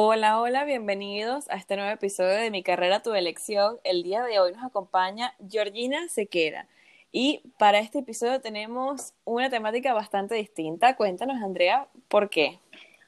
Hola, 0.00 0.40
hola, 0.40 0.62
bienvenidos 0.62 1.50
a 1.50 1.56
este 1.56 1.74
nuevo 1.74 1.90
episodio 1.90 2.34
de 2.34 2.52
Mi 2.52 2.62
carrera, 2.62 3.02
tu 3.02 3.14
elección. 3.14 3.78
El 3.82 4.04
día 4.04 4.22
de 4.22 4.38
hoy 4.38 4.52
nos 4.52 4.62
acompaña 4.62 5.34
Georgina 5.50 6.06
Sequera. 6.08 6.68
Y 7.10 7.40
para 7.58 7.80
este 7.80 7.98
episodio 7.98 8.40
tenemos 8.40 9.12
una 9.24 9.50
temática 9.50 9.92
bastante 9.94 10.36
distinta. 10.36 10.94
Cuéntanos, 10.94 11.42
Andrea, 11.42 11.88
¿por 12.06 12.30
qué? 12.30 12.60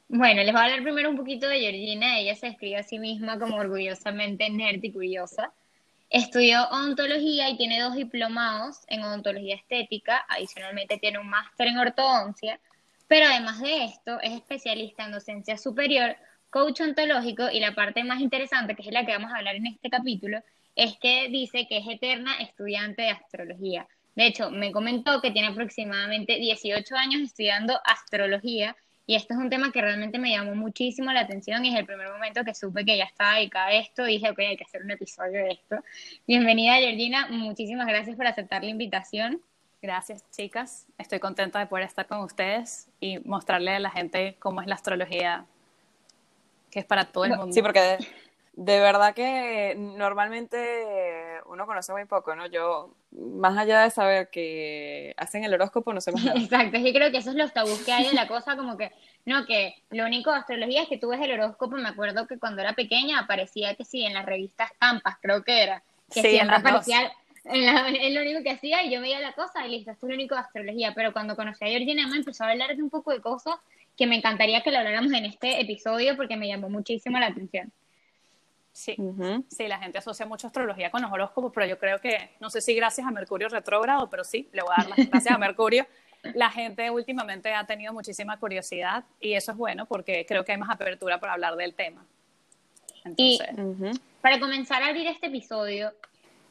Bueno, 0.09 0.43
les 0.43 0.51
voy 0.51 0.59
a 0.59 0.65
hablar 0.65 0.83
primero 0.83 1.09
un 1.09 1.15
poquito 1.15 1.47
de 1.47 1.61
Georgina. 1.61 2.19
Ella 2.19 2.35
se 2.35 2.47
describe 2.47 2.75
a 2.75 2.83
sí 2.83 2.99
misma 2.99 3.39
como 3.39 3.55
orgullosamente 3.55 4.49
nerd 4.49 4.83
y 4.83 4.91
curiosa. 4.91 5.53
Estudió 6.09 6.67
odontología 6.71 7.49
y 7.49 7.55
tiene 7.55 7.79
dos 7.79 7.95
diplomados 7.95 8.79
en 8.87 9.01
odontología 9.03 9.55
estética. 9.55 10.25
Adicionalmente 10.27 10.97
tiene 10.97 11.19
un 11.19 11.29
máster 11.29 11.67
en 11.67 11.77
ortodoncia. 11.77 12.59
Pero 13.07 13.27
además 13.27 13.61
de 13.61 13.85
esto, 13.85 14.19
es 14.19 14.33
especialista 14.33 15.05
en 15.05 15.13
docencia 15.13 15.57
superior 15.57 16.17
coach 16.51 16.81
ontológico 16.81 17.49
y 17.49 17.59
la 17.59 17.73
parte 17.73 18.03
más 18.03 18.21
interesante, 18.21 18.75
que 18.75 18.83
es 18.83 18.91
la 18.91 19.05
que 19.05 19.13
vamos 19.13 19.31
a 19.31 19.37
hablar 19.37 19.55
en 19.55 19.65
este 19.65 19.89
capítulo, 19.89 20.43
es 20.75 20.97
que 20.97 21.29
dice 21.29 21.65
que 21.67 21.77
es 21.77 21.87
eterna 21.87 22.35
estudiante 22.39 23.01
de 23.01 23.09
astrología. 23.09 23.87
De 24.15 24.27
hecho, 24.27 24.51
me 24.51 24.71
comentó 24.71 25.21
que 25.21 25.31
tiene 25.31 25.47
aproximadamente 25.47 26.35
18 26.35 26.95
años 26.95 27.21
estudiando 27.21 27.79
astrología 27.85 28.75
y 29.07 29.15
esto 29.15 29.33
es 29.33 29.39
un 29.39 29.49
tema 29.49 29.71
que 29.71 29.81
realmente 29.81 30.19
me 30.19 30.31
llamó 30.31 30.55
muchísimo 30.55 31.11
la 31.11 31.21
atención 31.21 31.65
y 31.65 31.69
es 31.69 31.75
el 31.79 31.85
primer 31.85 32.09
momento 32.09 32.43
que 32.43 32.53
supe 32.53 32.85
que 32.85 32.97
ya 32.97 33.05
estaba 33.05 33.35
dedicada 33.35 33.67
a 33.67 33.73
esto 33.73 34.07
y 34.07 34.13
dije, 34.13 34.29
ok, 34.29 34.39
hay 34.39 34.57
que 34.57 34.63
hacer 34.63 34.83
un 34.83 34.91
episodio 34.91 35.43
de 35.43 35.51
esto. 35.51 35.77
Bienvenida, 36.27 36.75
Georgina. 36.75 37.27
Muchísimas 37.29 37.87
gracias 37.87 38.15
por 38.15 38.27
aceptar 38.27 38.63
la 38.63 38.69
invitación. 38.69 39.41
Gracias, 39.81 40.29
chicas. 40.31 40.85
Estoy 40.97 41.19
contenta 41.19 41.59
de 41.59 41.65
poder 41.65 41.85
estar 41.85 42.05
con 42.05 42.19
ustedes 42.19 42.87
y 42.99 43.19
mostrarle 43.19 43.71
a 43.71 43.79
la 43.79 43.89
gente 43.89 44.35
cómo 44.39 44.61
es 44.61 44.67
la 44.67 44.75
astrología 44.75 45.45
que 46.71 46.79
es 46.79 46.85
para 46.85 47.05
todo 47.05 47.25
el 47.25 47.35
mundo. 47.35 47.53
Sí, 47.53 47.61
porque 47.61 47.97
de, 48.53 48.79
verdad 48.79 49.13
que 49.13 49.75
normalmente 49.77 51.41
uno 51.45 51.65
conoce 51.65 51.91
muy 51.91 52.05
poco, 52.05 52.33
¿no? 52.35 52.47
Yo, 52.47 52.93
más 53.11 53.57
allá 53.57 53.81
de 53.81 53.91
saber 53.91 54.29
que 54.29 55.13
hacen 55.17 55.43
el 55.43 55.53
horóscopo, 55.53 55.93
no 55.93 56.01
sé 56.01 56.11
más 56.13 56.23
nada. 56.25 56.39
Exacto, 56.39 56.77
yo 56.77 56.93
creo 56.93 57.11
que 57.11 57.17
eso 57.17 57.31
es 57.31 57.35
los 57.35 57.53
tabús 57.53 57.83
que 57.83 57.91
hay 57.91 58.07
en 58.07 58.15
la 58.15 58.27
cosa, 58.27 58.55
como 58.55 58.77
que, 58.77 58.91
no, 59.25 59.45
que 59.45 59.75
lo 59.89 60.05
único 60.05 60.31
de 60.31 60.37
astrología 60.37 60.83
es 60.83 60.89
que 60.89 60.97
tú 60.97 61.09
ves 61.09 61.19
el 61.21 61.33
horóscopo, 61.33 61.75
me 61.75 61.89
acuerdo 61.89 62.25
que 62.25 62.39
cuando 62.39 62.61
era 62.61 62.73
pequeña 62.73 63.19
aparecía 63.19 63.75
que 63.75 63.83
sí, 63.83 64.03
en 64.03 64.13
las 64.13 64.25
revistas 64.25 64.71
Campas, 64.79 65.17
creo 65.21 65.43
que 65.43 65.63
era, 65.63 65.83
que 66.11 66.21
sí, 66.21 66.29
siempre 66.29 66.55
aparecía... 66.55 67.11
es 67.43 68.13
lo 68.13 68.21
único 68.21 68.43
que 68.43 68.51
hacía 68.51 68.83
y 68.83 68.93
yo 68.93 69.01
veía 69.01 69.19
la 69.19 69.33
cosa 69.33 69.65
y 69.65 69.71
listo, 69.71 69.91
esto 69.91 70.05
es 70.05 70.09
lo 70.11 70.15
único 70.15 70.35
de 70.35 70.41
astrología. 70.41 70.93
Pero 70.93 71.11
cuando 71.11 71.35
conocí 71.35 71.65
a 71.65 71.69
Georgina 71.69 72.07
me 72.07 72.17
empezó 72.17 72.43
a 72.43 72.51
hablar 72.51 72.75
de 72.75 72.83
un 72.83 72.91
poco 72.91 73.11
de 73.11 73.19
cosas 73.19 73.55
que 73.97 74.07
me 74.07 74.15
encantaría 74.15 74.61
que 74.61 74.71
lo 74.71 74.79
habláramos 74.79 75.11
en 75.13 75.25
este 75.25 75.61
episodio 75.61 76.15
porque 76.15 76.37
me 76.37 76.47
llamó 76.47 76.69
muchísimo 76.69 77.19
la 77.19 77.27
atención. 77.27 77.71
Sí, 78.73 78.95
sí, 79.49 79.67
la 79.67 79.79
gente 79.79 79.97
asocia 79.97 80.25
mucho 80.25 80.47
astrología 80.47 80.89
con 80.91 81.01
los 81.01 81.11
horóscopos, 81.11 81.51
pero 81.53 81.67
yo 81.67 81.77
creo 81.77 81.99
que, 81.99 82.31
no 82.39 82.49
sé 82.49 82.61
si 82.61 82.73
gracias 82.73 83.05
a 83.05 83.11
Mercurio 83.11 83.49
retrógrado, 83.49 84.09
pero 84.09 84.23
sí, 84.23 84.47
le 84.53 84.61
voy 84.61 84.71
a 84.71 84.81
dar 84.81 84.97
las 84.97 85.09
gracias 85.09 85.35
a 85.35 85.37
Mercurio. 85.37 85.85
La 86.35 86.51
gente 86.51 86.89
últimamente 86.89 87.51
ha 87.51 87.65
tenido 87.65 87.93
muchísima 87.93 88.39
curiosidad 88.39 89.03
y 89.19 89.33
eso 89.33 89.51
es 89.51 89.57
bueno 89.57 89.87
porque 89.87 90.25
creo 90.27 90.45
que 90.45 90.51
hay 90.51 90.57
más 90.57 90.69
apertura 90.69 91.19
para 91.19 91.33
hablar 91.33 91.55
del 91.55 91.73
tema. 91.73 92.05
Entonces, 93.03 93.49
y 93.57 93.99
para 94.21 94.39
comenzar 94.39 94.83
a 94.83 94.87
abrir 94.87 95.07
este 95.07 95.27
episodio, 95.27 95.91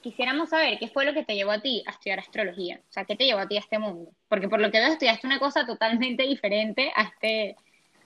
quisiéramos 0.01 0.51
saber 0.51 0.79
qué 0.79 0.89
fue 0.89 1.05
lo 1.05 1.15
que 1.15 1.25
te 1.25 1.35
llevó 1.35 1.53
a 1.53 1.61
ti 1.61 1.83
a 1.87 1.91
estudiar 1.91 2.19
astrología. 2.19 2.81
O 2.89 2.93
sea, 2.93 3.05
¿qué 3.05 3.17
te 3.17 3.25
llevó 3.25 3.41
a 3.41 3.49
ti 3.49 3.57
a 3.57 3.61
este 3.61 3.79
mundo? 3.79 4.11
Porque 4.29 4.49
por 4.49 4.61
lo 4.61 4.71
que 4.71 4.79
veo 4.79 4.89
estudiaste 4.93 5.27
una 5.27 5.39
cosa 5.39 5.67
totalmente 5.67 6.25
diferente 6.25 6.93
a 6.95 7.03
este, 7.03 7.57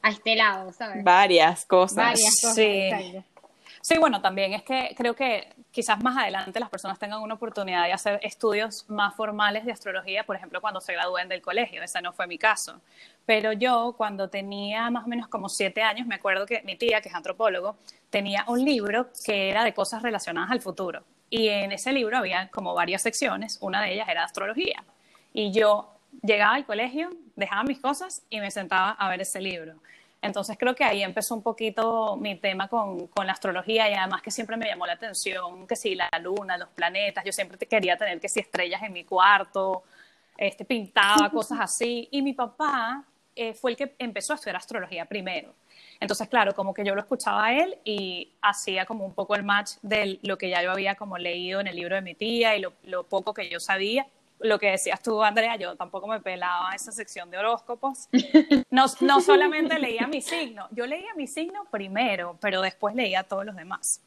a 0.02 0.10
este 0.10 0.36
lado, 0.36 0.72
¿sabes? 0.72 1.04
Varias 1.04 1.64
cosas. 1.66 1.96
Varias 1.96 2.40
cosas. 2.40 2.54
Sí. 2.54 2.90
Sí, 3.84 3.98
bueno, 3.98 4.22
también 4.22 4.54
es 4.54 4.62
que 4.62 4.94
creo 4.96 5.14
que 5.14 5.46
quizás 5.70 6.02
más 6.02 6.16
adelante 6.16 6.58
las 6.58 6.70
personas 6.70 6.98
tengan 6.98 7.20
una 7.20 7.34
oportunidad 7.34 7.84
de 7.84 7.92
hacer 7.92 8.18
estudios 8.22 8.88
más 8.88 9.14
formales 9.14 9.66
de 9.66 9.72
astrología, 9.72 10.24
por 10.24 10.36
ejemplo, 10.36 10.62
cuando 10.62 10.80
se 10.80 10.94
gradúen 10.94 11.28
del 11.28 11.42
colegio. 11.42 11.82
Ese 11.82 12.00
no 12.00 12.14
fue 12.14 12.26
mi 12.26 12.38
caso. 12.38 12.80
Pero 13.26 13.52
yo, 13.52 13.94
cuando 13.94 14.30
tenía 14.30 14.88
más 14.88 15.04
o 15.04 15.08
menos 15.08 15.28
como 15.28 15.50
siete 15.50 15.82
años, 15.82 16.06
me 16.06 16.14
acuerdo 16.14 16.46
que 16.46 16.62
mi 16.62 16.76
tía, 16.76 17.02
que 17.02 17.10
es 17.10 17.14
antropólogo, 17.14 17.76
tenía 18.08 18.46
un 18.48 18.64
libro 18.64 19.10
que 19.22 19.50
era 19.50 19.64
de 19.64 19.74
cosas 19.74 20.00
relacionadas 20.00 20.50
al 20.50 20.62
futuro. 20.62 21.04
Y 21.30 21.48
en 21.48 21.72
ese 21.72 21.92
libro 21.92 22.18
había 22.18 22.48
como 22.48 22.74
varias 22.74 23.02
secciones, 23.02 23.58
una 23.60 23.82
de 23.82 23.94
ellas 23.94 24.08
era 24.08 24.24
astrología. 24.24 24.84
Y 25.32 25.52
yo 25.52 25.90
llegaba 26.22 26.54
al 26.54 26.64
colegio, 26.64 27.10
dejaba 27.34 27.64
mis 27.64 27.80
cosas 27.80 28.22
y 28.30 28.40
me 28.40 28.50
sentaba 28.50 28.90
a 28.90 29.08
ver 29.08 29.20
ese 29.20 29.40
libro. 29.40 29.74
Entonces 30.22 30.56
creo 30.58 30.74
que 30.74 30.84
ahí 30.84 31.02
empezó 31.02 31.34
un 31.34 31.42
poquito 31.42 32.16
mi 32.16 32.36
tema 32.36 32.68
con, 32.68 33.08
con, 33.08 33.26
la 33.26 33.34
astrología 33.34 33.90
y 33.90 33.94
además 33.94 34.22
que 34.22 34.30
siempre 34.30 34.56
me 34.56 34.66
llamó 34.66 34.86
la 34.86 34.94
atención, 34.94 35.66
que 35.66 35.76
si 35.76 35.94
la 35.94 36.08
luna, 36.22 36.56
los 36.56 36.70
planetas, 36.70 37.24
yo 37.24 37.32
siempre 37.32 37.58
quería 37.58 37.98
tener 37.98 38.20
que 38.20 38.28
si 38.30 38.40
estrellas 38.40 38.82
en 38.82 38.94
mi 38.94 39.04
cuarto, 39.04 39.82
este, 40.36 40.64
pintaba 40.64 41.30
cosas 41.30 41.58
así. 41.60 42.08
Y 42.10 42.22
mi 42.22 42.32
papá 42.32 43.04
eh, 43.36 43.54
fue 43.54 43.72
el 43.72 43.76
que 43.76 43.94
empezó 43.98 44.32
a 44.32 44.36
estudiar 44.36 44.56
astrología 44.56 45.04
primero. 45.04 45.54
Entonces, 46.00 46.28
claro, 46.28 46.54
como 46.54 46.74
que 46.74 46.84
yo 46.84 46.94
lo 46.94 47.00
escuchaba 47.00 47.46
a 47.46 47.54
él 47.54 47.78
y 47.84 48.32
hacía 48.42 48.84
como 48.84 49.04
un 49.04 49.14
poco 49.14 49.34
el 49.34 49.42
match 49.42 49.72
de 49.82 50.18
lo 50.22 50.38
que 50.38 50.50
ya 50.50 50.62
yo 50.62 50.72
había 50.72 50.94
como 50.94 51.18
leído 51.18 51.60
en 51.60 51.66
el 51.66 51.76
libro 51.76 51.94
de 51.94 52.02
mi 52.02 52.14
tía 52.14 52.56
y 52.56 52.60
lo, 52.60 53.04
poco 53.04 53.34
que 53.34 53.48
yo 53.48 53.60
sabía. 53.60 54.06
Lo 54.40 54.58
que 54.58 54.72
decías 54.72 55.00
tú, 55.02 55.22
Andrea, 55.22 55.56
yo 55.56 55.76
tampoco 55.76 56.06
me 56.06 56.20
pelaba 56.20 56.74
esa 56.74 56.92
sección 56.92 57.30
de 57.30 57.38
horóscopos. 57.38 58.08
No, 58.70 58.86
no 59.00 59.20
solamente 59.20 59.78
leía 59.78 60.06
mi 60.06 60.20
signo, 60.20 60.66
yo 60.72 60.86
leía 60.86 61.14
mi 61.16 61.26
signo 61.26 61.64
primero, 61.70 62.36
pero 62.40 62.60
después 62.60 62.94
leía 62.94 63.22
todos 63.22 63.46
los 63.46 63.54
demás. 63.54 64.00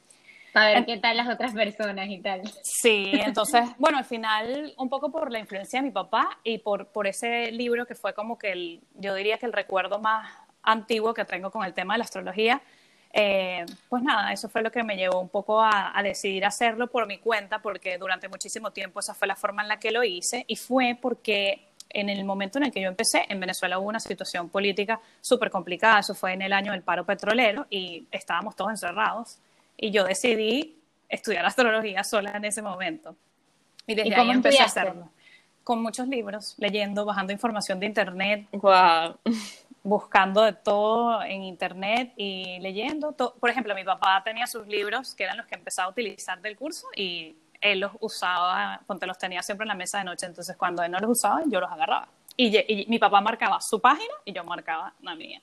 Para 0.53 0.73
ver 0.73 0.85
qué 0.85 0.97
tal 0.97 1.17
las 1.17 1.29
otras 1.29 1.53
personas 1.53 2.09
y 2.09 2.19
tal. 2.19 2.41
Sí, 2.63 3.11
entonces, 3.13 3.63
bueno, 3.77 3.97
al 3.97 4.05
final, 4.05 4.73
un 4.77 4.89
poco 4.89 5.11
por 5.11 5.31
la 5.31 5.39
influencia 5.39 5.79
de 5.79 5.85
mi 5.85 5.91
papá 5.91 6.39
y 6.43 6.57
por, 6.57 6.87
por 6.87 7.07
ese 7.07 7.51
libro 7.51 7.85
que 7.85 7.95
fue 7.95 8.13
como 8.13 8.37
que 8.37 8.51
el, 8.51 8.81
yo 8.95 9.13
diría 9.15 9.37
que 9.37 9.45
el 9.45 9.53
recuerdo 9.53 9.99
más 9.99 10.27
antiguo 10.63 11.13
que 11.13 11.25
tengo 11.25 11.51
con 11.51 11.65
el 11.65 11.73
tema 11.73 11.93
de 11.93 11.99
la 11.99 12.03
astrología. 12.03 12.61
Eh, 13.13 13.65
pues 13.89 14.03
nada, 14.03 14.31
eso 14.31 14.49
fue 14.49 14.61
lo 14.61 14.71
que 14.71 14.83
me 14.83 14.95
llevó 14.95 15.19
un 15.19 15.29
poco 15.29 15.61
a, 15.61 15.93
decidir 16.03 16.45
hacerlo 16.45 16.87
por 16.87 17.07
mi 17.07 17.17
cuenta, 17.17 17.59
porque 17.59 17.97
durante 17.97 18.27
muchísimo 18.27 18.71
tiempo 18.71 18.99
esa 18.99 19.13
fue 19.13 19.27
la 19.27 19.35
forma 19.35 19.61
en 19.61 19.69
la 19.69 19.79
que 19.79 19.91
lo 19.91 20.03
hice 20.03 20.45
y 20.47 20.55
fue 20.55 20.97
porque 21.01 21.67
en 21.89 22.09
el 22.09 22.23
momento 22.25 22.59
en 22.59 22.65
el 22.65 22.71
que 22.71 22.81
yo 22.81 22.89
empecé, 22.89 23.25
en 23.29 23.39
Venezuela 23.39 23.79
hubo 23.79 23.87
una 23.87 23.99
situación 23.99 24.49
política 24.49 24.99
súper 25.21 25.49
complicada, 25.49 25.99
eso 25.99 26.13
fue 26.13 26.33
en 26.33 26.41
el 26.41 26.53
año 26.53 26.73
del 26.73 26.81
paro 26.81 27.05
petrolero 27.05 27.65
y 27.69 28.05
estábamos 28.11 28.55
todos 28.55 28.71
encerrados 28.71 29.39
y 29.77 29.89
yo 29.91 30.03
decidí 30.03 30.75
estudiar 31.07 31.45
astrología 31.45 32.03
sola 32.03 32.31
en 32.35 32.45
ese 32.45 32.61
momento. 32.61 33.15
Y 33.87 33.95
desde 33.95 34.13
ahí 34.13 34.29
empecé 34.29 34.61
a 34.61 34.65
hacerlo. 34.65 35.09
Con 35.63 35.81
muchos 35.81 36.07
libros, 36.07 36.55
leyendo, 36.57 37.05
bajando 37.05 37.33
información 37.33 37.79
de 37.79 37.85
internet. 37.85 38.47
Wow 38.51 39.17
buscando 39.87 40.41
de 40.41 40.51
todo 40.51 41.23
en 41.23 41.43
internet 41.43 42.11
y 42.17 42.59
leyendo. 42.59 43.13
Por 43.13 43.49
ejemplo, 43.49 43.73
mi 43.73 43.85
papá 43.85 44.21
tenía 44.21 44.45
sus 44.45 44.67
libros 44.67 45.15
que 45.15 45.23
eran 45.23 45.37
los 45.37 45.45
que 45.45 45.55
empezaba 45.55 45.87
a 45.87 45.91
utilizar 45.91 46.41
del 46.41 46.57
curso 46.57 46.87
y 46.93 47.37
él 47.61 47.79
los 47.79 47.93
usaba, 48.01 48.81
cuando 48.85 49.05
los 49.05 49.17
tenía 49.17 49.41
siempre 49.41 49.63
en 49.63 49.69
la 49.69 49.75
mesa 49.75 49.99
de 49.99 50.03
noche, 50.03 50.25
entonces 50.25 50.57
cuando 50.57 50.83
él 50.83 50.91
no 50.91 50.99
los 50.99 51.11
usaba, 51.11 51.41
yo 51.47 51.61
los 51.61 51.71
agarraba. 51.71 52.09
Y, 52.35 52.85
mi 52.89 52.99
papá 52.99 53.21
marcaba 53.21 53.61
su 53.61 53.79
página 53.79 54.13
y 54.25 54.33
yo 54.33 54.43
marcaba 54.43 54.93
la 55.01 55.15
mía. 55.15 55.41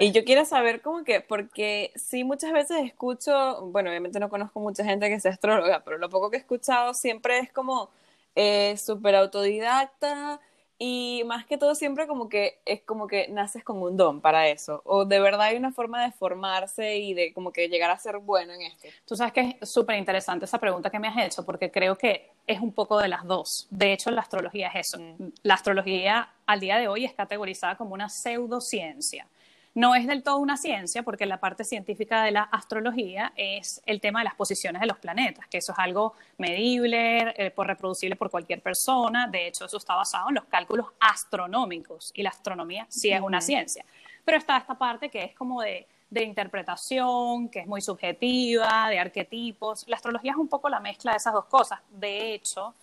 Y 0.00 0.10
yo 0.10 0.24
quiero 0.24 0.44
saber 0.44 0.82
cómo 0.82 1.04
que, 1.04 1.20
porque 1.20 1.92
sí 1.94 2.24
muchas 2.24 2.52
veces 2.52 2.78
escucho, 2.84 3.66
bueno, 3.66 3.90
obviamente 3.90 4.18
no 4.18 4.28
conozco 4.28 4.58
mucha 4.58 4.84
gente 4.84 5.08
que 5.08 5.20
sea 5.20 5.30
astróloga, 5.30 5.84
pero 5.84 5.96
lo 5.98 6.10
poco 6.10 6.28
que 6.28 6.38
he 6.38 6.40
escuchado 6.40 6.92
siempre 6.92 7.38
es 7.38 7.52
como 7.52 7.88
eh, 8.34 8.76
súper 8.78 9.14
autodidacta, 9.14 10.40
y 10.78 11.22
más 11.26 11.46
que 11.46 11.56
todo 11.56 11.74
siempre 11.74 12.06
como 12.06 12.28
que 12.28 12.60
es 12.64 12.82
como 12.82 13.06
que 13.06 13.28
naces 13.28 13.62
con 13.62 13.80
un 13.80 13.96
don 13.96 14.20
para 14.20 14.48
eso. 14.48 14.82
O 14.84 15.04
de 15.04 15.20
verdad 15.20 15.42
hay 15.42 15.56
una 15.56 15.72
forma 15.72 16.04
de 16.04 16.12
formarse 16.12 16.96
y 16.96 17.14
de 17.14 17.32
como 17.32 17.52
que 17.52 17.68
llegar 17.68 17.90
a 17.90 17.98
ser 17.98 18.18
bueno 18.18 18.52
en 18.52 18.62
esto. 18.62 18.88
Tú 19.06 19.16
sabes 19.16 19.32
que 19.32 19.58
es 19.60 19.68
súper 19.68 19.96
interesante 19.96 20.44
esa 20.44 20.58
pregunta 20.58 20.90
que 20.90 20.98
me 20.98 21.08
has 21.08 21.18
hecho 21.18 21.44
porque 21.44 21.70
creo 21.70 21.96
que 21.96 22.30
es 22.46 22.60
un 22.60 22.72
poco 22.72 22.98
de 22.98 23.08
las 23.08 23.24
dos. 23.24 23.68
De 23.70 23.92
hecho, 23.92 24.10
la 24.10 24.22
astrología 24.22 24.68
es 24.68 24.88
eso. 24.88 24.98
La 25.42 25.54
astrología 25.54 26.28
al 26.46 26.60
día 26.60 26.78
de 26.78 26.88
hoy 26.88 27.04
es 27.04 27.12
categorizada 27.12 27.76
como 27.76 27.94
una 27.94 28.08
pseudociencia. 28.08 29.28
No 29.74 29.96
es 29.96 30.06
del 30.06 30.22
todo 30.22 30.38
una 30.38 30.56
ciencia, 30.56 31.02
porque 31.02 31.26
la 31.26 31.40
parte 31.40 31.64
científica 31.64 32.22
de 32.22 32.30
la 32.30 32.42
astrología 32.42 33.32
es 33.36 33.82
el 33.86 34.00
tema 34.00 34.20
de 34.20 34.24
las 34.24 34.36
posiciones 34.36 34.80
de 34.80 34.86
los 34.86 34.98
planetas, 34.98 35.48
que 35.48 35.58
eso 35.58 35.72
es 35.72 35.78
algo 35.78 36.14
medible, 36.38 37.34
eh, 37.36 37.50
por 37.50 37.66
reproducible 37.66 38.14
por 38.14 38.30
cualquier 38.30 38.62
persona. 38.62 39.26
De 39.26 39.48
hecho, 39.48 39.64
eso 39.64 39.76
está 39.76 39.96
basado 39.96 40.28
en 40.28 40.36
los 40.36 40.44
cálculos 40.44 40.86
astronómicos 41.00 42.12
y 42.14 42.22
la 42.22 42.30
astronomía 42.30 42.86
sí 42.88 43.10
es 43.10 43.20
una 43.20 43.40
ciencia. 43.40 43.84
Pero 44.24 44.38
está 44.38 44.56
esta 44.56 44.78
parte 44.78 45.08
que 45.10 45.24
es 45.24 45.34
como 45.34 45.60
de, 45.60 45.88
de 46.08 46.22
interpretación, 46.22 47.48
que 47.48 47.60
es 47.60 47.66
muy 47.66 47.80
subjetiva, 47.80 48.88
de 48.88 49.00
arquetipos. 49.00 49.88
La 49.88 49.96
astrología 49.96 50.30
es 50.30 50.38
un 50.38 50.48
poco 50.48 50.68
la 50.68 50.78
mezcla 50.78 51.10
de 51.10 51.16
esas 51.16 51.32
dos 51.32 51.46
cosas. 51.46 51.80
De 51.90 52.32
hecho, 52.32 52.74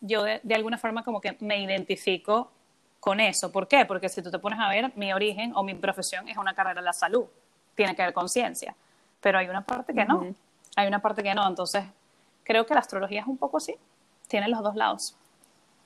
yo 0.00 0.22
de, 0.22 0.40
de, 0.44 0.54
alguna 0.54 0.78
forma 0.78 1.02
como 1.02 1.20
que 1.20 1.36
me 1.40 1.60
identifico 1.60 2.52
con 3.06 3.20
eso. 3.20 3.52
¿Por 3.52 3.68
qué? 3.68 3.84
Porque 3.86 4.08
si 4.08 4.20
tú 4.20 4.32
te 4.32 4.40
pones 4.40 4.58
a 4.58 4.68
ver, 4.68 4.90
mi 4.96 5.12
origen 5.12 5.52
o 5.54 5.62
mi 5.62 5.74
profesión 5.74 6.28
es 6.28 6.36
una 6.36 6.54
carrera 6.54 6.80
de 6.80 6.84
la 6.86 6.92
salud, 6.92 7.26
tiene 7.76 7.94
que 7.94 8.02
ver 8.02 8.12
con 8.12 8.28
ciencia, 8.28 8.74
pero 9.20 9.38
hay 9.38 9.48
una 9.48 9.64
parte 9.64 9.94
que 9.94 10.04
no, 10.04 10.34
hay 10.74 10.88
una 10.88 11.00
parte 11.00 11.22
que 11.22 11.32
no, 11.32 11.46
entonces 11.46 11.84
creo 12.42 12.66
que 12.66 12.74
la 12.74 12.80
astrología 12.80 13.20
es 13.20 13.28
un 13.28 13.38
poco 13.38 13.58
así, 13.58 13.76
tiene 14.26 14.48
los 14.48 14.60
dos 14.60 14.74
lados. 14.74 15.14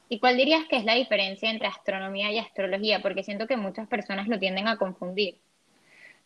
¿Y 0.08 0.18
cuál 0.18 0.38
dirías 0.38 0.64
que 0.64 0.78
es 0.78 0.86
la 0.86 0.94
diferencia 0.94 1.50
entre 1.50 1.68
astronomía 1.68 2.32
y 2.32 2.38
astrología? 2.38 3.02
Porque 3.02 3.22
siento 3.22 3.46
que 3.46 3.58
muchas 3.58 3.86
personas 3.86 4.26
lo 4.26 4.38
tienden 4.38 4.66
a 4.66 4.78
confundir. 4.78 5.36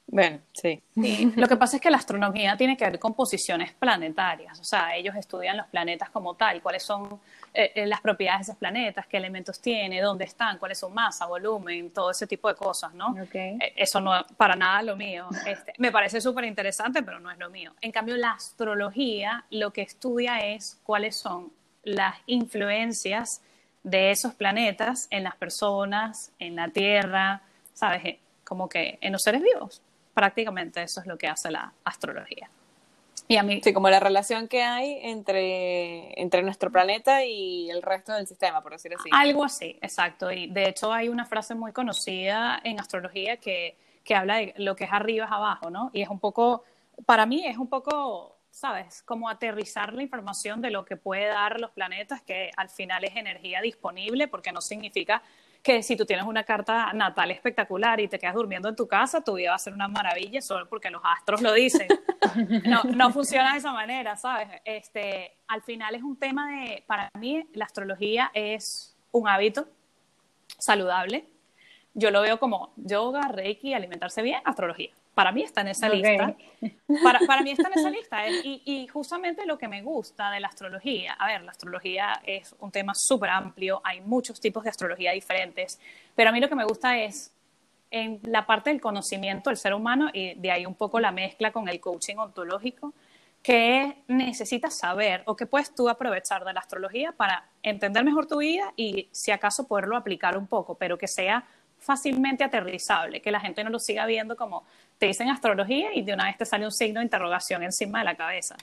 Bueno, 0.06 0.40
sí. 0.52 0.82
Lo 1.36 1.48
que 1.48 1.56
pasa 1.56 1.76
es 1.76 1.82
que 1.82 1.90
la 1.90 1.96
astronomía 1.96 2.56
tiene 2.56 2.76
que 2.76 2.84
ver 2.84 2.98
con 2.98 3.14
posiciones 3.14 3.72
planetarias, 3.72 4.60
o 4.60 4.64
sea, 4.64 4.94
ellos 4.94 5.14
estudian 5.16 5.56
los 5.56 5.66
planetas 5.68 6.10
como 6.10 6.34
tal, 6.34 6.62
cuáles 6.62 6.82
son 6.82 7.20
eh, 7.52 7.72
eh, 7.74 7.86
las 7.86 8.00
propiedades 8.00 8.46
de 8.46 8.52
esos 8.52 8.58
planetas, 8.58 9.06
qué 9.06 9.16
elementos 9.16 9.60
tiene, 9.60 10.00
dónde 10.00 10.24
están, 10.24 10.58
cuál 10.58 10.72
es 10.72 10.78
su 10.78 10.90
masa, 10.90 11.26
volumen, 11.26 11.90
todo 11.90 12.10
ese 12.10 12.26
tipo 12.26 12.48
de 12.48 12.54
cosas, 12.54 12.92
¿no? 12.94 13.14
Eh, 13.32 13.72
eso 13.76 14.00
no 14.00 14.16
es 14.16 14.24
para 14.36 14.54
nada 14.54 14.82
lo 14.82 14.96
mío. 14.96 15.28
Este, 15.46 15.72
me 15.78 15.90
parece 15.90 16.20
súper 16.20 16.44
interesante, 16.44 17.02
pero 17.02 17.18
no 17.18 17.30
es 17.30 17.38
lo 17.38 17.50
mío. 17.50 17.72
En 17.80 17.90
cambio, 17.90 18.16
la 18.16 18.32
astrología 18.32 19.44
lo 19.50 19.72
que 19.72 19.82
estudia 19.82 20.38
es 20.38 20.80
cuáles 20.84 21.16
son 21.16 21.50
las 21.82 22.16
influencias 22.26 23.40
de 23.82 24.10
esos 24.10 24.34
planetas 24.34 25.08
en 25.10 25.24
las 25.24 25.36
personas, 25.36 26.32
en 26.38 26.56
la 26.56 26.68
Tierra, 26.68 27.42
¿sabes? 27.72 28.18
Como 28.44 28.68
que 28.68 28.98
en 29.00 29.12
los 29.12 29.22
seres 29.22 29.42
vivos 29.42 29.82
prácticamente 30.14 30.82
eso 30.82 31.00
es 31.00 31.06
lo 31.06 31.18
que 31.18 31.28
hace 31.28 31.50
la 31.50 31.72
astrología. 31.84 32.48
Y 33.26 33.36
a 33.36 33.42
mí... 33.42 33.60
Sí, 33.62 33.72
como 33.72 33.88
la 33.88 34.00
relación 34.00 34.48
que 34.48 34.62
hay 34.62 34.98
entre, 35.02 36.20
entre 36.20 36.42
nuestro 36.42 36.70
planeta 36.70 37.24
y 37.24 37.70
el 37.70 37.82
resto 37.82 38.12
del 38.12 38.26
sistema, 38.26 38.62
por 38.62 38.72
decir 38.72 38.94
así. 38.94 39.08
Algo 39.12 39.44
así, 39.44 39.78
exacto. 39.80 40.30
Y 40.30 40.48
de 40.48 40.68
hecho 40.68 40.92
hay 40.92 41.08
una 41.08 41.24
frase 41.24 41.54
muy 41.54 41.72
conocida 41.72 42.60
en 42.64 42.80
astrología 42.80 43.38
que, 43.38 43.76
que 44.04 44.14
habla 44.14 44.36
de 44.36 44.54
lo 44.58 44.76
que 44.76 44.84
es 44.84 44.92
arriba 44.92 45.24
es 45.24 45.32
abajo, 45.32 45.70
¿no? 45.70 45.90
Y 45.94 46.02
es 46.02 46.08
un 46.08 46.20
poco, 46.20 46.64
para 47.06 47.24
mí 47.24 47.46
es 47.46 47.56
un 47.56 47.68
poco, 47.68 48.36
¿sabes? 48.50 49.02
Como 49.02 49.30
aterrizar 49.30 49.94
la 49.94 50.02
información 50.02 50.60
de 50.60 50.70
lo 50.70 50.84
que 50.84 50.96
puede 50.96 51.26
dar 51.26 51.60
los 51.60 51.70
planetas, 51.70 52.20
que 52.20 52.50
al 52.56 52.68
final 52.68 53.04
es 53.04 53.16
energía 53.16 53.62
disponible, 53.62 54.28
porque 54.28 54.52
no 54.52 54.60
significa 54.60 55.22
que 55.64 55.82
si 55.82 55.96
tú 55.96 56.04
tienes 56.04 56.26
una 56.26 56.44
carta 56.44 56.92
natal 56.92 57.30
espectacular 57.30 57.98
y 57.98 58.06
te 58.06 58.18
quedas 58.18 58.34
durmiendo 58.34 58.68
en 58.68 58.76
tu 58.76 58.86
casa, 58.86 59.24
tu 59.24 59.32
vida 59.32 59.48
va 59.48 59.56
a 59.56 59.58
ser 59.58 59.72
una 59.72 59.88
maravilla 59.88 60.42
solo 60.42 60.68
porque 60.68 60.90
los 60.90 61.00
astros 61.02 61.42
lo 61.42 61.52
dicen. 61.52 61.88
No, 62.64 62.82
no 62.84 63.10
funciona 63.12 63.52
de 63.52 63.58
esa 63.58 63.72
manera, 63.72 64.16
¿sabes? 64.16 64.48
Este, 64.64 65.36
al 65.46 65.62
final 65.62 65.94
es 65.94 66.02
un 66.02 66.18
tema 66.18 66.50
de, 66.50 66.82
para 66.86 67.10
mí, 67.18 67.46
la 67.52 67.66
astrología 67.66 68.30
es 68.34 68.96
un 69.12 69.28
hábito 69.28 69.68
saludable. 70.58 71.28
Yo 71.92 72.10
lo 72.10 72.22
veo 72.22 72.40
como 72.40 72.72
yoga, 72.76 73.28
reiki, 73.28 73.72
alimentarse 73.72 74.22
bien, 74.22 74.40
astrología 74.44 74.90
para 75.14 75.32
mí 75.32 75.42
está 75.42 75.60
en 75.60 75.68
esa 75.68 75.88
lista. 75.88 76.34
Para, 77.02 77.20
para, 77.20 77.42
mí 77.42 77.50
está 77.50 77.68
en 77.68 77.78
esa 77.78 77.90
lista. 77.98 78.28
Y, 78.28 78.62
y, 78.64 78.86
justamente 78.88 79.46
lo 79.46 79.56
que 79.56 79.68
me 79.68 79.82
gusta 79.82 80.30
de 80.30 80.40
la 80.40 80.48
astrología, 80.48 81.14
a 81.14 81.26
ver, 81.28 81.42
la 81.42 81.52
astrología 81.52 82.20
es 82.24 82.54
un 82.58 82.70
tema 82.70 82.92
súper 82.94 83.30
amplio, 83.30 83.80
hay 83.84 84.00
muchos 84.00 84.40
tipos 84.40 84.64
de 84.64 84.70
astrología 84.70 85.12
diferentes, 85.12 85.78
pero 86.14 86.30
a 86.30 86.32
mí 86.32 86.40
lo 86.40 86.48
que 86.48 86.56
me 86.56 86.64
gusta 86.64 86.98
es 86.98 87.32
en 87.90 88.20
la 88.24 88.44
parte 88.44 88.70
del 88.70 88.80
conocimiento 88.80 89.50
del 89.50 89.56
ser 89.56 89.72
humano 89.72 90.10
y 90.12 90.34
de 90.34 90.50
ahí 90.50 90.66
un 90.66 90.74
poco 90.74 90.98
la 90.98 91.12
mezcla 91.12 91.52
con 91.52 91.68
el 91.68 91.80
coaching 91.80 92.16
ontológico, 92.16 92.92
que 93.40 94.02
necesitas 94.08 94.78
saber 94.78 95.22
o 95.26 95.36
que 95.36 95.46
puedes 95.46 95.72
tú 95.74 95.88
aprovechar 95.88 96.44
de 96.44 96.52
la 96.54 96.60
astrología 96.60 97.12
para 97.12 97.46
entender 97.62 98.02
mejor 98.02 98.26
tu 98.26 98.38
vida 98.38 98.72
y 98.74 99.08
si 99.12 99.30
acaso 99.30 99.68
poderlo 99.68 99.96
aplicar 99.96 100.36
un 100.36 100.46
poco, 100.48 100.74
pero 100.76 100.98
que 100.98 101.06
sea 101.06 101.46
fácilmente 101.84 102.44
aterrizable, 102.44 103.20
que 103.20 103.30
la 103.30 103.40
gente 103.40 103.62
no 103.62 103.70
lo 103.70 103.78
siga 103.78 104.06
viendo 104.06 104.36
como 104.36 104.64
te 104.98 105.06
dicen 105.06 105.28
astrología 105.28 105.94
y 105.94 106.02
de 106.02 106.14
una 106.14 106.24
vez 106.24 106.38
te 106.38 106.44
sale 106.44 106.64
un 106.64 106.72
signo 106.72 107.00
de 107.00 107.04
interrogación 107.04 107.62
encima 107.62 107.98
de 108.00 108.04
la 108.06 108.14
cabeza. 108.14 108.56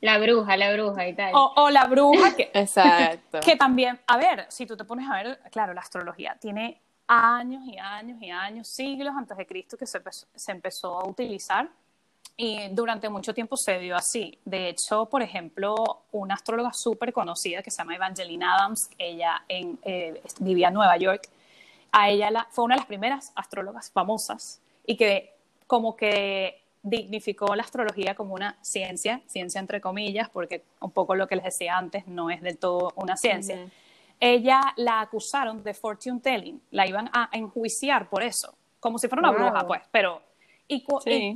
La 0.00 0.18
bruja, 0.18 0.56
la 0.56 0.72
bruja 0.72 1.08
y 1.08 1.14
tal. 1.14 1.32
O, 1.34 1.70
la 1.70 1.86
bruja 1.86 2.36
que, 2.36 2.50
Exacto. 2.54 3.40
que 3.40 3.56
también, 3.56 3.98
a 4.06 4.16
ver, 4.16 4.46
si 4.48 4.66
tú 4.66 4.76
te 4.76 4.84
pones 4.84 5.08
a 5.08 5.22
ver, 5.22 5.40
claro, 5.50 5.72
la 5.72 5.80
astrología 5.80 6.36
tiene 6.38 6.80
años 7.06 7.62
y 7.66 7.78
años 7.78 8.20
y 8.20 8.30
años, 8.30 8.68
siglos 8.68 9.14
antes 9.16 9.36
de 9.36 9.46
Cristo 9.46 9.76
que 9.76 9.86
se 9.86 9.98
empezó, 9.98 10.26
se 10.34 10.52
empezó 10.52 11.00
a 11.00 11.08
utilizar 11.08 11.68
y 12.36 12.68
durante 12.70 13.08
mucho 13.08 13.32
tiempo 13.32 13.56
se 13.56 13.78
vio 13.78 13.96
así. 13.96 14.38
De 14.44 14.68
hecho, 14.68 15.06
por 15.06 15.22
ejemplo, 15.22 16.02
una 16.12 16.34
astróloga 16.34 16.72
súper 16.72 17.12
conocida 17.12 17.62
que 17.62 17.70
se 17.70 17.78
llama 17.78 17.94
Evangeline 17.94 18.44
Adams, 18.44 18.90
ella 18.98 19.44
en, 19.48 19.78
eh, 19.84 20.20
vivía 20.40 20.68
en 20.68 20.74
Nueva 20.74 20.96
York, 20.96 21.28
a 21.94 22.10
ella 22.10 22.28
la, 22.30 22.48
fue 22.50 22.64
una 22.64 22.74
de 22.74 22.80
las 22.80 22.86
primeras 22.86 23.32
astrólogas 23.36 23.90
famosas 23.90 24.60
y 24.84 24.96
que 24.96 25.32
como 25.68 25.96
que 25.96 26.60
dignificó 26.82 27.54
la 27.54 27.62
astrología 27.62 28.16
como 28.16 28.34
una 28.34 28.58
ciencia, 28.62 29.22
ciencia 29.26 29.60
entre 29.60 29.80
comillas, 29.80 30.28
porque 30.28 30.64
un 30.80 30.90
poco 30.90 31.14
lo 31.14 31.28
que 31.28 31.36
les 31.36 31.44
decía 31.44 31.78
antes 31.78 32.06
no 32.08 32.30
es 32.30 32.42
del 32.42 32.58
todo 32.58 32.92
una 32.96 33.16
ciencia. 33.16 33.58
Ella 34.18 34.60
la 34.76 35.00
acusaron 35.00 35.62
de 35.62 35.72
fortune 35.72 36.20
telling, 36.20 36.60
la 36.72 36.86
iban 36.86 37.08
a 37.12 37.30
enjuiciar 37.32 38.08
por 38.10 38.24
eso, 38.24 38.54
como 38.80 38.98
si 38.98 39.08
fuera 39.08 39.20
una 39.20 39.30
bruja, 39.30 39.66
pues, 39.66 39.82
pero... 39.90 40.20
Y, 40.66 40.82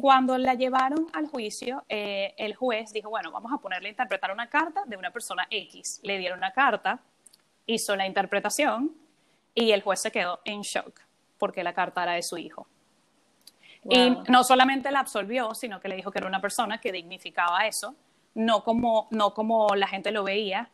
cuando 0.01 0.39
la 0.39 0.55
llevaron 0.55 1.07
al 1.13 1.27
juicio, 1.27 1.85
eh, 1.87 2.35
el 2.39 2.57
juez 2.57 2.95
dijo, 2.95 3.11
bueno, 3.11 3.31
vamos 3.31 3.53
a 3.53 3.59
ponerle 3.59 3.89
a 3.89 3.91
interpretar 3.91 4.33
una 4.33 4.49
carta 4.49 4.85
de 4.87 4.97
una 4.97 5.11
persona 5.11 5.47
X. 5.51 6.01
Le 6.03 6.17
dieron 6.17 6.39
una 6.39 6.53
carta, 6.53 7.01
hizo 7.67 7.95
la 7.95 8.07
interpretación 8.07 8.95
y 9.65 9.73
el 9.73 9.83
juez 9.83 10.01
se 10.01 10.13
quedó 10.13 10.41
en 10.45 10.63
shock 10.63 11.01
porque 11.37 11.63
la 11.63 11.73
carta 11.73 12.03
era 12.03 12.13
de 12.13 12.23
su 12.23 12.39
hijo. 12.39 12.69
Y 13.91 14.11
no 14.29 14.45
solamente 14.45 14.91
la 14.91 15.01
absolvió, 15.01 15.55
sino 15.55 15.81
que 15.81 15.89
le 15.89 15.97
dijo 15.97 16.11
que 16.11 16.19
era 16.19 16.27
una 16.27 16.41
persona 16.41 16.81
que 16.81 16.93
dignificaba 16.93 17.67
eso, 17.67 17.95
no 18.35 18.63
como, 18.63 19.09
no 19.11 19.35
como 19.35 19.75
la 19.75 19.87
gente 19.89 20.11
lo 20.11 20.25
veía, 20.25 20.71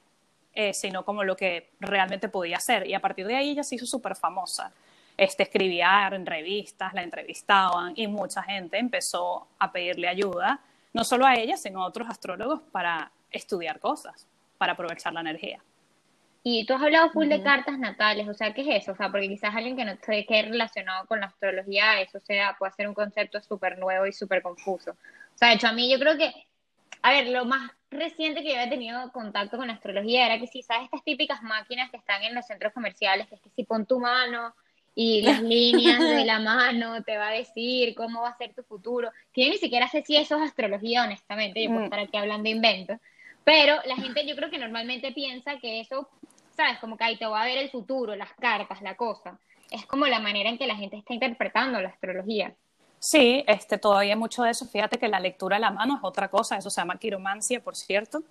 eh, 0.53 0.75
sino 0.75 1.05
como 1.05 1.23
lo 1.23 1.37
que 1.37 1.71
realmente 1.81 2.29
podía 2.29 2.59
ser. 2.61 2.87
Y 2.87 2.95
a 2.95 3.01
partir 3.01 3.27
de 3.27 3.37
ahí 3.37 3.51
ella 3.51 3.63
se 3.63 3.77
hizo 3.77 3.87
súper 3.87 4.17
famosa. 4.17 4.73
Este, 5.17 5.45
escribía 5.45 6.09
en 6.13 6.27
revistas, 6.27 6.93
la 6.93 7.03
entrevistaban 7.03 7.93
y 7.97 8.07
mucha 8.07 8.43
gente 8.43 8.79
empezó 8.79 9.47
a 9.59 9.71
pedirle 9.71 10.09
ayuda, 10.09 10.61
no 10.93 11.05
solo 11.05 11.25
a 11.25 11.35
ella, 11.35 11.57
sino 11.57 11.85
a 11.85 11.87
otros 11.87 12.09
astrólogos 12.09 12.61
para 12.73 13.13
estudiar 13.31 13.79
cosas, 13.81 14.27
para 14.59 14.73
aprovechar 14.73 15.13
la 15.13 15.21
energía. 15.21 15.63
Y 16.47 16.67
tú 16.67 16.75
has 16.75 16.83
hablado 16.83 17.09
full 17.09 17.27
de 17.29 17.43
cartas 17.43 17.79
natales, 17.79 18.29
o 18.29 18.35
sea, 18.35 18.53
¿qué 18.53 18.61
es 18.61 18.83
eso? 18.83 18.93
O 18.93 18.97
sea, 18.97 19.11
porque 19.11 19.31
quizás 19.31 19.55
alguien 19.55 19.79
que 19.79 19.85
no 19.87 19.93
esté 19.93 20.27
que 20.27 20.43
relacionado 20.43 21.07
con 21.07 21.21
la 21.21 21.27
astrología, 21.27 22.03
eso 22.03 22.21
sea, 22.21 22.55
puede 22.59 22.73
ser 22.73 22.87
un 22.87 22.93
concepto 22.93 23.41
súper 23.41 23.79
nuevo 23.79 24.07
y 24.07 24.13
súper 24.13 24.43
confuso. 24.43 24.91
O 24.91 25.39
sea, 25.39 25.49
de 25.49 25.55
hecho, 25.55 25.69
a 25.69 25.73
mí 25.73 25.91
yo 25.91 25.99
creo 25.99 26.19
que, 26.19 26.35
a 27.01 27.13
ver, 27.13 27.29
lo 27.29 27.47
más 27.47 27.71
reciente 27.91 28.43
que 28.43 28.55
yo 28.55 28.61
he 28.61 28.69
tenido 28.69 29.11
contacto 29.11 29.57
con 29.57 29.69
la 29.69 29.73
astrología 29.73 30.27
era 30.27 30.39
que 30.39 30.47
si 30.47 30.63
sabes 30.63 30.85
estas 30.85 31.03
típicas 31.03 31.43
máquinas 31.43 31.91
que 31.91 31.97
están 31.97 32.23
en 32.23 32.35
los 32.35 32.47
centros 32.47 32.75
comerciales, 32.75 33.27
que 33.27 33.37
es 33.37 33.41
que 33.41 33.49
si 33.49 33.65
pon 33.65 33.87
tu 33.87 33.99
mano 33.99 34.55
y 34.95 35.23
las 35.23 35.41
líneas 35.43 35.99
de 35.99 36.27
la 36.27 36.41
mano 36.41 37.03
te 37.05 37.17
va 37.17 37.29
a 37.29 37.33
decir 37.33 37.95
cómo 37.95 38.21
va 38.21 38.29
a 38.29 38.37
ser 38.37 38.53
tu 38.53 38.63
futuro, 38.65 39.11
que 39.33 39.47
yo 39.47 39.51
ni 39.51 39.57
siquiera 39.57 39.89
sé 39.89 40.03
si 40.03 40.19
eso 40.19 40.37
es 40.37 40.43
astrología, 40.43 41.05
honestamente, 41.05 41.63
yo 41.63 41.71
puedo 41.71 41.81
mm. 41.81 41.85
estar 41.85 42.01
aquí 42.01 42.19
hablando 42.19 42.45
de 42.45 42.51
inventos, 42.51 42.99
pero 43.45 43.77
la 43.87 43.97
gente 43.97 44.27
yo 44.27 44.37
creo 44.37 44.51
que 44.51 44.59
normalmente 44.59 45.13
piensa 45.13 45.59
que 45.59 45.81
eso 45.81 46.11
¿sabes? 46.57 46.79
Como 46.79 46.97
que 46.97 47.05
ahí 47.05 47.17
te 47.17 47.27
va 47.27 47.43
a 47.43 47.47
ver 47.47 47.59
el 47.59 47.71
futuro, 47.71 48.15
las 48.17 48.33
cartas, 48.35 48.83
la 48.83 48.97
cosa. 48.97 49.39
Es 49.71 49.87
como 49.87 50.07
la 50.07 50.21
manera 50.21 50.49
en 50.49 50.59
que 50.59 50.67
la 50.67 50.77
gente 50.77 50.97
está 50.97 51.15
interpretando 51.15 51.81
la 51.81 51.89
astrología. 51.89 52.55
Sí, 52.99 53.45
este, 53.47 53.77
todavía 53.77 54.17
mucho 54.17 54.45
de 54.45 54.51
eso. 54.51 54.67
Fíjate 54.67 54.99
que 54.99 55.09
la 55.09 55.21
lectura 55.21 55.57
a 55.57 55.59
la 55.59 55.71
mano 55.71 55.97
es 55.97 56.01
otra 56.03 56.29
cosa, 56.29 56.57
eso 56.57 56.71
se 56.71 56.81
llama 56.81 56.97
quiromancia, 56.99 57.63
por 57.63 57.77
cierto. 57.77 58.23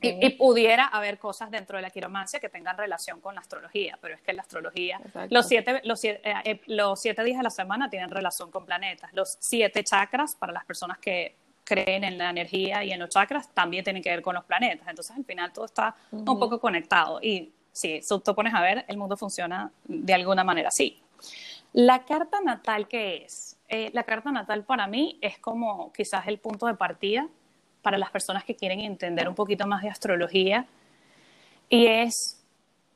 Y, 0.00 0.30
pudiera 0.30 0.86
haber 0.86 1.18
cosas 1.18 1.50
dentro 1.50 1.76
de 1.76 1.82
la 1.82 1.90
quiromancia 1.90 2.38
que 2.38 2.48
tengan 2.48 2.78
relación 2.78 3.20
con 3.20 3.34
la 3.34 3.40
astrología, 3.40 3.98
pero 4.00 4.14
es 4.14 4.22
que 4.22 4.32
la 4.32 4.42
astrología, 4.42 5.00
los 5.30 5.48
siete, 5.48 5.80
los, 5.82 5.98
siete, 5.98 6.20
eh, 6.22 6.34
eh, 6.44 6.60
los 6.66 7.00
siete 7.00 7.24
días 7.24 7.38
de 7.38 7.42
la 7.42 7.50
semana 7.50 7.90
tienen 7.90 8.08
relación 8.08 8.52
con 8.52 8.64
planetas. 8.64 9.12
Los 9.14 9.36
siete 9.40 9.82
chakras, 9.82 10.36
para 10.36 10.52
las 10.52 10.64
personas 10.64 10.98
que 10.98 11.34
creen 11.64 12.04
en 12.04 12.18
la 12.18 12.30
energía 12.30 12.84
y 12.84 12.92
en 12.92 13.00
los 13.00 13.08
chakras 13.08 13.52
también 13.52 13.82
tienen 13.82 14.02
que 14.02 14.10
ver 14.10 14.22
con 14.22 14.34
los 14.34 14.44
planetas. 14.44 14.86
Entonces, 14.86 15.16
al 15.16 15.24
final 15.24 15.52
todo 15.52 15.64
está 15.64 15.96
un 16.12 16.38
poco 16.38 16.60
conectado. 16.60 17.18
Y 17.20 17.52
si 17.74 18.00
tú 18.24 18.34
pones 18.34 18.54
a 18.54 18.62
ver, 18.62 18.86
el 18.88 18.96
mundo 18.96 19.18
funciona 19.18 19.70
de 19.84 20.14
alguna 20.14 20.44
manera 20.44 20.68
así. 20.68 21.02
La 21.74 22.04
carta 22.04 22.40
natal, 22.40 22.88
¿qué 22.88 23.24
es? 23.24 23.54
eh, 23.68 23.90
la 23.92 24.04
carta 24.04 24.30
natal 24.30 24.64
para 24.64 24.86
mí 24.86 25.18
es 25.20 25.38
como 25.38 25.92
quizás 25.92 26.26
el 26.28 26.38
punto 26.38 26.66
de 26.66 26.74
partida 26.74 27.28
para 27.82 27.98
las 27.98 28.10
personas 28.10 28.44
que 28.44 28.54
quieren 28.54 28.80
entender 28.80 29.28
un 29.28 29.34
poquito 29.34 29.66
más 29.66 29.82
de 29.82 29.90
astrología 29.90 30.66
y 31.68 31.86
es 31.86 32.42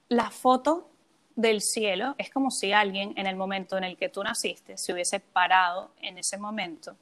la 0.08 0.30
foto 0.30 0.88
del 1.37 1.61
cielo. 1.61 2.14
Es 2.18 2.30
como 2.30 2.50
si 2.50 2.73
alguien 2.73 3.12
en 3.16 3.26
el 3.26 3.37
momento 3.37 3.76
en 3.76 3.85
el 3.85 3.97
que 3.97 4.08
tú 4.08 4.23
naciste 4.23 4.76
se 4.76 4.92
hubiese 4.92 5.20
parado 5.20 5.90
en 6.00 6.18
ese 6.18 6.38
momento, 6.38 6.97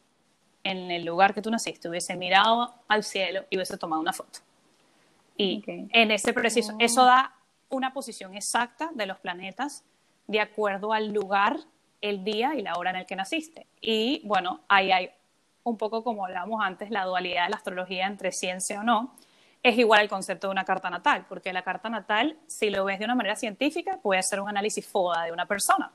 en 0.65 0.91
el 0.91 1.05
lugar 1.05 1.35
que 1.35 1.43
tú 1.43 1.51
naciste, 1.51 1.89
hubiese 1.89 2.17
mirado 2.17 2.75
al 2.89 3.05
cielo 3.05 3.45
y 3.51 3.57
hubiese 3.57 3.77
tomado 3.77 4.01
una 4.01 4.13
foto. 4.13 4.41
Y 5.37 5.63
en 5.67 6.11
ese 6.11 6.33
preciso, 6.33 6.73
oh. 6.73 6.77
eso 6.81 7.05
da 7.05 7.36
una 7.69 7.93
posición 7.93 8.35
exacta 8.35 8.91
de 8.95 9.07
los 9.07 9.19
planetas 9.19 9.85
de 10.27 10.41
acuerdo 10.41 10.93
al 10.93 11.13
lugar, 11.13 11.59
el 12.01 12.25
día 12.25 12.55
y 12.55 12.63
la 12.63 12.75
hora 12.75 12.91
en 12.91 12.97
el 12.97 13.07
que 13.07 13.17
naciste. 13.17 13.67
Y 13.81 14.21
bueno, 14.25 14.61
ahí 14.69 14.93
hay 14.93 15.11
un 15.65 15.77
poco 15.77 16.05
como 16.05 16.25
hablábamos 16.25 16.61
antes, 16.63 16.91
la 16.91 17.05
dualidad 17.05 17.45
de 17.45 17.51
la 17.51 17.57
astrología 17.57 18.07
entre 18.07 18.31
ciencia 18.31 18.81
o 18.81 18.83
no, 18.85 19.15
es 19.63 19.77
igual 19.77 20.01
al 20.01 20.09
concepto 20.09 20.47
de 20.47 20.53
una 20.53 20.65
carta 20.65 20.89
natal, 20.91 21.27
porque 21.29 21.53
la 21.53 21.63
carta 21.63 21.89
natal, 21.89 22.37
si 22.47 22.71
lo 22.71 22.85
ves 22.85 23.01
de 23.01 23.05
una 23.05 23.17
manera 23.17 23.35
científica, 23.35 23.99
puede 24.01 24.23
ser 24.23 24.41
un 24.41 24.49
análisis 24.49 24.87
FODA 24.87 25.25
de 25.25 25.33
una 25.33 25.47
persona, 25.47 25.91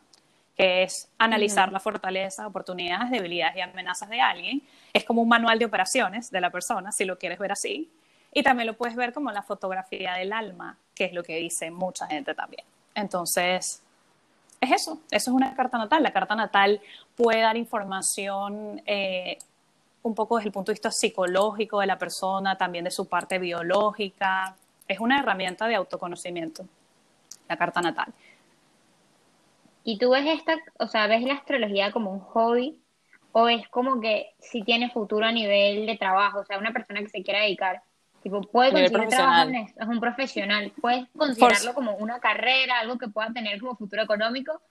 que 0.58 0.84
es 0.84 1.10
analizar 1.18 1.72
la 1.72 1.80
fortaleza, 1.80 2.46
oportunidades, 2.48 3.12
debilidades 3.12 3.56
y 3.56 3.62
amenazas 3.62 4.10
de 4.10 4.20
alguien. 4.20 4.62
Es 4.92 5.06
como 5.06 5.22
un 5.22 5.30
manual 5.30 5.58
de 5.58 5.66
operaciones 5.66 6.30
de 6.32 6.42
la 6.42 6.50
persona, 6.50 6.92
si 6.92 7.06
lo 7.06 7.18
quieres 7.18 7.40
ver 7.40 7.54
así. 7.54 7.90
Y 8.34 8.44
también 8.44 8.68
lo 8.68 8.74
puedes 8.74 8.96
ver 8.96 9.14
como 9.14 9.32
la 9.32 9.44
fotografía 9.44 10.14
del 10.14 10.32
alma, 10.32 10.78
que 10.96 11.06
es 11.06 11.14
lo 11.14 11.24
que 11.24 11.38
dice 11.38 11.70
mucha 11.70 12.08
gente 12.08 12.34
también. 12.34 12.64
Entonces, 12.96 13.82
es 14.62 14.72
eso, 14.72 15.02
eso 15.10 15.32
es 15.32 15.36
una 15.36 15.54
carta 15.56 15.78
natal. 15.78 16.04
La 16.04 16.14
carta 16.14 16.36
natal 16.36 16.80
puede 17.16 17.42
dar 17.42 17.58
información 17.58 18.82
eh, 18.86 19.38
un 20.04 20.16
poco 20.16 20.38
desde 20.38 20.50
el 20.50 20.54
punto 20.54 20.72
de 20.72 20.76
vista 20.76 20.92
psicológico 20.92 21.80
de 21.80 21.88
la 21.88 21.98
persona, 21.98 22.58
también 22.58 22.86
de 22.86 22.92
su 22.92 23.08
parte 23.08 23.40
biológica. 23.40 24.56
Es 24.88 25.00
una 25.00 25.20
herramienta 25.20 25.68
de 25.68 25.76
autoconocimiento, 25.76 26.66
la 27.50 27.58
carta 27.58 27.82
natal. 27.82 28.14
¿Y 29.84 29.98
tú 29.98 30.12
ves 30.12 30.26
esta, 30.28 30.58
o 30.80 30.88
sea, 30.88 31.08
ves 31.08 31.24
la 31.24 31.34
astrología 31.34 31.92
como 31.92 32.12
un 32.12 32.20
hobby 32.20 32.80
o 33.32 33.48
es 33.48 33.68
como 33.70 34.00
que 34.00 34.34
si 34.40 34.64
tiene 34.64 34.92
futuro 34.92 35.26
a 35.26 35.32
nivel 35.32 35.86
de 35.86 35.98
trabajo, 35.98 36.40
o 36.40 36.46
sea, 36.46 36.60
una 36.60 36.74
persona 36.74 37.00
que 37.00 37.10
se 37.10 37.24
quiera 37.24 37.42
dedicar, 37.42 37.82
tipo, 38.22 38.42
puede 38.42 38.72
conseguir 38.72 39.10
trabajo 39.10 39.50
en 39.50 39.56
es 39.56 39.88
un 39.88 40.00
profesional, 40.00 40.72
puedes 40.80 41.08
considerarlo 41.16 41.74
como 41.74 41.96
una 41.96 42.20
carrera, 42.20 42.80
algo 42.80 42.98
que 42.98 43.08
pueda 43.08 43.32
tener 43.34 43.60
como 43.60 43.76
futuro 43.76 44.04
económico 44.04 44.62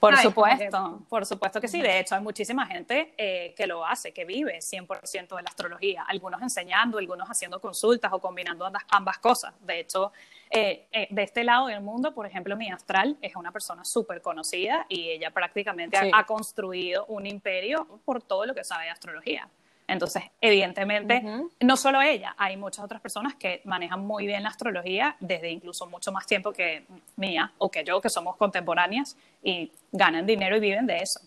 por 0.00 0.16
supuesto, 0.16 1.02
por 1.10 1.26
supuesto 1.26 1.60
que 1.60 1.68
sí. 1.68 1.82
De 1.82 2.00
hecho, 2.00 2.14
hay 2.14 2.22
muchísima 2.22 2.66
gente 2.66 3.12
eh, 3.18 3.54
que 3.54 3.66
lo 3.66 3.84
hace, 3.84 4.12
que 4.12 4.24
vive 4.24 4.58
100% 4.58 5.36
de 5.36 5.42
la 5.42 5.50
astrología, 5.50 6.04
algunos 6.08 6.40
enseñando, 6.40 6.96
algunos 6.96 7.28
haciendo 7.28 7.60
consultas 7.60 8.10
o 8.12 8.18
combinando 8.18 8.68
ambas, 8.88 9.18
cosas. 9.18 9.52
De 9.60 9.80
hecho, 9.80 10.12
eh, 10.50 10.88
eh, 10.90 11.06
de 11.10 11.22
este 11.22 11.44
lado 11.44 11.66
del 11.66 11.82
mundo, 11.82 12.14
por 12.14 12.26
ejemplo, 12.26 12.56
mi 12.56 12.70
astral 12.70 13.18
es 13.20 13.36
una 13.36 13.52
persona 13.52 13.84
súper 13.84 14.22
conocida 14.22 14.86
y 14.88 15.10
ella 15.10 15.30
prácticamente 15.32 15.98
ha, 15.98 16.24
construido 16.24 17.04
un 17.06 17.26
imperio 17.26 18.00
por 18.06 18.22
todo 18.22 18.46
lo 18.46 18.54
que 18.54 18.64
sabe 18.64 18.84
de 18.84 18.90
astrología. 18.90 19.48
Entonces, 19.90 20.22
evidentemente, 20.40 21.22
no 21.58 21.76
solo 21.76 22.00
ella, 22.00 22.34
hay 22.38 22.56
muchas 22.56 22.84
otras 22.84 23.00
personas 23.00 23.34
que 23.34 23.60
manejan 23.64 24.00
muy 24.00 24.24
bien 24.24 24.44
la 24.44 24.50
astrología 24.50 25.16
desde 25.18 25.50
incluso 25.50 25.86
mucho 25.86 26.12
más 26.12 26.26
tiempo 26.26 26.52
que 26.52 26.84
mía 27.16 27.52
o 27.58 27.70
que 27.70 27.82
yo, 27.82 28.00
que 28.00 28.08
somos 28.08 28.36
contemporáneas 28.36 29.16
y 29.42 29.72
ganan 29.90 30.26
dinero 30.26 30.56
y 30.56 30.60
viven 30.60 30.86
de 30.86 30.98
eso. 30.98 31.20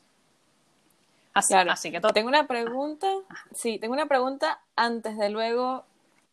Así, 1.33 1.53
así 1.53 1.91
que 1.91 1.99
todo. 1.99 2.13
Tengo 2.13 2.29
una 2.29 2.47
pregunta, 2.47 3.07
sí, 3.53 3.79
tengo 3.79 3.93
una 3.93 4.05
pregunta 4.05 4.61
antes 4.75 5.17
de 5.17 5.29
luego, 5.29 5.83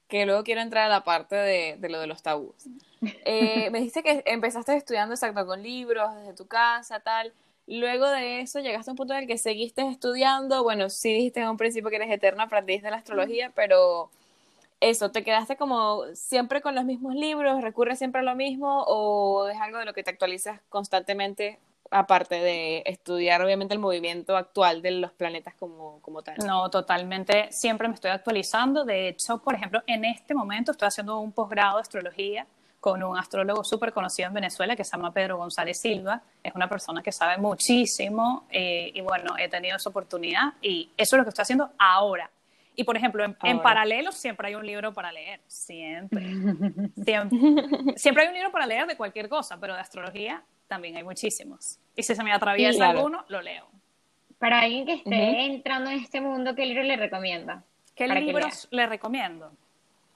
que 0.09 0.25
luego 0.25 0.45
quiero 0.45 0.61
entrar 0.61 0.85
a 0.85 0.89
la 0.89 1.03
parte 1.03 1.35
de, 1.35 1.89
lo 1.89 2.01
de 2.01 2.07
los 2.07 2.23
tabús. 2.23 2.55
Eh, 3.25 3.71
me 3.71 3.79
dijiste 3.79 4.03
que 4.03 4.23
empezaste 4.27 4.77
estudiando 4.77 5.15
exacto 5.15 5.47
con 5.47 5.63
libros 5.63 6.15
desde 6.17 6.35
tu 6.35 6.47
casa, 6.47 7.01
tal. 7.01 7.33
Luego 7.71 8.09
de 8.09 8.41
eso 8.41 8.59
llegaste 8.59 8.91
a 8.91 8.93
un 8.93 8.97
punto 8.97 9.15
en 9.15 9.21
el 9.21 9.27
que 9.29 9.39
seguiste 9.39 9.87
estudiando, 9.87 10.65
bueno, 10.65 10.91
sí 10.91 11.15
dijiste 11.15 11.39
en 11.39 11.51
un 11.51 11.57
principio 11.57 11.89
que 11.89 11.97
eres 11.97 12.11
eterna 12.11 12.43
aprendiz 12.43 12.83
de 12.83 12.91
la 12.91 12.97
astrología, 12.97 13.53
pero 13.55 14.11
eso, 14.81 15.13
¿te 15.13 15.23
quedaste 15.23 15.55
como 15.57 16.03
siempre 16.15 16.63
con 16.63 16.75
los 16.75 16.85
mismos 16.85 17.15
libros, 17.15 17.63
recurres 17.63 17.99
siempre 17.99 18.23
a 18.23 18.25
lo 18.25 18.35
mismo 18.35 18.83
o 18.89 19.47
es 19.49 19.61
algo 19.61 19.79
de 19.79 19.85
lo 19.85 19.93
que 19.93 20.03
te 20.03 20.11
actualizas 20.11 20.61
constantemente 20.69 21.61
aparte 21.93 22.37
de 22.37 22.83
estudiar 22.87 23.41
obviamente 23.41 23.73
el 23.75 23.81
movimiento 23.81 24.37
actual 24.37 24.83
de 24.83 24.91
los 24.91 25.13
planetas 25.13 25.55
como, 25.55 26.01
como 26.03 26.23
tal. 26.23 26.39
No, 26.45 26.71
totalmente, 26.71 27.53
siempre 27.53 27.87
me 27.87 27.95
estoy 27.95 28.11
actualizando. 28.11 28.85
De 28.85 29.07
hecho, 29.07 29.39
por 29.43 29.55
ejemplo, 29.55 29.81
en 29.87 30.05
este 30.05 30.35
momento 30.35 30.73
estoy 30.73 30.89
haciendo 30.89 31.21
un 31.21 31.31
posgrado 31.31 31.77
de 31.77 31.83
astrología 31.83 32.49
con 32.81 33.03
un 33.03 33.17
astrólogo 33.17 33.63
súper 33.63 33.93
conocido 33.93 34.29
en 34.29 34.35
Venezuela 34.35 34.75
que 34.75 34.85
se 34.85 34.97
llama 34.97 35.13
Pedro 35.13 35.37
González 35.37 35.79
Silva. 35.79 36.23
Es 36.43 36.55
una 36.55 36.69
persona 36.69 37.03
que 37.03 37.13
sabe 37.13 37.37
muchísimo 37.37 38.47
eh, 38.51 38.91
y 38.95 39.01
bueno, 39.03 39.37
he 39.39 39.49
tenido 39.49 39.77
esa 39.77 39.91
oportunidad 39.91 40.55
y 40.63 40.91
eso 40.97 41.17
es 41.17 41.19
lo 41.19 41.25
que 41.25 41.29
estoy 41.29 41.43
haciendo 41.43 41.71
ahora. 41.79 42.31
Y 42.75 42.85
por 42.85 42.97
ejemplo, 42.97 43.23
en, 43.43 43.61
paralelo 43.61 44.11
siempre 44.11 44.49
hay 44.49 44.55
un 44.55 44.65
libro 44.65 44.95
para 44.95 45.13
leer, 45.13 45.41
siempre. 45.47 46.23
siempre. 47.05 48.23
hay 48.23 48.29
un 48.29 48.35
libro 48.35 48.51
para 48.51 48.67
leer 48.67 48.87
de 48.87 48.97
cualquier 48.97 49.29
cosa, 49.29 49.59
pero 49.61 49.75
de 49.75 49.81
astrología 49.81 50.43
también 50.67 50.97
hay 50.97 51.03
muchísimos. 51.03 51.79
Y 51.95 52.03
si 52.03 52.15
se 52.15 52.25
me 52.25 52.33
atraviesa 52.33 52.89
alguno, 52.89 53.25
lo 53.29 53.43
leo. 53.43 53.69
Para 54.39 54.61
alguien 54.61 54.87
que 54.87 54.95
esté 54.95 55.45
entrando 55.45 55.91
en 55.91 55.99
este 55.99 56.23
mundo, 56.23 56.55
¿qué 56.55 56.65
libro 56.65 56.83
le 56.83 56.97
recomienda? 56.97 57.63
¿Qué 57.95 58.09
libros 58.09 58.69
le 58.71 58.87
recomiendo? 58.87 59.53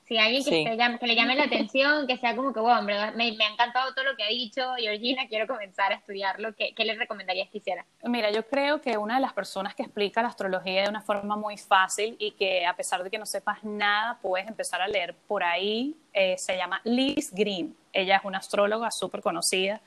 Si 0.07 0.19
alguien 0.19 0.45
que, 0.45 0.99
que, 1.01 1.07
le 1.07 1.17
llame 1.17 1.35
la 1.35 1.45
atención, 1.45 2.07
que 2.07 2.19
sea 2.19 2.37
como 2.37 2.53
que, 2.53 2.61
bueno, 2.61 2.83
me, 2.83 3.15
me, 3.15 3.45
ha 3.45 3.49
encantado 3.49 3.95
todo 3.95 4.05
lo 4.05 4.17
que 4.17 4.23
ha 4.23 4.29
dicho 4.29 4.61
Georgina, 4.77 5.27
quiero 5.29 5.47
comenzar 5.47 5.93
a 5.93 5.95
estudiarlo, 5.95 6.55
¿qué, 6.55 6.75
¿qué 6.75 6.85
le 6.85 6.95
recomendarías 6.95 7.49
que 7.49 7.59
hiciera? 7.59 7.87
Mira, 8.03 8.31
yo 8.31 8.47
creo 8.47 8.83
que 8.83 8.99
una 8.99 9.15
de 9.15 9.23
las 9.23 9.33
personas 9.33 9.75
que 9.75 9.83
explica 9.83 10.21
la 10.21 10.29
astrología 10.29 10.83
de 10.83 10.91
una 10.91 11.01
forma 11.01 11.37
muy 11.37 11.57
fácil 11.57 12.17
y 12.19 12.33
que 12.33 12.67
a 12.67 12.77
pesar 12.77 13.03
de 13.03 13.11
que 13.11 13.17
no 13.17 13.25
sepas 13.25 13.65
nada, 13.65 14.19
puedes 14.21 14.47
empezar 14.47 14.83
a 14.83 14.89
leer 14.89 15.15
por 15.27 15.43
ahí, 15.43 15.97
eh, 16.13 16.37
se 16.37 16.55
llama 16.55 16.83
Liz 16.85 17.33
Green. 17.33 17.75
Ella 17.91 18.17
es 18.17 18.25
una 18.25 18.39
astróloga 18.39 18.91
súper 18.91 19.23
conocida 19.23 19.81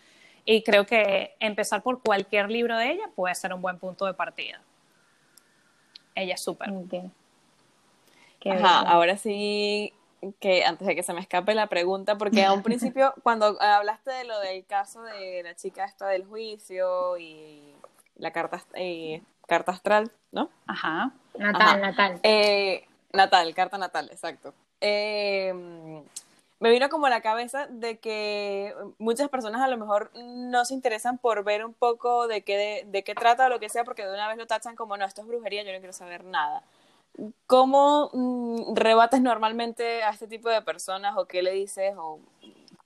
y 0.45 0.63
creo 0.63 0.87
que 0.87 1.35
empezar 1.39 1.83
por 1.83 2.01
cualquier 2.01 2.49
libro 2.49 2.75
de 2.75 2.91
ella 2.93 3.03
puede 3.15 3.35
ser 3.35 3.53
un 3.53 3.61
buen 3.61 3.77
punto 3.77 4.07
de 4.07 4.15
partida. 4.15 4.61
Ella 6.15 6.33
es 6.33 6.41
súper. 6.41 6.69
Ajá, 8.49 8.79
ahora 8.79 9.17
sí 9.17 9.93
que 10.39 10.65
antes 10.65 10.87
de 10.87 10.95
que 10.95 11.03
se 11.03 11.13
me 11.13 11.19
escape 11.19 11.53
la 11.53 11.67
pregunta, 11.67 12.17
porque 12.17 12.43
a 12.43 12.53
un 12.53 12.63
principio, 12.63 13.13
cuando 13.23 13.61
hablaste 13.61 14.11
de 14.11 14.23
lo 14.23 14.39
del 14.39 14.65
caso 14.65 15.01
de 15.03 15.43
la 15.43 15.55
chica 15.55 15.85
esta 15.85 16.07
del 16.07 16.25
juicio 16.25 17.17
y 17.17 17.75
la 18.17 18.31
carta, 18.31 18.63
eh, 18.73 19.21
carta 19.47 19.71
astral, 19.71 20.11
¿no? 20.31 20.49
Ajá. 20.65 21.11
Natal, 21.37 21.81
natal. 21.81 22.19
Eh, 22.23 22.85
natal, 23.13 23.53
carta 23.53 23.77
natal, 23.77 24.09
exacto. 24.11 24.53
Eh, 24.81 25.53
me 26.59 26.71
vino 26.71 26.89
como 26.89 27.05
a 27.05 27.09
la 27.11 27.21
cabeza 27.21 27.67
de 27.67 27.99
que 27.99 28.73
muchas 28.97 29.29
personas 29.29 29.61
a 29.61 29.67
lo 29.67 29.77
mejor 29.77 30.11
no 30.15 30.65
se 30.65 30.73
interesan 30.73 31.19
por 31.19 31.43
ver 31.43 31.63
un 31.63 31.73
poco 31.73 32.27
de 32.27 32.41
qué, 32.41 32.57
de, 32.57 32.83
de 32.91 33.03
qué 33.03 33.13
trata 33.13 33.45
o 33.45 33.49
lo 33.49 33.59
que 33.59 33.69
sea, 33.69 33.83
porque 33.83 34.05
de 34.05 34.13
una 34.13 34.27
vez 34.27 34.37
lo 34.37 34.47
tachan 34.47 34.75
como, 34.75 34.97
no, 34.97 35.05
esto 35.05 35.21
es 35.21 35.27
brujería, 35.27 35.63
yo 35.63 35.71
no 35.71 35.77
quiero 35.77 35.93
saber 35.93 36.23
nada. 36.23 36.63
¿Cómo 37.47 38.09
mm, 38.13 38.75
rebates 38.75 39.21
normalmente 39.21 40.03
a 40.03 40.11
este 40.11 40.27
tipo 40.27 40.49
de 40.49 40.61
personas 40.61 41.15
o 41.17 41.25
qué 41.25 41.41
le 41.41 41.51
dices 41.51 41.93
o 41.97 42.19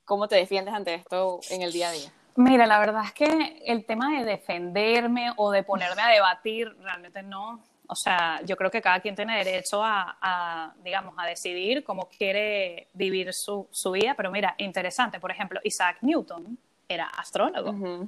cómo 0.06 0.28
te 0.28 0.36
defiendes 0.36 0.74
ante 0.74 0.94
esto 0.94 1.40
en 1.50 1.62
el 1.62 1.72
día 1.72 1.90
a 1.90 1.92
día? 1.92 2.12
Mira, 2.36 2.66
la 2.66 2.80
verdad 2.80 3.04
es 3.06 3.12
que 3.12 3.62
el 3.66 3.86
tema 3.86 4.18
de 4.18 4.26
defenderme 4.26 5.32
o 5.36 5.52
de 5.52 5.64
ponerme 5.64 6.02
a 6.02 6.08
debatir, 6.14 6.74
realmente 6.80 7.22
no. 7.24 7.62
O 7.88 7.96
sea, 7.96 8.40
yo 8.46 8.56
creo 8.56 8.72
que 8.72 8.82
cada 8.82 9.02
quien 9.02 9.16
tiene 9.16 9.44
derecho 9.44 9.82
a, 9.84 10.74
digamos, 10.82 11.14
a 11.18 11.26
decidir 11.26 11.84
cómo 11.84 12.08
quiere 12.08 12.88
vivir 12.94 13.34
su, 13.34 13.68
vida. 13.92 14.14
Pero 14.16 14.32
mira, 14.32 14.56
interesante, 14.60 15.20
por 15.20 15.30
ejemplo, 15.30 15.60
Isaac 15.66 15.98
Newton 16.00 16.58
era 16.88 17.08
astrólogo. 17.08 18.08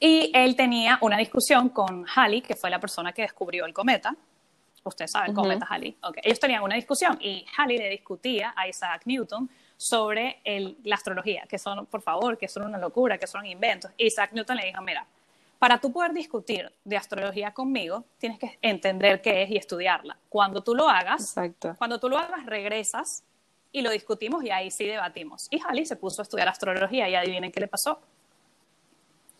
Y 0.00 0.30
él 0.34 0.56
tenía 0.56 0.98
una 1.02 1.18
discusión 1.18 1.68
con 1.68 2.06
Halley, 2.14 2.40
que 2.40 2.56
fue 2.56 2.70
la 2.70 2.80
persona 2.80 3.12
que 3.12 3.22
descubrió 3.22 3.66
el 3.66 3.74
cometa, 3.74 4.16
Ustedes 4.84 5.10
saben, 5.10 5.32
uh 5.32 5.34
cometa 5.34 5.66
Halley. 5.68 5.96
Okay. 6.02 6.22
Ellos 6.24 6.38
tenían 6.38 6.62
una 6.62 6.76
discusión 6.76 7.18
y 7.20 7.44
Halley 7.56 7.78
le 7.78 7.88
discutía 7.88 8.52
a 8.56 8.68
Isaac 8.68 9.02
Newton 9.06 9.48
sobre 9.76 10.40
el, 10.44 10.78
la 10.84 10.96
astrología, 10.96 11.46
que 11.48 11.58
son, 11.58 11.86
por 11.86 12.02
favor, 12.02 12.38
que 12.38 12.48
son 12.48 12.64
una 12.66 12.78
locura, 12.78 13.18
que 13.18 13.26
son 13.26 13.44
inventos. 13.46 13.90
Isaac 13.96 14.32
Newton 14.32 14.56
le 14.56 14.66
dijo, 14.66 14.82
mira, 14.82 15.06
para 15.58 15.78
tú 15.78 15.92
poder 15.92 16.12
discutir 16.12 16.70
de 16.84 16.96
astrología 16.96 17.52
conmigo, 17.52 18.04
tienes 18.18 18.38
que 18.38 18.58
entender 18.60 19.22
qué 19.22 19.42
es 19.42 19.50
y 19.50 19.56
estudiarla. 19.56 20.18
Cuando 20.28 20.62
tú 20.62 20.74
lo 20.74 20.88
hagas, 20.88 21.34
cuando 21.78 21.98
tú 21.98 22.08
lo 22.08 22.18
hagas, 22.18 22.44
regresas 22.44 23.24
y 23.72 23.80
lo 23.82 23.90
discutimos 23.90 24.44
y 24.44 24.50
ahí 24.50 24.70
sí 24.70 24.84
debatimos. 24.84 25.48
Y 25.50 25.60
Halley 25.60 25.86
se 25.86 25.96
puso 25.96 26.20
a 26.20 26.24
estudiar 26.24 26.48
astrología 26.48 27.08
y 27.08 27.14
adivinen 27.14 27.50
qué 27.50 27.60
le 27.60 27.68
pasó. 27.68 27.98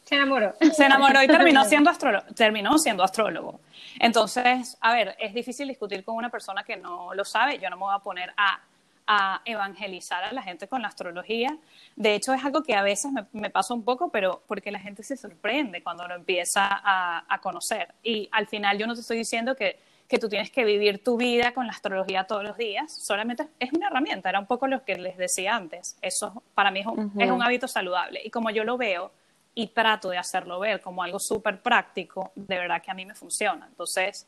Se 0.05 0.17
enamoró. 0.17 0.55
Se 0.75 0.85
enamoró 0.85 1.23
y 1.23 1.27
terminó 1.27 1.65
siendo, 1.69 1.91
astrólogo, 1.91 2.27
terminó 2.35 2.79
siendo 2.79 3.03
astrólogo. 3.03 3.61
Entonces, 3.99 4.77
a 4.81 4.93
ver, 4.93 5.17
es 5.19 5.35
difícil 5.35 5.69
discutir 5.69 6.05
con 6.05 6.17
una 6.17 6.31
persona 6.31 6.63
que 6.63 6.77
no 6.77 7.15
lo 7.15 7.25
sabe. 7.25 7.59
Yo 7.59 7.71
no 7.71 7.77
me 7.77 7.85
voy 7.85 7.95
a 7.95 8.01
poner 8.01 8.33
a, 8.37 8.61
a 9.07 9.41
evangelizar 9.45 10.25
a 10.25 10.33
la 10.33 10.43
gente 10.43 10.69
con 10.69 10.83
la 10.83 10.89
astrología. 10.89 11.57
De 11.97 12.15
hecho, 12.15 12.35
es 12.35 12.45
algo 12.45 12.63
que 12.63 12.75
a 12.75 12.83
veces 12.83 13.13
me, 13.13 13.25
me 13.33 13.51
pasa 13.51 13.73
un 13.73 13.83
poco, 13.83 14.11
pero 14.11 14.43
porque 14.47 14.71
la 14.71 14.79
gente 14.79 15.03
se 15.03 15.17
sorprende 15.17 15.83
cuando 15.83 16.07
lo 16.07 16.15
empieza 16.15 16.69
a, 16.71 17.25
a 17.27 17.41
conocer. 17.41 17.95
Y 18.03 18.29
al 18.31 18.47
final 18.47 18.79
yo 18.79 18.87
no 18.87 18.95
te 18.95 19.01
estoy 19.01 19.19
diciendo 19.19 19.57
que 19.57 19.79
que 20.09 20.19
tú 20.19 20.29
tienes 20.29 20.51
que 20.51 20.65
vivir 20.65 21.03
tu 21.03 21.17
vida 21.17 21.53
con 21.53 21.67
la 21.67 21.73
astrología 21.73 22.25
todos 22.25 22.45
los 22.45 22.57
días, 22.57 22.93
solamente 22.93 23.49
es 23.59 23.73
una 23.73 23.89
herramienta, 23.89 24.29
era 24.29 24.39
un 24.39 24.47
poco 24.47 24.67
lo 24.67 24.85
que 24.85 24.97
les 24.97 25.17
decía 25.17 25.57
antes, 25.57 25.97
eso 26.03 26.43
para 26.55 26.71
mí 26.71 26.81
es 26.81 26.87
un, 26.87 27.43
hábito 27.43 27.69
saludable 27.69 28.21
y 28.23 28.31
como 28.31 28.51
yo 28.51 28.65
lo 28.65 28.77
veo 28.77 29.11
y 29.55 29.69
trato 29.69 30.11
de 30.11 30.19
hacerlo 30.19 30.59
ver 30.61 30.81
como 30.81 31.03
algo 31.03 31.19
súper 31.19 31.61
práctico, 31.61 32.33
de 32.35 32.59
verdad 32.59 32.83
que 32.83 32.91
a 32.91 32.95
mí 32.95 33.07
me 33.07 33.15
funciona, 33.15 33.67
entonces 33.67 34.27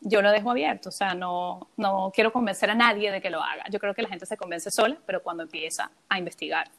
yo 0.00 0.22
lo 0.22 0.30
dejo 0.30 0.50
abierto, 0.50 0.88
o 0.88 0.92
sea, 0.92 1.14
no, 1.14 1.68
no 1.76 2.10
quiero 2.14 2.32
convencer 2.32 2.70
a 2.70 2.74
nadie 2.74 3.10
de 3.10 3.20
que 3.20 3.30
lo 3.30 3.42
haga, 3.42 3.64
yo 3.70 3.78
creo 3.78 3.94
que 3.94 4.02
la 4.02 4.08
gente 4.08 4.26
se 4.26 4.36
convence 4.36 4.70
sola, 4.70 4.96
pero 5.04 5.22
cuando 5.22 5.42
empieza 5.42 5.90
a 6.08 6.18
investigar. 6.18 6.70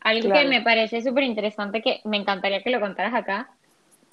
Algo 0.00 0.30
que 0.30 0.44
me 0.44 0.60
parece 0.60 1.02
súper 1.02 1.24
interesante, 1.24 1.80
que 1.80 2.02
me 2.04 2.18
encantaría 2.18 2.62
que 2.62 2.68
lo 2.68 2.78
contaras 2.78 3.14
acá, 3.14 3.48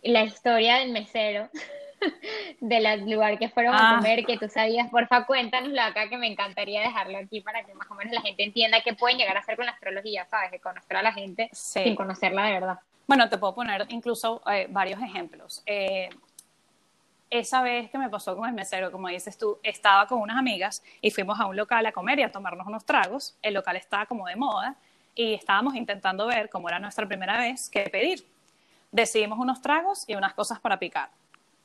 la 0.04 0.24
historia 0.24 0.78
del 0.78 0.92
mesero. 0.92 1.50
del 2.60 3.10
lugar 3.10 3.38
que 3.38 3.50
fueron 3.50 3.76
a 3.76 3.92
ah. 3.92 3.96
comer, 3.98 4.26
que 4.26 4.38
tú 4.38 4.48
sabías, 4.48 4.90
porfa, 4.90 5.26
cuéntanoslo 5.26 5.82
acá, 5.82 6.10
que 6.10 6.18
me 6.18 6.28
encantaría 6.28 6.82
dejarlo 6.82 7.18
aquí 7.18 7.42
para 7.42 7.64
que 7.64 7.74
más 7.74 7.90
o 7.90 7.96
menos 7.96 8.14
la 8.14 8.22
gente 8.22 8.44
entienda 8.44 8.82
qué 8.82 8.94
pueden 8.94 9.18
llegar 9.18 9.38
a 9.38 9.40
hacer 9.42 9.56
con 9.56 9.66
la 9.66 9.72
astrología, 9.72 10.26
¿sabes? 10.26 10.52
De 10.52 10.60
conocer 10.60 10.98
a 10.98 11.02
la 11.02 11.14
gente 11.14 11.50
sin 11.52 11.96
conocerla 11.96 12.46
de 12.46 12.54
verdad. 12.54 12.80
Bueno, 13.08 13.28
te 13.30 13.38
puedo 13.38 13.54
poner 13.54 13.86
incluso 13.90 14.42
eh, 14.52 14.68
varios 14.70 15.02
ejemplos. 15.02 15.64
Eh, 15.66 16.10
esa 17.30 17.62
vez 17.62 17.90
que 17.90 17.98
me 17.98 18.10
pasó 18.10 18.36
con 18.36 18.48
el 18.48 18.54
mesero, 18.54 18.92
como 18.92 19.08
dices 19.08 19.38
tú, 19.38 19.58
estaba 19.64 20.06
con 20.06 20.20
unas 20.20 20.38
amigas 20.38 20.84
y 21.02 21.12
fuimos 21.12 21.40
a 21.40 21.46
un 21.46 21.56
local 21.56 21.86
a 21.86 21.92
comer 21.92 22.20
y 22.20 22.24
a 22.24 22.32
tomarnos 22.32 22.68
unos 22.68 22.86
tragos. 22.86 23.36
El 23.42 23.54
local 23.54 23.76
estaba 23.78 24.06
como 24.06 24.28
de 24.28 24.36
moda 24.36 24.76
y 25.16 25.34
estábamos 25.34 25.76
intentando 25.76 26.28
ver, 26.28 26.50
como 26.50 26.68
era 26.68 26.80
nuestra 26.80 27.08
primera 27.08 27.38
vez, 27.38 27.70
qué 27.70 27.90
pedir. 27.90 28.26
Decidimos 28.92 29.40
unos 29.40 29.62
tragos 29.62 30.04
y 30.08 30.16
unas 30.16 30.34
cosas 30.34 30.60
para 30.60 30.78
picar 30.78 31.10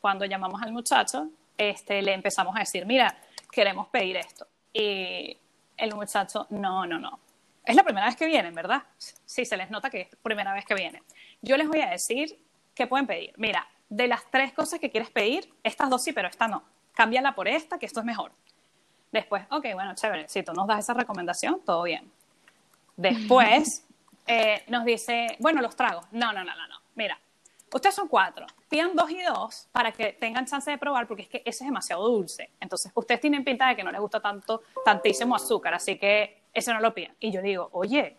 cuando 0.00 0.24
llamamos 0.24 0.62
al 0.62 0.72
muchacho, 0.72 1.28
este, 1.56 2.02
le 2.02 2.12
empezamos 2.12 2.54
a 2.56 2.60
decir, 2.60 2.86
mira, 2.86 3.16
queremos 3.50 3.88
pedir 3.88 4.16
esto. 4.16 4.46
Y 4.72 5.36
el 5.76 5.94
muchacho, 5.94 6.46
no, 6.50 6.86
no, 6.86 6.98
no. 6.98 7.18
Es 7.64 7.74
la 7.74 7.82
primera 7.82 8.06
vez 8.06 8.16
que 8.16 8.26
vienen, 8.26 8.54
¿verdad? 8.54 8.82
Sí, 8.96 9.44
se 9.44 9.56
les 9.56 9.70
nota 9.70 9.90
que 9.90 10.02
es 10.02 10.12
la 10.12 10.18
primera 10.22 10.52
vez 10.52 10.64
que 10.64 10.74
vienen. 10.74 11.02
Yo 11.42 11.56
les 11.56 11.66
voy 11.66 11.80
a 11.80 11.90
decir 11.90 12.38
qué 12.74 12.86
pueden 12.86 13.06
pedir. 13.06 13.32
Mira, 13.36 13.66
de 13.88 14.06
las 14.06 14.24
tres 14.30 14.52
cosas 14.52 14.78
que 14.78 14.90
quieres 14.90 15.10
pedir, 15.10 15.52
estas 15.62 15.90
dos 15.90 16.02
sí, 16.02 16.12
pero 16.12 16.28
esta 16.28 16.46
no. 16.46 16.62
Cámbiala 16.94 17.34
por 17.34 17.48
esta, 17.48 17.78
que 17.78 17.86
esto 17.86 18.00
es 18.00 18.06
mejor. 18.06 18.32
Después, 19.12 19.44
ok, 19.50 19.66
bueno, 19.74 19.94
chévere, 19.94 20.28
si 20.28 20.42
tú 20.42 20.52
nos 20.52 20.66
das 20.66 20.80
esa 20.80 20.94
recomendación, 20.94 21.60
todo 21.64 21.82
bien. 21.82 22.10
Después 22.96 23.84
eh, 24.26 24.64
nos 24.68 24.84
dice, 24.84 25.36
bueno, 25.40 25.60
los 25.60 25.74
tragos. 25.74 26.06
No, 26.12 26.32
no, 26.32 26.44
no, 26.44 26.54
no, 26.54 26.68
no. 26.68 26.80
Mira, 26.94 27.18
Ustedes 27.76 27.94
son 27.94 28.08
cuatro. 28.08 28.46
Pidan 28.70 28.96
dos 28.96 29.10
y 29.10 29.20
dos 29.22 29.68
para 29.70 29.92
que 29.92 30.14
tengan 30.14 30.46
chance 30.46 30.70
de 30.70 30.78
probar, 30.78 31.06
porque 31.06 31.24
es 31.24 31.28
que 31.28 31.42
ese 31.44 31.62
es 31.62 31.68
demasiado 31.68 32.08
dulce. 32.08 32.48
Entonces, 32.58 32.90
ustedes 32.94 33.20
tienen 33.20 33.44
pinta 33.44 33.68
de 33.68 33.76
que 33.76 33.84
no 33.84 33.92
les 33.92 34.00
gusta 34.00 34.18
tanto, 34.18 34.62
tantísimo 34.82 35.36
azúcar, 35.36 35.74
así 35.74 35.98
que 35.98 36.44
ese 36.54 36.72
no 36.72 36.80
lo 36.80 36.94
pidan. 36.94 37.14
Y 37.20 37.30
yo 37.30 37.42
digo, 37.42 37.68
oye, 37.72 38.16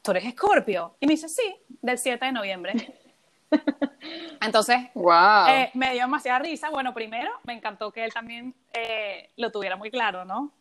¿tú 0.00 0.12
eres 0.12 0.26
Escorpio? 0.26 0.94
Y 1.00 1.08
me 1.08 1.14
dice, 1.14 1.28
sí, 1.28 1.56
del 1.82 1.98
7 1.98 2.24
de 2.24 2.30
noviembre. 2.30 2.72
Entonces, 4.40 4.78
wow. 4.94 5.48
Eh, 5.48 5.72
me 5.74 5.90
dio 5.92 6.02
demasiada 6.02 6.38
risa. 6.38 6.70
Bueno, 6.70 6.94
primero, 6.94 7.32
me 7.42 7.54
encantó 7.54 7.90
que 7.90 8.04
él 8.04 8.12
también 8.12 8.54
eh, 8.72 9.30
lo 9.36 9.50
tuviera 9.50 9.74
muy 9.74 9.90
claro, 9.90 10.24
¿no? 10.24 10.52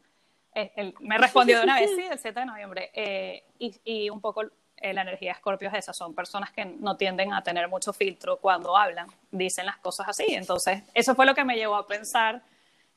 Eh, 0.55 0.71
él 0.75 0.95
me 1.01 1.19
respondió 1.19 1.59
de 1.59 1.65
una 1.65 1.79
vez, 1.79 1.91
sí, 1.95 2.01
del 2.01 2.17
7 2.17 2.39
de 2.39 2.45
noviembre. 2.47 2.91
y, 3.59 3.79
y, 3.83 4.09
un 4.09 4.19
poco 4.21 4.41
la 4.81 5.01
energía 5.01 5.31
de 5.31 5.37
Escorpio 5.37 5.69
es 5.69 5.75
esa, 5.75 5.93
son 5.93 6.13
personas 6.13 6.51
que 6.51 6.65
no 6.65 6.95
tienden 6.97 7.33
a 7.33 7.43
tener 7.43 7.67
mucho 7.67 7.93
filtro 7.93 8.37
cuando 8.37 8.75
hablan, 8.75 9.07
dicen 9.31 9.65
las 9.65 9.77
cosas 9.77 10.07
así. 10.09 10.25
Entonces, 10.29 10.83
eso 10.93 11.15
fue 11.15 11.25
lo 11.25 11.33
que 11.33 11.43
me 11.43 11.55
llevó 11.55 11.75
a 11.75 11.87
pensar 11.87 12.41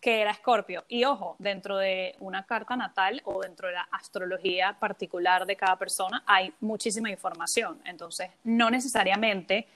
que 0.03 0.21
era 0.21 0.33
Escorpio. 0.33 0.85
Y 0.88 1.05
ojo, 1.05 1.37
dentro 1.38 1.79
de 1.79 2.16
una 2.18 2.45
carta 2.45 2.75
natal 2.75 3.23
o 3.25 3.40
dentro 3.40 3.68
de 3.68 3.75
la 3.75 3.88
astrología 3.92 4.77
particular 4.79 5.47
de 5.47 5.55
cada 5.55 5.77
persona 5.77 6.25
hay 6.27 6.53
muchísima 6.61 7.09
información. 7.09 7.81
Entonces, 7.85 8.29
no 8.42 8.68
necesariamente 8.68 9.68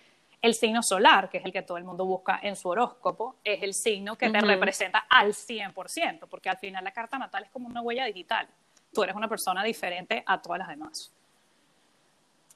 el 0.43 0.55
signo 0.55 0.83
solar, 0.83 1.31
que 1.31 1.39
es 1.39 1.45
el 1.45 1.53
que 1.53 1.63
todo 1.63 1.79
el 1.79 1.85
mundo 1.85 2.05
busca 2.05 2.41
en 2.43 2.57
su 2.57 2.69
horóscopo, 2.69 3.37
es 3.45 3.63
el 3.63 3.73
signo 3.73 4.17
que 4.17 4.29
te 4.29 4.41
representa 4.41 5.07
al 5.09 5.33
100%, 5.33 6.27
porque 6.29 6.49
al 6.49 6.59
final 6.59 6.83
la 6.83 6.91
carta 6.91 7.19
natal 7.19 7.45
es 7.45 7.51
como 7.51 7.69
una 7.69 7.81
huella 7.81 8.05
digital. 8.05 8.49
Tú 8.93 9.05
eres 9.05 9.15
una 9.15 9.29
persona 9.29 9.63
diferente 9.63 10.25
a 10.27 10.43
todas 10.43 10.59
las 10.59 10.69
demás 10.69 11.16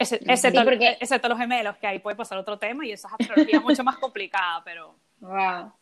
excepto, 0.01 1.29
los 1.29 1.39
gemelos, 1.39 1.77
que 1.77 1.87
ahí 1.87 1.99
puede 1.99 2.17
pasar 2.17 2.39
otro 2.39 2.59
tema 2.59 2.87
y 2.87 2.93
esa 2.93 3.09
es 3.09 3.15
astrología 3.15 3.61
mucho 3.61 3.85
más 3.85 3.99
complicada, 3.99 4.63
pero... 4.65 4.95
Wow. 5.21 5.73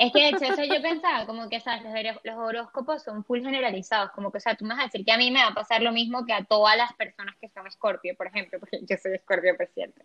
es 0.00 0.12
que 0.12 0.18
de 0.18 0.28
hecho 0.30 0.44
eso 0.44 0.64
yo 0.64 0.82
pensaba, 0.82 1.24
como 1.24 1.48
que 1.48 1.60
¿sabes? 1.60 1.84
Los, 2.24 2.36
horóscopos 2.36 3.04
son 3.04 3.24
full 3.24 3.40
generalizados, 3.40 4.10
como 4.10 4.32
que, 4.32 4.38
o 4.38 4.40
sea, 4.40 4.56
tú 4.56 4.64
me 4.64 4.74
vas 4.74 4.80
a 4.80 4.84
decir 4.86 5.04
que 5.04 5.12
a 5.12 5.16
mí 5.16 5.30
me 5.30 5.40
va 5.40 5.48
a 5.48 5.54
pasar 5.54 5.82
lo 5.82 5.92
mismo 5.92 6.26
que 6.26 6.32
a 6.32 6.44
todas 6.44 6.76
las 6.76 6.92
personas 6.94 7.36
que 7.40 7.48
son 7.48 7.66
escorpio, 7.66 8.16
por 8.16 8.26
ejemplo, 8.26 8.58
porque 8.58 8.80
yo 8.82 8.96
soy 8.96 9.14
escorpio 9.14 9.56
presidente. 9.56 10.02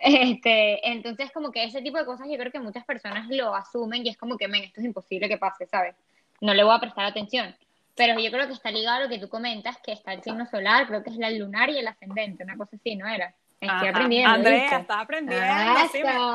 Este, 0.00 0.88
entonces, 0.88 1.30
como 1.30 1.52
que 1.52 1.62
ese 1.62 1.82
tipo 1.82 1.98
de 1.98 2.06
cosas 2.06 2.26
yo 2.28 2.38
creo 2.38 2.50
que 2.50 2.58
muchas 2.58 2.84
personas 2.86 3.28
lo 3.28 3.54
asumen 3.54 4.04
y 4.04 4.08
es 4.08 4.16
como 4.16 4.38
que, 4.38 4.48
men, 4.48 4.64
esto 4.64 4.80
es 4.80 4.86
imposible 4.86 5.28
que 5.28 5.36
pase, 5.36 5.66
¿sabes? 5.66 5.94
No 6.40 6.54
le 6.54 6.64
voy 6.64 6.74
a 6.74 6.80
prestar 6.80 7.04
atención. 7.04 7.54
Pero 7.94 8.18
yo 8.18 8.30
creo 8.30 8.46
que 8.46 8.54
está 8.54 8.70
ligado 8.70 8.98
a 8.98 9.04
lo 9.04 9.08
que 9.08 9.18
tú 9.18 9.28
comentas, 9.28 9.76
que 9.82 9.92
está 9.92 10.12
el 10.12 10.22
signo 10.22 10.46
solar, 10.46 10.86
creo 10.86 11.02
que 11.02 11.10
es 11.10 11.16
la 11.16 11.30
lunar 11.30 11.68
y 11.68 11.78
el 11.78 11.86
ascendente, 11.86 12.42
una 12.42 12.56
cosa 12.56 12.76
así, 12.76 12.96
¿no 12.96 13.06
era? 13.06 13.34
Estoy 13.60 13.88
aprendiendo. 13.88 14.30
Andrea, 14.30 14.78
estás 14.78 14.98
aprendiendo. 14.98 16.34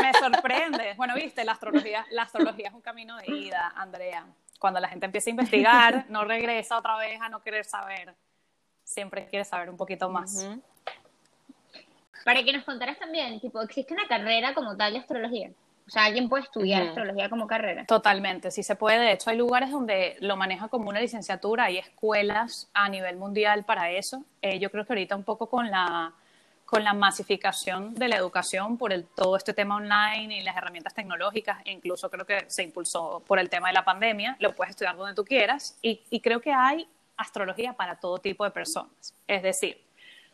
me, 0.00 0.12
sorprende. 0.12 0.94
Bueno, 0.96 1.14
viste, 1.14 1.44
la 1.44 1.52
astrología, 1.52 2.06
la 2.10 2.22
astrología 2.22 2.68
es 2.68 2.74
un 2.74 2.82
camino 2.82 3.16
de 3.16 3.26
ida, 3.26 3.72
Andrea. 3.74 4.26
Cuando 4.60 4.78
la 4.78 4.88
gente 4.88 5.06
empieza 5.06 5.28
a 5.28 5.32
investigar, 5.32 6.04
no 6.08 6.24
regresa 6.24 6.78
otra 6.78 6.96
vez 6.98 7.20
a 7.20 7.28
no 7.28 7.42
querer 7.42 7.64
saber. 7.64 8.14
Siempre 8.84 9.26
quiere 9.26 9.44
saber 9.44 9.68
un 9.68 9.76
poquito 9.76 10.08
más. 10.08 10.48
Para 12.24 12.44
que 12.44 12.52
nos 12.52 12.64
contaras 12.64 12.98
también, 12.98 13.40
tipo, 13.40 13.60
¿existe 13.62 13.92
una 13.92 14.06
carrera 14.06 14.54
como 14.54 14.76
tal 14.76 14.92
de 14.92 15.00
astrología? 15.00 15.50
O 15.86 15.90
sea, 15.90 16.04
alguien 16.04 16.28
puede 16.28 16.42
estudiar 16.42 16.82
astrología 16.82 17.30
como 17.30 17.46
carrera. 17.46 17.84
Totalmente, 17.86 18.50
sí 18.50 18.64
se 18.64 18.74
puede. 18.74 18.98
De 18.98 19.12
hecho, 19.12 19.30
hay 19.30 19.36
lugares 19.36 19.70
donde 19.70 20.16
lo 20.20 20.36
maneja 20.36 20.66
como 20.68 20.88
una 20.88 21.00
licenciatura, 21.00 21.64
hay 21.64 21.78
escuelas 21.78 22.68
a 22.74 22.88
nivel 22.88 23.16
mundial 23.16 23.64
para 23.64 23.90
eso. 23.92 24.24
Eh, 24.42 24.58
yo 24.58 24.70
creo 24.70 24.84
que 24.84 24.92
ahorita 24.94 25.14
un 25.14 25.22
poco 25.22 25.48
con 25.48 25.70
la, 25.70 26.12
con 26.64 26.82
la 26.82 26.92
masificación 26.92 27.94
de 27.94 28.08
la 28.08 28.16
educación 28.16 28.76
por 28.76 28.92
el, 28.92 29.04
todo 29.04 29.36
este 29.36 29.54
tema 29.54 29.76
online 29.76 30.38
y 30.38 30.42
las 30.42 30.56
herramientas 30.56 30.92
tecnológicas, 30.92 31.58
e 31.64 31.70
incluso 31.70 32.10
creo 32.10 32.26
que 32.26 32.50
se 32.50 32.64
impulsó 32.64 33.22
por 33.24 33.38
el 33.38 33.48
tema 33.48 33.68
de 33.68 33.74
la 33.74 33.84
pandemia, 33.84 34.36
lo 34.40 34.56
puedes 34.56 34.70
estudiar 34.70 34.96
donde 34.96 35.14
tú 35.14 35.24
quieras 35.24 35.78
y, 35.82 36.02
y 36.10 36.20
creo 36.20 36.40
que 36.40 36.52
hay 36.52 36.88
astrología 37.16 37.74
para 37.74 38.00
todo 38.00 38.18
tipo 38.18 38.42
de 38.44 38.50
personas. 38.50 39.14
Es 39.28 39.42
decir, 39.42 39.80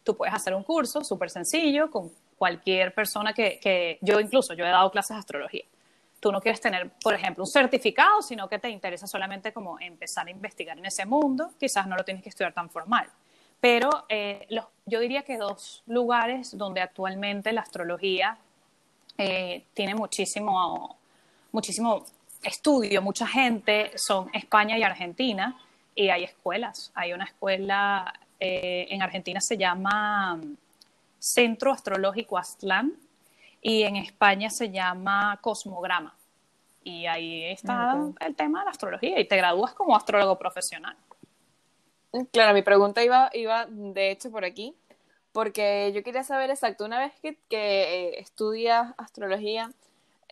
tú 0.03 0.17
puedes 0.17 0.35
hacer 0.35 0.55
un 0.55 0.63
curso 0.63 1.05
súper 1.05 1.29
sencillo 1.29 1.91
con 1.91 2.11
cualquier 2.43 2.93
persona 2.93 3.33
que, 3.33 3.61
que, 3.61 3.99
yo 4.01 4.19
incluso, 4.19 4.53
yo 4.55 4.65
he 4.65 4.69
dado 4.69 4.91
clases 4.91 5.15
de 5.15 5.21
astrología. 5.21 5.63
Tú 6.19 6.33
no 6.33 6.41
quieres 6.41 6.61
tener, 6.61 6.91
por 7.01 7.15
ejemplo, 7.15 7.45
un 7.45 7.49
certificado, 7.49 8.21
sino 8.21 8.49
que 8.49 8.59
te 8.59 8.69
interesa 8.69 9.07
solamente 9.07 9.53
como 9.53 9.79
empezar 9.79 10.27
a 10.27 10.31
investigar 10.33 10.77
en 10.77 10.85
ese 10.85 11.07
mundo, 11.07 11.53
quizás 11.57 11.87
no 11.87 11.95
lo 11.95 12.03
tienes 12.03 12.21
que 12.21 12.31
estudiar 12.31 12.53
tan 12.53 12.69
formal. 12.69 13.07
Pero 13.61 14.07
eh, 14.09 14.45
los, 14.51 14.65
yo 14.87 14.99
diría 14.99 15.23
que 15.23 15.39
dos 15.39 15.85
lugares 15.87 16.59
donde 16.59 16.81
actualmente 16.81 17.53
la 17.53 17.61
astrología 17.61 18.37
eh, 19.19 19.67
tiene 19.73 19.95
muchísimo, 19.95 20.97
muchísimo 21.53 22.05
estudio, 22.43 23.03
mucha 23.03 23.29
gente, 23.29 23.93
son 23.95 24.31
España 24.35 24.77
y 24.77 24.83
Argentina, 24.83 25.57
y 25.95 26.09
hay 26.09 26.25
escuelas. 26.25 26.91
Hay 26.97 27.13
una 27.13 27.27
escuela 27.27 28.13
eh, 28.45 28.89
en 28.91 29.01
Argentina 29.01 29.41
se 29.41 29.57
llama 29.57 30.41
Centro 31.23 31.71
Astrológico 31.71 32.37
Aztlán 32.37 32.95
y 33.61 33.85
en 33.85 33.95
España 33.95 34.51
se 34.51 34.71
llama 34.73 35.39
Cosmograma. 35.41 36.17
Y 36.83 37.07
ahí 37.07 37.45
está 37.45 37.97
el 38.19 38.35
tema 38.35 38.59
de 38.59 38.65
la 38.65 38.71
astrología 38.73 39.21
y 39.21 39.29
te 39.29 39.37
gradúas 39.37 39.73
como 39.73 39.95
astrólogo 39.95 40.37
profesional. 40.37 40.97
Claro, 42.33 42.55
mi 42.55 42.63
pregunta 42.63 43.05
iba, 43.05 43.31
iba 43.35 43.67
de 43.69 44.11
hecho 44.11 44.33
por 44.33 44.45
aquí, 44.45 44.75
porque 45.31 45.93
yo 45.95 46.03
quería 46.03 46.25
saber 46.25 46.51
exacto, 46.51 46.85
una 46.85 46.99
vez 46.99 47.13
que, 47.23 47.39
que 47.49 48.09
eh, 48.09 48.21
estudias 48.21 48.93
astrología, 48.99 49.71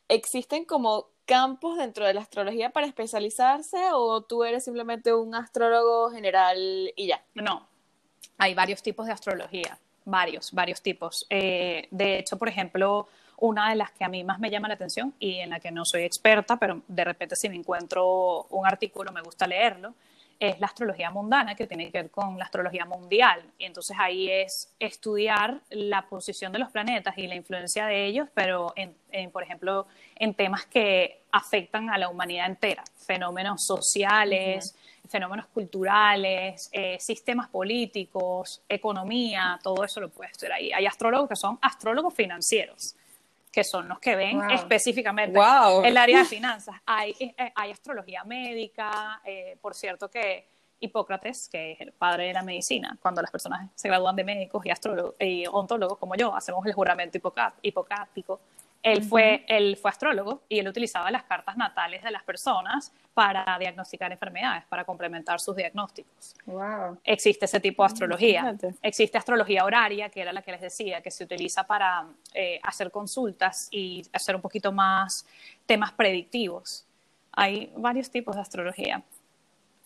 ¿existen 0.08 0.64
como 0.64 1.06
campos 1.24 1.78
dentro 1.78 2.04
de 2.04 2.14
la 2.14 2.20
astrología 2.22 2.70
para 2.70 2.88
especializarse 2.88 3.78
o 3.92 4.22
tú 4.22 4.42
eres 4.42 4.64
simplemente 4.64 5.14
un 5.14 5.36
astrólogo 5.36 6.10
general 6.10 6.92
y 6.96 7.06
ya? 7.06 7.22
No, 7.34 7.68
hay 8.38 8.54
varios 8.54 8.82
tipos 8.82 9.06
de 9.06 9.12
astrología. 9.12 9.78
Varios, 10.04 10.52
varios 10.52 10.82
tipos. 10.82 11.26
Eh, 11.30 11.88
de 11.90 12.18
hecho, 12.18 12.38
por 12.38 12.48
ejemplo, 12.48 13.08
una 13.38 13.70
de 13.70 13.76
las 13.76 13.90
que 13.90 14.04
a 14.04 14.08
mí 14.08 14.22
más 14.22 14.38
me 14.38 14.50
llama 14.50 14.68
la 14.68 14.74
atención 14.74 15.14
y 15.18 15.36
en 15.38 15.50
la 15.50 15.60
que 15.60 15.70
no 15.70 15.84
soy 15.84 16.02
experta, 16.02 16.58
pero 16.58 16.82
de 16.86 17.04
repente 17.04 17.36
si 17.36 17.48
me 17.48 17.56
encuentro 17.56 18.44
un 18.50 18.66
artículo 18.66 19.12
me 19.12 19.22
gusta 19.22 19.46
leerlo, 19.46 19.94
es 20.40 20.58
la 20.58 20.66
astrología 20.68 21.10
mundana, 21.10 21.54
que 21.54 21.66
tiene 21.66 21.92
que 21.92 22.00
ver 22.00 22.10
con 22.10 22.38
la 22.38 22.46
astrología 22.46 22.86
mundial. 22.86 23.42
Y 23.58 23.66
entonces 23.66 23.94
ahí 24.00 24.30
es 24.30 24.74
estudiar 24.80 25.60
la 25.68 26.08
posición 26.08 26.50
de 26.50 26.58
los 26.58 26.70
planetas 26.70 27.16
y 27.18 27.26
la 27.26 27.34
influencia 27.34 27.86
de 27.86 28.06
ellos, 28.06 28.28
pero, 28.34 28.72
en, 28.74 29.30
por 29.30 29.42
ejemplo, 29.42 29.86
en 30.16 30.32
temas 30.32 30.64
que 30.64 31.20
afectan 31.30 31.90
a 31.90 31.98
la 31.98 32.08
humanidad 32.08 32.46
entera, 32.46 32.82
fenómenos 33.06 33.66
sociales, 33.66 34.74
fenómenos 35.08 35.46
culturales, 35.46 36.70
eh, 36.72 36.96
sistemas 36.98 37.48
políticos, 37.48 38.62
economía, 38.66 39.58
todo 39.62 39.84
eso 39.84 40.00
lo 40.00 40.08
puedes 40.08 40.32
estudiar 40.32 40.54
ahí. 40.54 40.72
Hay 40.72 40.86
astrólogos 40.86 41.28
que 41.28 41.36
son 41.36 41.58
astrólogos 41.60 42.14
financieros 42.14 42.96
que 43.50 43.64
son 43.64 43.88
los 43.88 43.98
que 43.98 44.16
ven 44.16 44.50
específicamente 44.50 45.38
el 45.84 45.96
área 45.96 46.20
de 46.20 46.24
finanzas. 46.26 46.76
Hay, 46.86 47.14
eh, 47.18 47.52
hay 47.54 47.70
astrología 47.70 48.24
médica, 48.24 49.20
eh, 49.24 49.56
por 49.60 49.74
cierto 49.74 50.08
que 50.08 50.46
Hipócrates, 50.80 51.48
que 51.48 51.72
es 51.72 51.80
el 51.80 51.92
padre 51.92 52.28
de 52.28 52.32
la 52.32 52.42
medicina, 52.42 52.96
cuando 53.02 53.20
las 53.20 53.30
personas 53.30 53.68
se 53.74 53.88
gradúan 53.88 54.16
de 54.16 54.24
médicos 54.24 54.64
y, 54.64 54.70
astrólogos, 54.70 55.14
y 55.20 55.44
ontólogos 55.46 55.98
como 55.98 56.14
yo, 56.14 56.34
hacemos 56.34 56.64
el 56.64 56.72
juramento 56.72 57.18
hipocrático, 57.62 58.40
él, 58.82 59.02
fue, 59.02 59.44
él 59.48 59.76
fue 59.76 59.90
astrólogo 59.90 60.42
y 60.48 60.58
él 60.58 60.68
utilizaba 60.68 61.10
las 61.10 61.24
cartas 61.24 61.56
natales 61.56 62.02
de 62.02 62.10
las 62.10 62.22
personas 62.22 62.92
para 63.12 63.44
diagnosticar 63.58 64.10
enfermedades, 64.10 64.64
para 64.68 64.84
complementar 64.84 65.40
sus 65.40 65.54
diagnósticos. 65.56 66.34
Wow. 66.46 66.98
Existe 67.04 67.44
ese 67.44 67.60
tipo 67.60 67.82
de 67.82 67.86
astrología. 67.88 68.56
Existe 68.82 69.18
astrología 69.18 69.64
horaria, 69.64 70.08
que 70.08 70.22
era 70.22 70.32
la 70.32 70.42
que 70.42 70.52
les 70.52 70.60
decía, 70.60 71.02
que 71.02 71.10
se 71.10 71.24
utiliza 71.24 71.66
para 71.66 72.06
eh, 72.32 72.58
hacer 72.62 72.90
consultas 72.90 73.68
y 73.70 74.02
hacer 74.12 74.36
un 74.36 74.40
poquito 74.40 74.72
más 74.72 75.26
temas 75.66 75.92
predictivos. 75.92 76.86
Hay 77.32 77.72
varios 77.76 78.10
tipos 78.10 78.34
de 78.34 78.42
astrología. 78.42 79.02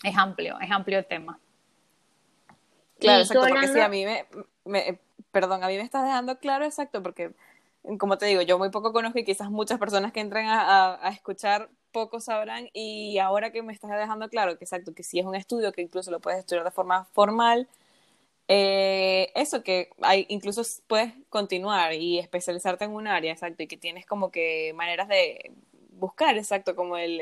Es 0.03 0.17
amplio, 0.17 0.59
es 0.61 0.71
amplio 0.71 0.99
el 0.99 1.07
tema. 1.07 1.39
Claro, 3.01 3.23
exacto, 3.23 3.47
porque 3.49 3.69
si 3.69 3.81
a 3.81 3.89
mí 3.89 4.05
me, 4.65 4.99
perdón, 5.31 5.65
a 5.65 5.69
mí 5.69 5.77
me 5.77 5.83
estás 5.83 6.05
dejando 6.05 6.39
claro, 6.39 6.65
exacto, 6.65 7.03
porque 7.03 7.33
como 7.99 8.19
te 8.19 8.27
digo, 8.27 8.43
yo 8.43 8.59
muy 8.59 8.71
poco 8.71 8.93
conozco 8.93 9.19
y 9.19 9.25
quizás 9.25 9.51
muchas 9.51 9.79
personas 9.79 10.13
que 10.13 10.21
entren 10.21 10.47
a, 10.49 10.99
escuchar 11.13 11.71
poco 11.93 12.21
sabrán 12.21 12.69
y 12.73 13.19
ahora 13.19 13.53
que 13.53 13.63
me 13.63 13.73
estás 13.73 13.91
dejando 13.91 14.29
claro 14.29 14.59
que 14.59 14.65
exacto, 14.65 14.95
que 14.95 15.03
si 15.05 15.21
es 15.21 15.27
un 15.27 15.35
estudio 15.35 15.73
que 15.73 15.83
incluso 15.83 16.11
lo 16.11 16.21
puedes 16.21 16.41
estudiar 16.41 16.65
de 16.65 16.71
forma 16.71 17.05
formal, 17.13 17.69
eh, 18.49 19.33
eso 19.35 19.63
que 19.63 19.91
hay, 20.03 20.27
incluso 20.29 20.63
puedes 20.87 21.13
continuar 21.31 21.95
y 21.95 22.19
especializarte 22.19 22.85
en 22.85 22.93
un 22.93 23.07
área, 23.07 23.33
exacto, 23.33 23.63
y 23.63 23.67
que 23.67 23.77
tienes 23.77 24.07
como 24.07 24.31
que 24.31 24.73
maneras 24.75 25.09
de 25.09 25.53
buscar, 25.93 26.37
exacto, 26.37 26.77
como 26.77 26.97
el, 26.97 27.21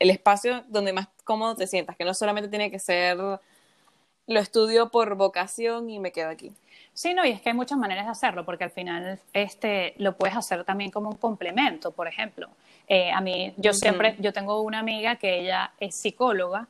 espacio 0.00 0.64
donde 0.68 0.92
más 0.92 1.08
cómodo 1.24 1.56
te 1.56 1.66
sientas, 1.66 1.96
que 1.96 2.04
no 2.04 2.14
solamente 2.14 2.48
tiene 2.50 2.70
que 2.70 2.78
ser 2.78 3.18
lo 3.18 4.40
estudio 4.40 4.90
por 4.90 5.14
vocación 5.16 5.88
y 5.90 5.98
me 6.00 6.12
quedo 6.12 6.28
aquí. 6.30 6.52
Sí, 6.96 7.12
no, 7.12 7.26
y 7.26 7.30
es 7.30 7.42
que 7.42 7.50
hay 7.50 7.54
muchas 7.54 7.76
maneras 7.76 8.06
de 8.06 8.12
hacerlo, 8.12 8.46
porque 8.46 8.64
al 8.64 8.70
final 8.70 9.20
este, 9.34 9.92
lo 9.98 10.16
puedes 10.16 10.34
hacer 10.34 10.64
también 10.64 10.90
como 10.90 11.10
un 11.10 11.16
complemento, 11.16 11.90
por 11.90 12.08
ejemplo. 12.08 12.48
Eh, 12.88 13.12
a 13.12 13.20
mí, 13.20 13.52
yo 13.58 13.74
siempre, 13.74 14.16
yo 14.18 14.32
tengo 14.32 14.62
una 14.62 14.78
amiga 14.78 15.16
que 15.16 15.40
ella 15.40 15.72
es 15.78 15.94
psicóloga 16.00 16.66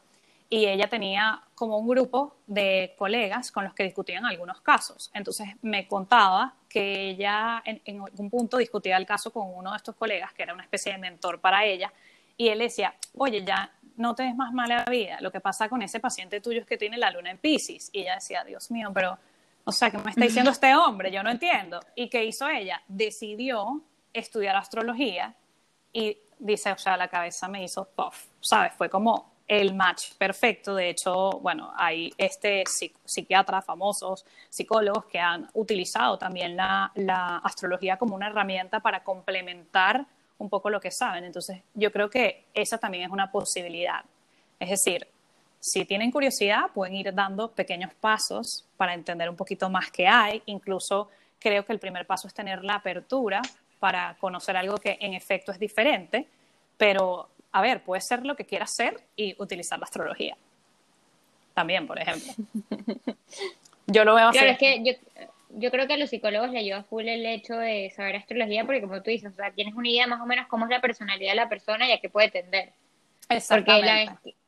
y 0.51 0.67
ella 0.67 0.89
tenía 0.89 1.41
como 1.55 1.79
un 1.79 1.87
grupo 1.87 2.39
de 2.49 2.97
colegas 2.99 3.53
con 3.53 3.63
los 3.63 3.73
que 3.73 3.85
discutían 3.85 4.27
algunos 4.27 4.61
casos. 4.63 5.13
Entonces 5.15 5.47
me 5.63 5.87
contaba 5.87 6.55
que 6.69 7.11
ella 7.11 7.63
en, 7.65 7.81
en 7.85 8.01
algún 8.01 8.29
punto 8.29 8.57
discutía 8.57 8.97
el 8.97 9.07
caso 9.07 9.33
con 9.33 9.47
uno 9.55 9.71
de 9.71 9.77
estos 9.77 9.95
colegas, 9.95 10.33
que 10.33 10.43
era 10.43 10.55
una 10.55 10.65
especie 10.65 10.91
de 10.91 10.99
mentor 10.99 11.41
para 11.41 11.65
ella, 11.65 11.93
y 12.37 12.49
él 12.49 12.59
decía, 12.59 12.97
oye, 13.15 13.45
ya 13.45 13.71
no 13.97 14.17
te 14.17 14.25
des 14.25 14.35
más 14.35 14.53
mala 14.53 14.85
vida, 14.91 15.21
lo 15.21 15.31
que 15.31 15.39
pasa 15.39 15.69
con 15.69 15.83
ese 15.83 16.01
paciente 16.01 16.41
tuyo 16.41 16.63
es 16.63 16.67
que 16.67 16.77
tiene 16.77 16.99
la 16.99 17.13
luna 17.13 17.31
en 17.31 17.39
Pisces. 17.39 17.91
Y 17.93 18.01
ella 18.01 18.17
decía, 18.17 18.43
Dios 18.43 18.73
mío, 18.73 18.91
pero 18.93 19.19
o 19.69 19.73
sea, 19.73 19.91
¿qué 19.91 19.99
me 19.99 20.11
está 20.11 20.23
diciendo 20.23 20.53
este 20.53 20.73
hombre? 20.77 21.11
Yo 21.11 21.25
no 21.25 21.31
entiendo. 21.31 21.81
¿Y 21.97 22.09
qué 22.09 22.25
hizo 22.25 22.49
ella? 22.49 22.81
Decidió 22.87 23.83
estudiar 24.13 24.55
astrología 24.55 25.35
y 25.93 26.19
dice, 26.39 26.71
o 26.71 26.79
sea, 26.79 26.97
la 26.97 27.09
cabeza 27.09 27.49
me 27.49 27.65
hizo 27.65 27.85
puff, 27.85 28.27
¿sabes? 28.41 28.73
Fue 28.75 28.89
como 28.89 29.33
el 29.49 29.75
match 29.75 30.13
perfecto. 30.19 30.73
De 30.77 30.89
hecho, 30.91 31.41
bueno, 31.41 31.73
hay 31.77 32.13
este 32.17 32.63
psiquiatras 33.05 33.65
famosos, 33.65 34.25
psicólogos 34.49 35.07
que 35.07 35.19
han 35.19 35.51
utilizado 35.55 36.17
también 36.17 36.57
la, 36.57 36.93
la 36.95 37.39
astrología 37.39 37.97
como 37.97 38.15
una 38.15 38.29
herramienta 38.29 38.79
para 38.79 39.03
complementar 39.03 40.07
un 40.39 40.49
poco 40.49 40.71
lo 40.71 40.81
que 40.81 40.93
saben. 40.93 41.25
Entonces, 41.25 41.63
yo 41.75 41.91
creo 41.91 42.09
que 42.09 42.45
esa 42.55 42.79
también 42.79 43.03
es 43.03 43.11
una 43.11 43.33
posibilidad. 43.33 44.05
Es 44.61 44.71
decir, 44.71 45.09
si 45.67 45.85
tienen 45.85 46.13
curiosidad, 46.13 46.71
pueden 46.73 46.95
ir 46.95 47.13
dando 47.13 47.51
pequeños 47.51 47.93
pasos 47.95 48.65
para 48.77 48.95
entender 48.95 49.29
un 49.29 49.35
poquito 49.35 49.69
más 49.69 49.91
qué 49.91 50.07
hay. 50.07 50.41
Incluso 50.47 51.09
creo 51.41 51.65
que 51.65 51.73
el 51.73 51.81
primer 51.81 52.07
paso 52.07 52.29
es 52.29 52.35
tener 52.35 52.63
la 52.63 52.77
apertura 52.77 53.43
para 53.81 54.17
conocer 54.21 54.57
algo 54.57 54.77
que 54.77 54.97
en 55.01 55.13
efecto 55.13 55.51
es 55.51 55.59
diferente, 55.59 56.29
pero 56.77 57.29
a 57.51 57.61
ver, 57.63 57.83
puede 57.83 58.01
ser 58.01 58.25
lo 58.25 58.37
que 58.37 58.45
quieras 58.45 58.73
ser 58.77 59.01
y 59.17 59.35
utilizar 59.43 59.81
la 59.81 59.87
astrología. 59.87 60.37
También, 61.53 61.85
por 61.89 61.99
ejemplo. 61.99 62.33
Yo 63.89 64.05
lo 64.05 64.15
veo 64.15 64.29
así. 64.29 64.39
Claro, 64.39 64.53
es 64.53 64.59
que 64.59 64.85
yo, 64.85 64.93
yo 65.51 65.71
creo 65.73 65.87
que 65.87 65.95
a 65.95 65.97
los 65.97 66.11
psicólogos 66.11 66.51
le 66.51 66.59
ayuda 66.59 66.85
full 66.85 67.07
el 67.07 67.25
hecho 67.25 67.55
de 67.55 67.93
saber 67.95 68.17
astrología, 68.17 68.65
porque 68.65 68.81
como 68.81 69.03
tú 69.03 69.11
dices, 69.11 69.33
o 69.33 69.37
sea, 69.37 69.51
tienes 69.51 69.75
una 69.75 69.89
idea 69.89 70.07
más 70.07 70.21
o 70.21 70.27
menos 70.27 70.47
cómo 70.49 70.65
es 70.65 70.71
la 70.71 70.81
personalidad 70.81 71.33
de 71.33 71.37
la 71.37 71.49
persona 71.49 71.89
y 71.89 71.93
a 71.93 72.01
qué 72.01 72.09
puede 72.09 72.31
tender. 72.31 72.73
Exactamente. 73.29 74.13
Porque 74.13 74.31
la, 74.31 74.46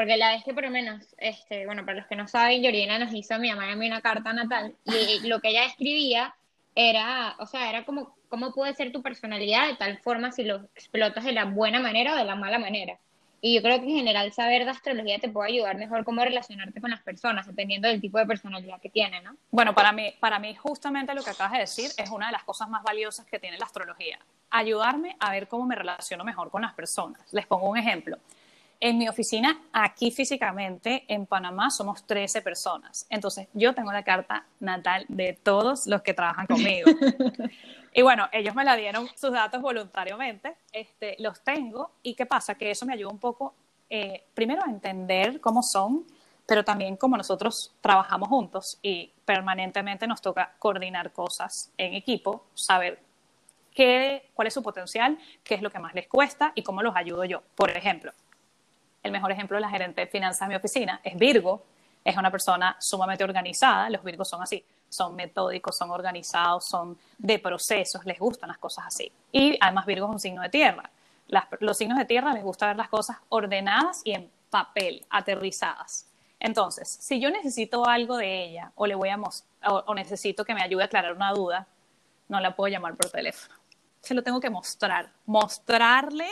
porque 0.00 0.16
la 0.16 0.30
vez 0.30 0.42
que 0.44 0.54
por 0.54 0.62
lo 0.62 0.70
menos, 0.70 1.14
este, 1.18 1.66
bueno, 1.66 1.84
para 1.84 1.98
los 1.98 2.06
que 2.06 2.16
no 2.16 2.26
saben, 2.26 2.62
Georgina 2.62 2.98
nos 2.98 3.12
hizo 3.12 3.34
a 3.34 3.38
mi 3.38 3.50
mamá 3.50 3.68
y 3.68 3.72
a 3.72 3.76
mí 3.76 3.86
una 3.86 4.00
carta 4.00 4.32
natal 4.32 4.74
y 4.86 5.20
lo 5.28 5.40
que 5.40 5.50
ella 5.50 5.66
escribía 5.66 6.34
era, 6.74 7.36
o 7.38 7.44
sea, 7.44 7.68
era 7.68 7.84
como 7.84 8.16
cómo 8.30 8.54
puede 8.54 8.72
ser 8.72 8.92
tu 8.92 9.02
personalidad 9.02 9.66
de 9.66 9.76
tal 9.76 9.98
forma 9.98 10.32
si 10.32 10.44
lo 10.44 10.56
explotas 10.74 11.24
de 11.24 11.32
la 11.32 11.44
buena 11.44 11.80
manera 11.80 12.14
o 12.14 12.16
de 12.16 12.24
la 12.24 12.34
mala 12.34 12.58
manera. 12.58 12.96
Y 13.42 13.54
yo 13.54 13.60
creo 13.60 13.78
que 13.78 13.90
en 13.90 13.96
general 13.96 14.32
saber 14.32 14.64
de 14.64 14.70
astrología 14.70 15.18
te 15.18 15.28
puede 15.28 15.50
ayudar 15.50 15.76
mejor 15.76 16.02
cómo 16.02 16.24
relacionarte 16.24 16.80
con 16.80 16.90
las 16.90 17.02
personas, 17.02 17.46
dependiendo 17.46 17.86
del 17.86 18.00
tipo 18.00 18.16
de 18.16 18.24
personalidad 18.24 18.80
que 18.80 18.88
tiene, 18.88 19.20
¿no? 19.20 19.36
Bueno, 19.50 19.74
para 19.74 19.92
mí, 19.92 20.14
para 20.18 20.38
mí 20.38 20.54
justamente 20.54 21.12
lo 21.12 21.22
que 21.22 21.30
acabas 21.30 21.52
de 21.52 21.58
decir 21.58 21.90
es 21.98 22.08
una 22.08 22.28
de 22.28 22.32
las 22.32 22.44
cosas 22.44 22.70
más 22.70 22.82
valiosas 22.82 23.26
que 23.26 23.38
tiene 23.38 23.58
la 23.58 23.66
astrología. 23.66 24.18
Ayudarme 24.48 25.14
a 25.20 25.30
ver 25.30 25.46
cómo 25.46 25.66
me 25.66 25.74
relaciono 25.74 26.24
mejor 26.24 26.50
con 26.50 26.62
las 26.62 26.72
personas. 26.72 27.20
Les 27.34 27.46
pongo 27.46 27.68
un 27.68 27.76
ejemplo. 27.76 28.16
En 28.82 28.96
mi 28.96 29.06
oficina, 29.10 29.60
aquí 29.74 30.10
físicamente, 30.10 31.04
en 31.06 31.26
Panamá, 31.26 31.68
somos 31.68 32.06
13 32.06 32.40
personas. 32.40 33.06
Entonces, 33.10 33.46
yo 33.52 33.74
tengo 33.74 33.92
la 33.92 34.02
carta 34.02 34.46
natal 34.58 35.04
de 35.08 35.34
todos 35.34 35.86
los 35.86 36.00
que 36.00 36.14
trabajan 36.14 36.46
conmigo. 36.46 36.90
y 37.92 38.00
bueno, 38.00 38.30
ellos 38.32 38.54
me 38.54 38.64
la 38.64 38.76
dieron 38.76 39.06
sus 39.16 39.32
datos 39.32 39.60
voluntariamente. 39.60 40.56
Este, 40.72 41.14
los 41.18 41.42
tengo. 41.42 41.90
¿Y 42.02 42.14
qué 42.14 42.24
pasa? 42.24 42.54
Que 42.54 42.70
eso 42.70 42.86
me 42.86 42.94
ayuda 42.94 43.10
un 43.10 43.18
poco, 43.18 43.52
eh, 43.90 44.24
primero, 44.32 44.62
a 44.64 44.70
entender 44.70 45.42
cómo 45.42 45.62
son, 45.62 46.06
pero 46.46 46.64
también 46.64 46.96
cómo 46.96 47.18
nosotros 47.18 47.74
trabajamos 47.82 48.30
juntos 48.30 48.78
y 48.80 49.12
permanentemente 49.26 50.06
nos 50.06 50.22
toca 50.22 50.54
coordinar 50.58 51.12
cosas 51.12 51.70
en 51.76 51.92
equipo, 51.92 52.46
saber 52.54 52.98
qué, 53.74 54.30
cuál 54.32 54.48
es 54.48 54.54
su 54.54 54.62
potencial, 54.62 55.18
qué 55.44 55.56
es 55.56 55.60
lo 55.60 55.70
que 55.70 55.78
más 55.78 55.94
les 55.94 56.08
cuesta 56.08 56.52
y 56.54 56.62
cómo 56.62 56.82
los 56.82 56.96
ayudo 56.96 57.26
yo. 57.26 57.42
Por 57.54 57.70
ejemplo, 57.70 58.12
el 59.02 59.12
mejor 59.12 59.32
ejemplo 59.32 59.56
de 59.56 59.62
la 59.62 59.70
gerente 59.70 60.02
de 60.02 60.06
finanzas 60.06 60.48
de 60.48 60.54
mi 60.54 60.56
oficina 60.56 61.00
es 61.02 61.16
Virgo, 61.16 61.64
es 62.04 62.16
una 62.16 62.30
persona 62.30 62.76
sumamente 62.78 63.24
organizada, 63.24 63.90
los 63.90 64.02
Virgos 64.02 64.28
son 64.28 64.42
así, 64.42 64.64
son 64.88 65.14
metódicos, 65.14 65.76
son 65.76 65.90
organizados, 65.90 66.64
son 66.64 66.98
de 67.18 67.38
procesos, 67.38 68.04
les 68.04 68.18
gustan 68.18 68.48
las 68.48 68.58
cosas 68.58 68.86
así. 68.86 69.10
Y 69.32 69.56
además 69.60 69.86
Virgo 69.86 70.06
es 70.06 70.12
un 70.12 70.20
signo 70.20 70.42
de 70.42 70.48
tierra. 70.48 70.90
los 71.60 71.76
signos 71.76 71.98
de 71.98 72.04
tierra 72.04 72.32
les 72.32 72.42
gusta 72.42 72.66
ver 72.66 72.76
las 72.76 72.88
cosas 72.88 73.18
ordenadas 73.28 74.02
y 74.04 74.12
en 74.12 74.30
papel, 74.50 75.04
aterrizadas. 75.10 76.06
Entonces, 76.40 76.88
si 76.88 77.20
yo 77.20 77.30
necesito 77.30 77.86
algo 77.86 78.16
de 78.16 78.44
ella 78.44 78.72
o 78.74 78.86
le 78.86 78.94
voy 78.94 79.10
a 79.10 79.18
o 79.68 79.94
necesito 79.94 80.44
que 80.44 80.54
me 80.54 80.62
ayude 80.62 80.82
a 80.82 80.86
aclarar 80.86 81.12
una 81.12 81.32
duda, 81.32 81.66
no 82.28 82.40
la 82.40 82.56
puedo 82.56 82.68
llamar 82.68 82.96
por 82.96 83.10
teléfono. 83.10 83.54
Se 84.00 84.14
lo 84.14 84.22
tengo 84.22 84.40
que 84.40 84.48
mostrar, 84.48 85.12
mostrarle 85.26 86.26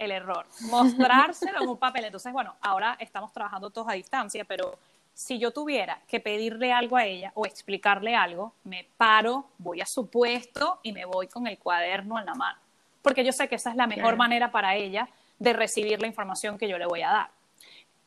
el 0.00 0.10
error, 0.12 0.46
mostrárselo 0.62 1.62
en 1.62 1.68
un 1.68 1.76
papel. 1.76 2.06
Entonces, 2.06 2.32
bueno, 2.32 2.56
ahora 2.62 2.96
estamos 2.98 3.32
trabajando 3.32 3.68
todos 3.68 3.86
a 3.88 3.92
distancia, 3.92 4.44
pero 4.44 4.78
si 5.12 5.38
yo 5.38 5.50
tuviera 5.50 6.00
que 6.08 6.20
pedirle 6.20 6.72
algo 6.72 6.96
a 6.96 7.04
ella 7.04 7.30
o 7.34 7.44
explicarle 7.44 8.16
algo, 8.16 8.54
me 8.64 8.88
paro, 8.96 9.44
voy 9.58 9.82
a 9.82 9.86
su 9.86 10.08
puesto 10.08 10.80
y 10.82 10.92
me 10.92 11.04
voy 11.04 11.28
con 11.28 11.46
el 11.46 11.58
cuaderno 11.58 12.18
en 12.18 12.24
la 12.24 12.34
mano, 12.34 12.58
porque 13.02 13.22
yo 13.22 13.30
sé 13.30 13.46
que 13.46 13.56
esa 13.56 13.70
es 13.70 13.76
la 13.76 13.86
mejor 13.86 14.16
manera 14.16 14.50
para 14.50 14.74
ella 14.74 15.06
de 15.38 15.52
recibir 15.52 16.00
la 16.00 16.06
información 16.06 16.56
que 16.56 16.66
yo 16.66 16.78
le 16.78 16.86
voy 16.86 17.02
a 17.02 17.10
dar. 17.10 17.30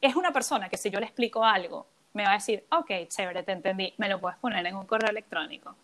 Es 0.01 0.15
una 0.15 0.31
persona 0.31 0.69
que 0.69 0.77
si 0.77 0.89
yo 0.89 0.99
le 0.99 1.05
explico 1.05 1.45
algo 1.45 1.85
me 2.13 2.23
va 2.23 2.31
a 2.31 2.33
decir, 2.33 2.63
ok, 2.71 2.91
chévere, 3.07 3.43
te 3.43 3.51
entendí, 3.51 3.93
me 3.97 4.07
lo 4.07 4.19
puedes 4.19 4.37
poner 4.37 4.65
en 4.65 4.75
un 4.75 4.85
correo 4.85 5.09
electrónico. 5.09 5.75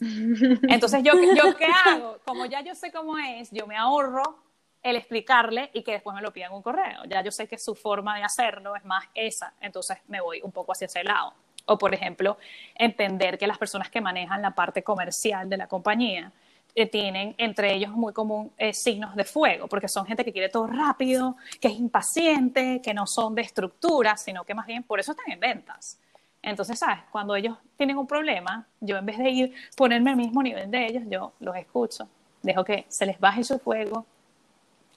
Entonces, 0.00 1.02
¿yo, 1.02 1.12
¿yo 1.34 1.56
qué 1.56 1.68
hago? 1.86 2.18
Como 2.24 2.46
ya 2.46 2.62
yo 2.62 2.74
sé 2.74 2.90
cómo 2.90 3.18
es, 3.18 3.50
yo 3.50 3.66
me 3.66 3.76
ahorro 3.76 4.43
el 4.84 4.96
explicarle 4.96 5.70
y 5.72 5.82
que 5.82 5.92
después 5.92 6.14
me 6.14 6.20
lo 6.20 6.32
pidan 6.32 6.52
un 6.52 6.62
correo. 6.62 7.04
Ya 7.08 7.22
yo 7.22 7.32
sé 7.32 7.48
que 7.48 7.58
su 7.58 7.74
forma 7.74 8.18
de 8.18 8.22
hacerlo 8.22 8.76
es 8.76 8.84
más 8.84 9.04
esa, 9.14 9.54
entonces 9.60 9.96
me 10.08 10.20
voy 10.20 10.40
un 10.42 10.52
poco 10.52 10.72
hacia 10.72 10.84
ese 10.84 11.02
lado. 11.02 11.32
O, 11.66 11.78
por 11.78 11.94
ejemplo, 11.94 12.36
entender 12.74 13.38
que 13.38 13.46
las 13.46 13.56
personas 13.56 13.88
que 13.88 14.02
manejan 14.02 14.42
la 14.42 14.50
parte 14.50 14.82
comercial 14.82 15.48
de 15.48 15.56
la 15.56 15.66
compañía 15.66 16.30
eh, 16.74 16.86
tienen 16.86 17.34
entre 17.38 17.72
ellos 17.72 17.92
muy 17.92 18.12
común 18.12 18.52
eh, 18.58 18.74
signos 18.74 19.16
de 19.16 19.24
fuego, 19.24 19.68
porque 19.68 19.88
son 19.88 20.04
gente 20.04 20.22
que 20.22 20.32
quiere 20.32 20.50
todo 20.50 20.66
rápido, 20.66 21.36
que 21.58 21.68
es 21.68 21.74
impaciente, 21.74 22.82
que 22.82 22.92
no 22.92 23.06
son 23.06 23.34
de 23.34 23.40
estructura, 23.40 24.18
sino 24.18 24.44
que 24.44 24.54
más 24.54 24.66
bien 24.66 24.82
por 24.82 25.00
eso 25.00 25.12
están 25.12 25.32
en 25.32 25.40
ventas. 25.40 25.98
Entonces, 26.42 26.78
¿sabes? 26.78 26.98
Cuando 27.10 27.34
ellos 27.34 27.56
tienen 27.78 27.96
un 27.96 28.06
problema, 28.06 28.66
yo 28.80 28.98
en 28.98 29.06
vez 29.06 29.16
de 29.16 29.30
ir, 29.30 29.54
ponerme 29.74 30.10
al 30.10 30.16
mismo 30.16 30.42
nivel 30.42 30.70
de 30.70 30.84
ellos, 30.84 31.04
yo 31.08 31.32
los 31.40 31.56
escucho, 31.56 32.06
dejo 32.42 32.62
que 32.62 32.84
se 32.88 33.06
les 33.06 33.18
baje 33.18 33.42
su 33.42 33.58
fuego 33.58 34.04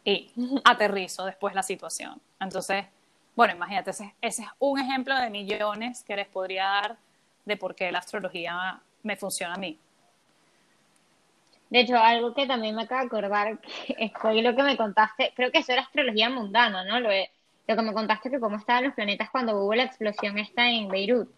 y 0.07 0.31
aterrizo 0.63 1.25
después 1.25 1.53
la 1.53 1.63
situación. 1.63 2.19
Entonces, 2.39 2.85
bueno, 3.35 3.53
imagínate, 3.53 3.91
ese, 3.91 4.15
ese, 4.21 4.43
es 4.43 4.49
un 4.57 4.79
ejemplo 4.79 5.15
de 5.15 5.29
millones 5.29 6.03
que 6.03 6.15
les 6.15 6.27
podría 6.27 6.63
dar 6.63 6.97
de 7.45 7.57
por 7.57 7.75
qué 7.75 7.91
la 7.91 7.99
astrología 7.99 8.79
me 9.03 9.17
funciona 9.17 9.55
a 9.55 9.57
mí. 9.57 9.77
De 11.69 11.81
hecho, 11.81 11.97
algo 11.97 12.33
que 12.33 12.47
también 12.47 12.75
me 12.75 12.83
acaba 12.83 13.01
de 13.01 13.07
acordar, 13.07 13.59
que 13.59 14.11
fue 14.21 14.41
lo 14.41 14.55
que 14.55 14.63
me 14.63 14.77
contaste, 14.77 15.33
creo 15.35 15.51
que 15.51 15.59
eso 15.59 15.73
era 15.73 15.81
astrología 15.81 16.29
mundana, 16.29 16.85
¿no? 16.85 17.01
Lo, 17.01 17.09
lo 17.09 17.75
que 17.75 17.81
me 17.81 17.93
contaste 17.93 18.31
que 18.31 18.39
cómo 18.39 18.55
estaban 18.55 18.85
los 18.85 18.93
planetas 18.93 19.29
cuando 19.29 19.57
hubo 19.57 19.75
la 19.75 19.83
explosión 19.83 20.37
esta 20.37 20.69
en 20.69 20.87
Beirut. 20.87 21.29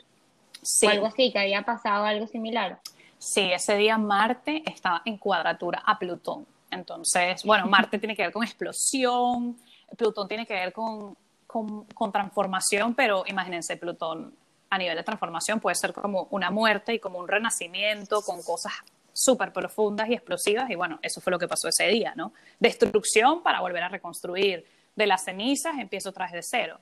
Sí. 0.61 0.85
O 0.85 0.89
algo 0.89 1.07
así, 1.07 1.31
que 1.31 1.39
había 1.39 1.63
pasado 1.63 2.05
algo 2.05 2.27
similar. 2.27 2.79
Sí, 3.17 3.51
ese 3.51 3.75
día 3.77 3.97
Marte 3.97 4.61
estaba 4.67 5.01
en 5.05 5.17
cuadratura 5.17 5.81
a 5.83 5.97
Plutón. 5.97 6.45
Entonces, 6.71 7.43
bueno, 7.43 7.67
Marte 7.67 7.99
tiene 7.99 8.15
que 8.15 8.23
ver 8.23 8.31
con 8.31 8.43
explosión, 8.43 9.57
Plutón 9.97 10.27
tiene 10.27 10.45
que 10.45 10.53
ver 10.53 10.71
con 10.71 11.17
con, 11.49 12.11
transformación, 12.11 12.93
pero 12.93 13.23
imagínense, 13.25 13.75
Plutón 13.75 14.35
a 14.69 14.77
nivel 14.77 14.95
de 14.95 15.01
transformación 15.01 15.59
puede 15.59 15.75
ser 15.75 15.93
como 15.93 16.27
una 16.29 16.51
muerte 16.51 16.93
y 16.93 16.99
como 16.99 17.17
un 17.17 17.27
renacimiento 17.27 18.21
con 18.21 18.43
cosas 18.43 18.71
súper 19.13 19.51
profundas 19.51 20.07
y 20.09 20.13
explosivas 20.13 20.69
y 20.69 20.75
bueno, 20.75 20.99
eso 21.01 21.19
fue 21.21 21.31
lo 21.31 21.39
que 21.39 21.47
pasó 21.47 21.67
ese 21.67 21.87
día, 21.87 22.13
¿no? 22.15 22.33
Destrucción 22.59 23.41
para 23.41 23.61
volver 23.61 23.81
a 23.81 23.89
reconstruir. 23.89 24.63
De 24.95 25.07
las 25.07 25.23
cenizas 25.23 25.79
empiezo 25.79 26.09
otra 26.09 26.25
vez 26.25 26.33
de 26.33 26.43
cero. 26.43 26.79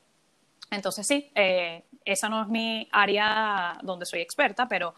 Entonces 0.69 1.07
sí, 1.07 1.31
eh, 1.33 1.85
esa 2.03 2.27
no 2.27 2.41
es 2.41 2.49
mi 2.49 2.89
área 2.91 3.77
donde 3.83 4.05
soy 4.05 4.19
experta, 4.19 4.67
pero 4.67 4.93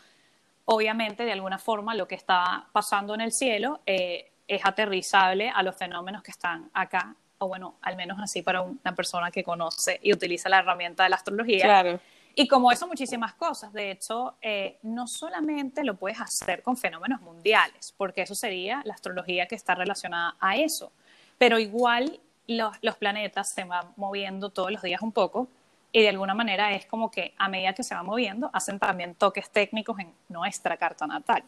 obviamente 0.66 1.26
de 1.26 1.34
alguna 1.34 1.60
forma 1.60 1.94
lo 1.94 2.08
que 2.08 2.16
está 2.16 2.68
pasando 2.72 3.14
en 3.14 3.22
el 3.22 3.32
cielo 3.32 3.82
eh, 3.86 4.32
es 4.50 4.66
aterrizable 4.66 5.50
a 5.50 5.64
los 5.64 5.76
fenómenos 5.76 6.24
que 6.24 6.32
están 6.32 6.70
acá 6.74 7.16
o 7.40 7.48
bueno, 7.48 7.76
al 7.82 7.96
menos 7.96 8.20
así 8.20 8.42
para 8.42 8.62
una 8.62 8.94
persona 8.96 9.32
que 9.32 9.44
conoce 9.44 9.98
y 10.04 10.12
utiliza 10.14 10.50
la 10.50 10.60
herramienta 10.60 11.04
de 11.04 11.10
la 11.10 11.16
astrología. 11.16 11.64
Claro. 11.64 12.00
Y 12.36 12.48
como 12.48 12.72
eso, 12.72 12.86
muchísimas 12.86 13.34
cosas. 13.34 13.74
De 13.74 13.92
hecho, 13.92 14.36
eh, 14.42 14.78
no 14.84 15.08
solamente 15.08 15.84
lo 15.84 15.96
puedes 15.96 16.20
hacer 16.22 16.62
con 16.62 16.78
fenómenos 16.78 17.22
mundiales, 17.22 17.94
porque 17.98 18.22
eso 18.22 18.36
sería 18.36 18.82
la 18.86 18.94
astrología 18.94 19.48
que 19.48 19.56
está 19.56 19.74
relacionada 19.74 20.36
a 20.40 20.58
eso, 20.58 20.92
pero 21.38 21.60
igual 21.60 22.20
los, 22.48 22.76
los 22.82 22.98
planetas 22.98 23.50
se 23.50 23.64
van 23.64 23.94
moviendo 23.96 24.50
todos 24.50 24.72
los 24.72 24.82
días 24.82 25.02
un 25.02 25.12
poco 25.12 25.48
y 25.92 26.02
de 26.02 26.10
alguna 26.10 26.34
manera 26.34 26.72
es 26.74 26.86
como 26.86 27.10
que 27.10 27.34
a 27.38 27.50
medida 27.50 27.74
que 27.74 27.84
se 27.84 27.96
va 27.96 28.04
moviendo, 28.04 28.50
hacen 28.54 28.78
también 28.80 29.16
toques 29.16 29.50
técnicos 29.50 30.00
en 30.00 30.14
nuestra 30.28 30.78
carta 30.78 31.08
natal. 31.08 31.44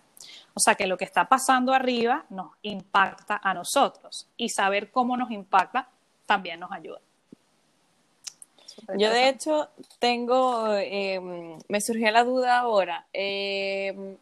O 0.54 0.60
sea 0.60 0.76
que 0.76 0.88
lo 0.88 0.98
que 0.98 1.06
está 1.06 1.26
pasando 1.26 1.74
arriba 1.74 2.26
nos 2.30 2.52
impacta 2.64 3.40
a 3.44 3.54
nosotros 3.54 4.28
y 4.38 4.50
saber 4.50 4.92
cómo 4.92 5.16
nos 5.16 5.32
impacta 5.32 5.88
también 6.26 6.60
nos 6.60 6.72
ayuda. 6.72 7.00
Yo 8.98 9.12
de 9.12 9.30
hecho 9.30 9.70
tengo, 10.00 10.76
em, 10.76 11.58
me 11.68 11.82
surgió 11.82 12.10
la 12.10 12.24
duda 12.24 12.60
ahora. 12.60 13.06
Eh, 13.14 14.18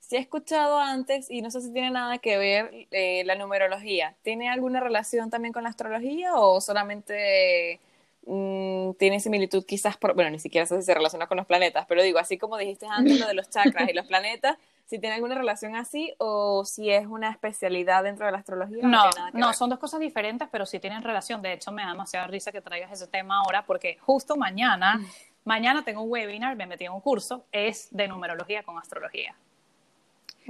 si 0.00 0.16
he 0.16 0.18
escuchado 0.18 0.78
antes 0.78 1.30
y 1.30 1.40
no 1.40 1.50
sé 1.50 1.62
si 1.62 1.72
tiene 1.72 1.90
nada 1.90 2.18
que 2.18 2.36
ver 2.36 2.86
eh, 2.90 3.22
la 3.24 3.34
numerología, 3.36 4.14
¿tiene 4.22 4.50
alguna 4.50 4.80
relación 4.80 5.30
también 5.30 5.54
con 5.54 5.62
la 5.62 5.70
astrología 5.70 6.34
o 6.34 6.60
solamente 6.60 7.80
Mm, 8.24 8.92
tiene 8.98 9.18
similitud 9.18 9.64
quizás 9.64 9.96
por, 9.96 10.14
bueno, 10.14 10.30
ni 10.30 10.38
siquiera 10.38 10.64
sé 10.64 10.76
si 10.76 10.86
se 10.86 10.94
relaciona 10.94 11.26
con 11.26 11.36
los 11.36 11.46
planetas, 11.46 11.86
pero 11.88 12.02
digo, 12.02 12.20
así 12.20 12.38
como 12.38 12.56
dijiste 12.56 12.86
antes 12.86 13.18
lo 13.18 13.26
de 13.26 13.34
los 13.34 13.50
chakras 13.50 13.88
y 13.88 13.92
los 13.92 14.06
planetas, 14.06 14.58
si 14.86 15.00
tiene 15.00 15.16
alguna 15.16 15.34
relación 15.34 15.74
así 15.74 16.14
o 16.18 16.64
si 16.64 16.90
es 16.90 17.06
una 17.06 17.30
especialidad 17.30 18.04
dentro 18.04 18.26
de 18.26 18.32
la 18.32 18.38
astrología. 18.38 18.86
No, 18.86 19.10
no, 19.32 19.52
son 19.52 19.70
dos 19.70 19.78
cosas 19.80 19.98
diferentes, 19.98 20.48
pero 20.52 20.66
sí 20.66 20.78
tienen 20.78 21.02
relación. 21.02 21.42
De 21.42 21.52
hecho, 21.52 21.72
me 21.72 21.82
da 21.82 21.90
demasiada 21.90 22.28
risa 22.28 22.52
que 22.52 22.60
traigas 22.60 22.92
ese 22.92 23.08
tema 23.08 23.40
ahora 23.40 23.66
porque 23.66 23.98
justo 23.98 24.36
mañana, 24.36 24.98
mm. 24.98 25.06
mañana 25.44 25.84
tengo 25.84 26.02
un 26.02 26.10
webinar, 26.10 26.54
me 26.54 26.66
metí 26.66 26.84
en 26.84 26.92
un 26.92 27.00
curso, 27.00 27.44
es 27.50 27.88
de 27.90 28.06
numerología 28.06 28.62
con 28.62 28.78
astrología. 28.78 29.34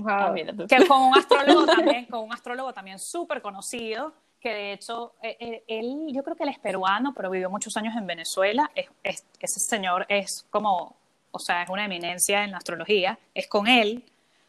Ah, 0.04 0.34
que 0.34 0.86
con 0.86 1.02
un 1.02 1.16
astrólogo 1.16 1.66
también, 1.66 2.06
con 2.06 2.20
un 2.20 2.32
astrólogo 2.32 2.72
también 2.72 2.98
súper 2.98 3.42
conocido, 3.42 4.14
que 4.42 4.52
de 4.52 4.72
hecho, 4.72 5.14
eh, 5.22 5.36
eh, 5.38 5.64
él, 5.68 6.08
yo 6.08 6.22
creo 6.22 6.36
que 6.36 6.42
él 6.42 6.48
es 6.48 6.58
peruano, 6.58 7.14
pero 7.14 7.30
vivió 7.30 7.48
muchos 7.48 7.76
años 7.76 7.94
en 7.96 8.06
Venezuela. 8.06 8.70
ese 9.04 9.60
señor 9.60 10.04
es 10.08 10.44
como, 10.50 10.96
o 11.30 11.38
sea, 11.38 11.62
es 11.62 11.70
una 11.70 11.84
eminencia 11.84 12.44
en 12.44 12.50
la 12.50 12.58
astrología. 12.58 13.18
Es 13.34 13.46
con 13.46 13.68
él 13.68 14.04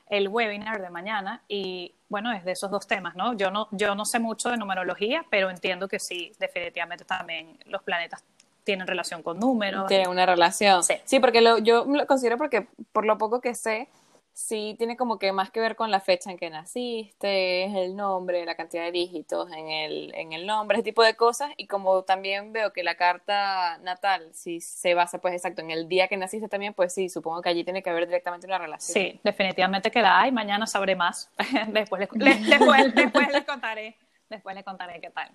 el 0.10 0.28
webinar 0.28 0.82
de 0.82 0.90
mañana 0.90 1.42
y 1.48 1.94
bueno, 2.10 2.32
es 2.32 2.44
de 2.44 2.52
esos 2.52 2.70
dos 2.70 2.86
temas, 2.86 3.16
¿no? 3.16 3.34
Yo 3.34 3.50
no, 3.50 3.68
yo 3.72 3.96
no 3.96 4.06
sé 4.06 4.20
mucho 4.20 4.50
de 4.50 4.58
numerología, 4.58 5.26
pero 5.30 5.50
entiendo 5.50 5.88
que 5.88 6.00
sí, 6.00 6.32
definitivamente 6.40 7.06
también 7.06 7.58
los 7.66 7.82
planetas 7.82 8.24
tienen 8.64 8.88
relación 8.88 9.24
con 9.24 9.40
números. 9.40 9.88
Tienen 9.88 10.10
una 10.10 10.26
relación. 10.26 10.84
Sí, 10.84 10.96
sí 11.06 11.20
porque 11.20 11.42
lo, 11.42 11.58
yo 11.60 11.86
lo 11.86 12.06
considero 12.06 12.38
porque 12.38 12.68
por 12.92 13.06
lo 13.06 13.18
poco 13.18 13.42
que 13.42 13.56
sé, 13.56 13.90
sí 14.34 14.76
tiene 14.78 14.98
como 14.98 15.20
que 15.20 15.32
más 15.32 15.52
que 15.52 15.60
ver 15.60 15.76
con 15.76 15.92
la 15.92 16.00
fecha 16.00 16.32
en 16.32 16.38
que 16.38 16.50
naciste, 16.50 17.66
el 17.66 17.96
nombre, 17.96 18.46
la 18.46 18.56
cantidad 18.56 18.84
de 18.84 18.92
dígitos 18.92 19.52
en 19.52 19.70
el, 19.70 20.14
en 20.16 20.34
el 20.34 20.46
nombre, 20.46 20.78
ese 20.78 20.84
tipo 20.84 21.04
de 21.04 21.16
cosas. 21.16 21.52
Y 21.58 21.68
como 21.68 22.04
también 22.04 22.52
veo 22.52 22.74
que 22.74 22.84
la 22.84 22.96
carta 22.96 23.78
natal, 23.80 24.30
si 24.34 24.60
se 24.60 24.96
basa 24.96 25.20
pues 25.20 25.34
exacto 25.34 25.62
en 25.62 25.72
el 25.72 25.88
día 25.88 26.08
que 26.08 26.18
naciste 26.18 26.50
también, 26.50 26.74
pues 26.74 26.94
sí, 26.94 27.10
supongo 27.10 27.42
que 27.42 27.50
allí 27.50 27.64
tiene 27.64 27.84
que 27.84 27.90
haber 27.90 28.08
directamente 28.08 28.48
una 28.48 28.58
relación. 28.58 28.94
Sí, 28.94 29.20
definitivamente 29.24 29.92
queda. 29.92 30.28
Y 30.28 30.32
mañana 30.32 30.66
sabré 30.68 30.96
más. 30.96 31.30
después, 31.70 32.10
les, 32.18 32.48
después, 32.50 32.96
después 32.96 33.32
les 33.32 33.46
contaré. 33.46 33.96
Después 34.30 34.56
les 34.56 34.66
contaré 34.66 35.00
qué 35.00 35.12
tal. 35.12 35.32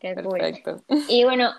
Qué 0.00 0.14
Perfecto. 0.14 0.82
Y 1.08 1.24
bueno, 1.24 1.52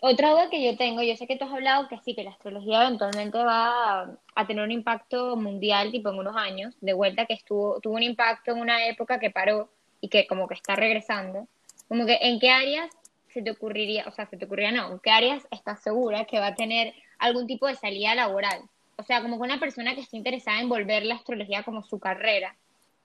otra 0.00 0.30
duda 0.30 0.48
que 0.48 0.64
yo 0.64 0.76
tengo, 0.76 1.02
yo 1.02 1.14
sé 1.16 1.26
que 1.26 1.36
tú 1.36 1.44
has 1.44 1.52
hablado 1.52 1.88
que 1.88 1.98
sí, 1.98 2.14
que 2.14 2.24
la 2.24 2.30
astrología 2.30 2.82
eventualmente 2.82 3.36
va 3.38 4.16
a, 4.34 4.46
tener 4.46 4.64
un 4.64 4.72
impacto 4.72 5.36
mundial, 5.36 5.90
tipo 5.90 6.08
en 6.08 6.18
unos 6.18 6.36
años, 6.36 6.74
de 6.80 6.94
vuelta 6.94 7.26
que 7.26 7.34
estuvo, 7.34 7.80
tuvo 7.80 7.96
un 7.96 8.02
impacto 8.02 8.52
en 8.52 8.60
una 8.60 8.86
época 8.86 9.18
que 9.18 9.30
paró 9.30 9.68
y 10.00 10.08
que 10.08 10.26
como 10.26 10.48
que 10.48 10.54
está 10.54 10.74
regresando. 10.74 11.46
Como 11.88 12.06
que, 12.06 12.18
¿en 12.22 12.40
qué 12.40 12.50
áreas 12.50 12.90
se 13.28 13.42
te 13.42 13.50
ocurriría, 13.50 14.04
o 14.06 14.10
sea, 14.10 14.26
se 14.26 14.38
te 14.38 14.46
ocurriría 14.46 14.72
no, 14.72 14.92
en 14.92 14.98
qué 15.00 15.10
áreas 15.10 15.46
estás 15.50 15.82
segura 15.82 16.24
que 16.24 16.40
va 16.40 16.48
a 16.48 16.54
tener 16.54 16.94
algún 17.18 17.46
tipo 17.46 17.66
de 17.66 17.74
salida 17.74 18.14
laboral? 18.14 18.62
O 18.96 19.02
sea, 19.02 19.20
como 19.20 19.36
que 19.36 19.42
una 19.42 19.60
persona 19.60 19.94
que 19.94 20.00
esté 20.00 20.16
interesada 20.16 20.60
en 20.60 20.68
volver 20.68 21.04
la 21.04 21.16
astrología 21.16 21.62
como 21.62 21.82
su 21.82 21.98
carrera, 21.98 22.56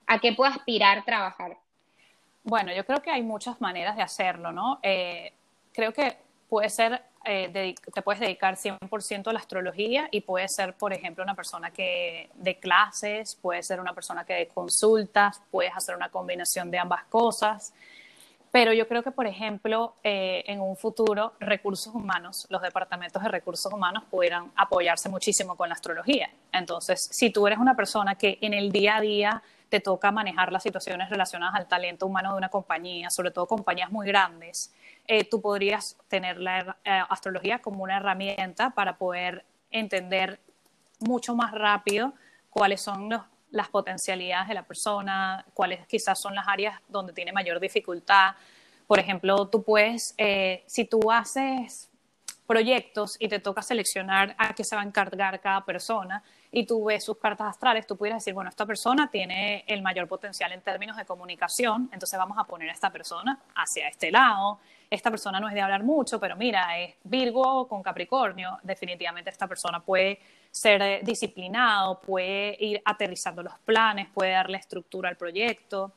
¿a 0.08 0.20
qué 0.20 0.32
puede 0.32 0.52
aspirar 0.52 1.04
trabajar? 1.04 1.58
Bueno, 2.44 2.74
yo 2.74 2.86
creo 2.86 3.02
que 3.02 3.12
hay 3.12 3.24
muchas 3.24 3.60
maneras 3.60 3.98
de 3.98 4.04
hacerlo, 4.04 4.52
¿no? 4.52 4.80
Eh, 4.84 5.34
creo 5.74 5.92
que 5.92 6.25
puede 6.56 6.70
ser, 6.70 7.02
eh, 7.26 7.76
te 7.94 8.02
puedes 8.02 8.22
dedicar 8.22 8.56
100% 8.56 9.28
a 9.28 9.34
la 9.34 9.40
astrología 9.40 10.08
y 10.10 10.22
puede 10.22 10.48
ser, 10.48 10.74
por 10.74 10.94
ejemplo, 10.94 11.22
una 11.22 11.36
persona 11.36 11.70
que 11.70 12.30
de 12.34 12.58
clases, 12.62 13.36
puede 13.36 13.62
ser 13.62 13.82
una 13.82 13.92
persona 13.92 14.24
que 14.24 14.36
de 14.36 14.48
consultas, 14.48 15.42
puedes 15.52 15.76
hacer 15.76 15.98
una 15.98 16.08
combinación 16.08 16.72
de 16.72 16.78
ambas 16.78 17.04
cosas. 17.10 17.74
Pero 18.54 18.72
yo 18.72 18.88
creo 18.88 19.04
que, 19.04 19.12
por 19.12 19.28
ejemplo, 19.28 19.96
eh, 20.02 20.46
en 20.48 20.62
un 20.62 20.78
futuro, 20.78 21.34
recursos 21.42 21.94
humanos, 21.94 22.48
los 22.50 22.62
departamentos 22.62 23.22
de 23.22 23.28
recursos 23.28 23.70
humanos 23.74 24.06
pudieran 24.10 24.54
apoyarse 24.56 25.10
muchísimo 25.10 25.58
con 25.58 25.68
la 25.68 25.76
astrología. 25.76 26.30
Entonces, 26.54 27.06
si 27.12 27.32
tú 27.32 27.46
eres 27.48 27.60
una 27.60 27.76
persona 27.76 28.16
que 28.16 28.38
en 28.40 28.54
el 28.54 28.72
día 28.72 28.96
a 28.96 29.02
día 29.02 29.44
te 29.68 29.82
toca 29.82 30.10
manejar 30.10 30.54
las 30.54 30.64
situaciones 30.64 31.10
relacionadas 31.10 31.56
al 31.56 31.68
talento 31.68 32.06
humano 32.06 32.32
de 32.32 32.38
una 32.38 32.48
compañía, 32.48 33.10
sobre 33.10 33.32
todo 33.32 33.46
compañías 33.46 33.92
muy 33.92 34.08
grandes, 34.08 34.74
eh, 35.08 35.24
tú 35.30 35.42
podrías 35.42 35.98
tener 36.08 36.40
la 36.40 36.78
eh, 36.84 37.02
astrología 37.10 37.60
como 37.60 37.84
una 37.84 37.98
herramienta 37.98 38.72
para 38.72 38.98
poder 38.98 39.46
entender 39.72 40.40
mucho 41.00 41.36
más 41.36 41.52
rápido 41.52 42.14
cuáles 42.50 42.82
son 42.82 43.10
las 43.52 43.70
potencialidades 43.70 44.48
de 44.48 44.54
la 44.54 44.64
persona, 44.64 45.46
cuáles 45.54 45.86
quizás 45.88 46.20
son 46.20 46.36
las 46.36 46.48
áreas 46.48 46.80
donde 46.88 47.14
tiene 47.14 47.32
mayor 47.32 47.60
dificultad. 47.60 48.36
Por 48.88 49.00
ejemplo, 49.00 49.48
tú 49.48 49.64
puedes, 49.64 50.14
eh, 50.18 50.64
si 50.68 50.86
tú 50.86 51.12
haces 51.12 51.90
proyectos 52.46 53.18
y 53.20 53.28
te 53.28 53.40
toca 53.40 53.62
seleccionar 53.62 54.36
a 54.38 54.54
qué 54.54 54.64
se 54.64 54.76
va 54.76 54.84
a 54.84 54.86
encargar 54.86 55.40
cada 55.42 55.66
persona 55.66 56.24
y 56.52 56.66
tú 56.66 56.86
ves 56.86 57.04
sus 57.04 57.18
cartas 57.18 57.48
astrales, 57.48 57.88
tú 57.88 57.98
pudieras 57.98 58.22
decir, 58.22 58.34
bueno, 58.34 58.50
esta 58.50 58.66
persona 58.66 59.10
tiene 59.10 59.64
el 59.68 59.82
mayor 59.82 60.08
potencial 60.08 60.52
en 60.52 60.62
términos 60.62 60.96
de 60.96 61.06
comunicación, 61.06 61.90
entonces 61.92 62.18
vamos 62.18 62.38
a 62.38 62.44
poner 62.44 62.70
a 62.70 62.74
esta 62.74 62.92
persona 62.92 63.40
hacia 63.56 63.88
este 63.88 64.12
lado. 64.12 64.60
Esta 64.90 65.10
persona 65.10 65.40
no 65.40 65.48
es 65.48 65.54
de 65.54 65.62
hablar 65.62 65.84
mucho, 65.84 66.20
pero 66.20 66.36
mira, 66.36 66.80
es 66.80 66.96
Virgo 67.04 67.68
con 67.68 67.82
Capricornio, 67.82 68.60
definitivamente 68.64 69.30
esta 69.30 69.48
persona 69.48 69.80
puede 69.80 70.20
ser 70.52 70.82
eh, 70.82 71.00
disciplinado, 71.04 72.00
puede 72.00 72.58
ir 72.60 72.82
aterrizando 72.86 73.44
los 73.44 73.58
planes, 73.60 74.08
puede 74.14 74.32
darle 74.32 74.58
estructura 74.58 75.10
al 75.10 75.18
proyecto. 75.18 75.92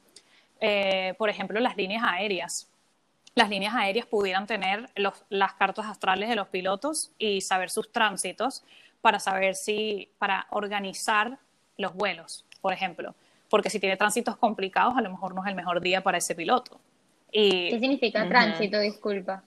Eh, 0.61 1.15
por 1.19 1.29
ejemplo, 1.29 1.61
las 1.61 1.77
líneas 1.77 2.03
aéreas 2.05 2.69
las 3.39 3.51
líneas 3.51 3.73
aéreas 3.77 4.05
pudieran 4.07 4.49
tener 4.49 4.91
las 5.29 5.53
cartas 5.55 5.87
astrales 5.87 6.29
de 6.29 6.35
los 6.35 6.49
pilotos 6.49 7.13
y 7.19 7.41
saber 7.41 7.71
sus 7.71 7.93
tránsitos 7.93 8.65
para 9.01 9.21
saber 9.21 9.55
si, 9.55 10.11
para 10.19 10.49
organizar 10.51 11.39
los 11.77 11.95
vuelos, 11.95 12.45
por 12.61 12.73
ejemplo. 12.73 13.15
Porque 13.49 13.71
si 13.71 13.79
tiene 13.79 13.97
tránsitos 13.97 14.37
complicados, 14.37 14.97
a 14.97 15.03
lo 15.03 15.11
mejor 15.11 15.37
no 15.37 15.43
es 15.43 15.49
el 15.49 15.55
mejor 15.55 15.81
día 15.81 16.03
para 16.03 16.19
ese 16.19 16.35
piloto. 16.35 16.81
Y, 17.31 17.71
¿Qué 17.71 17.81
significa 17.81 18.29
tránsito? 18.29 18.79
Disculpa. 18.79 19.43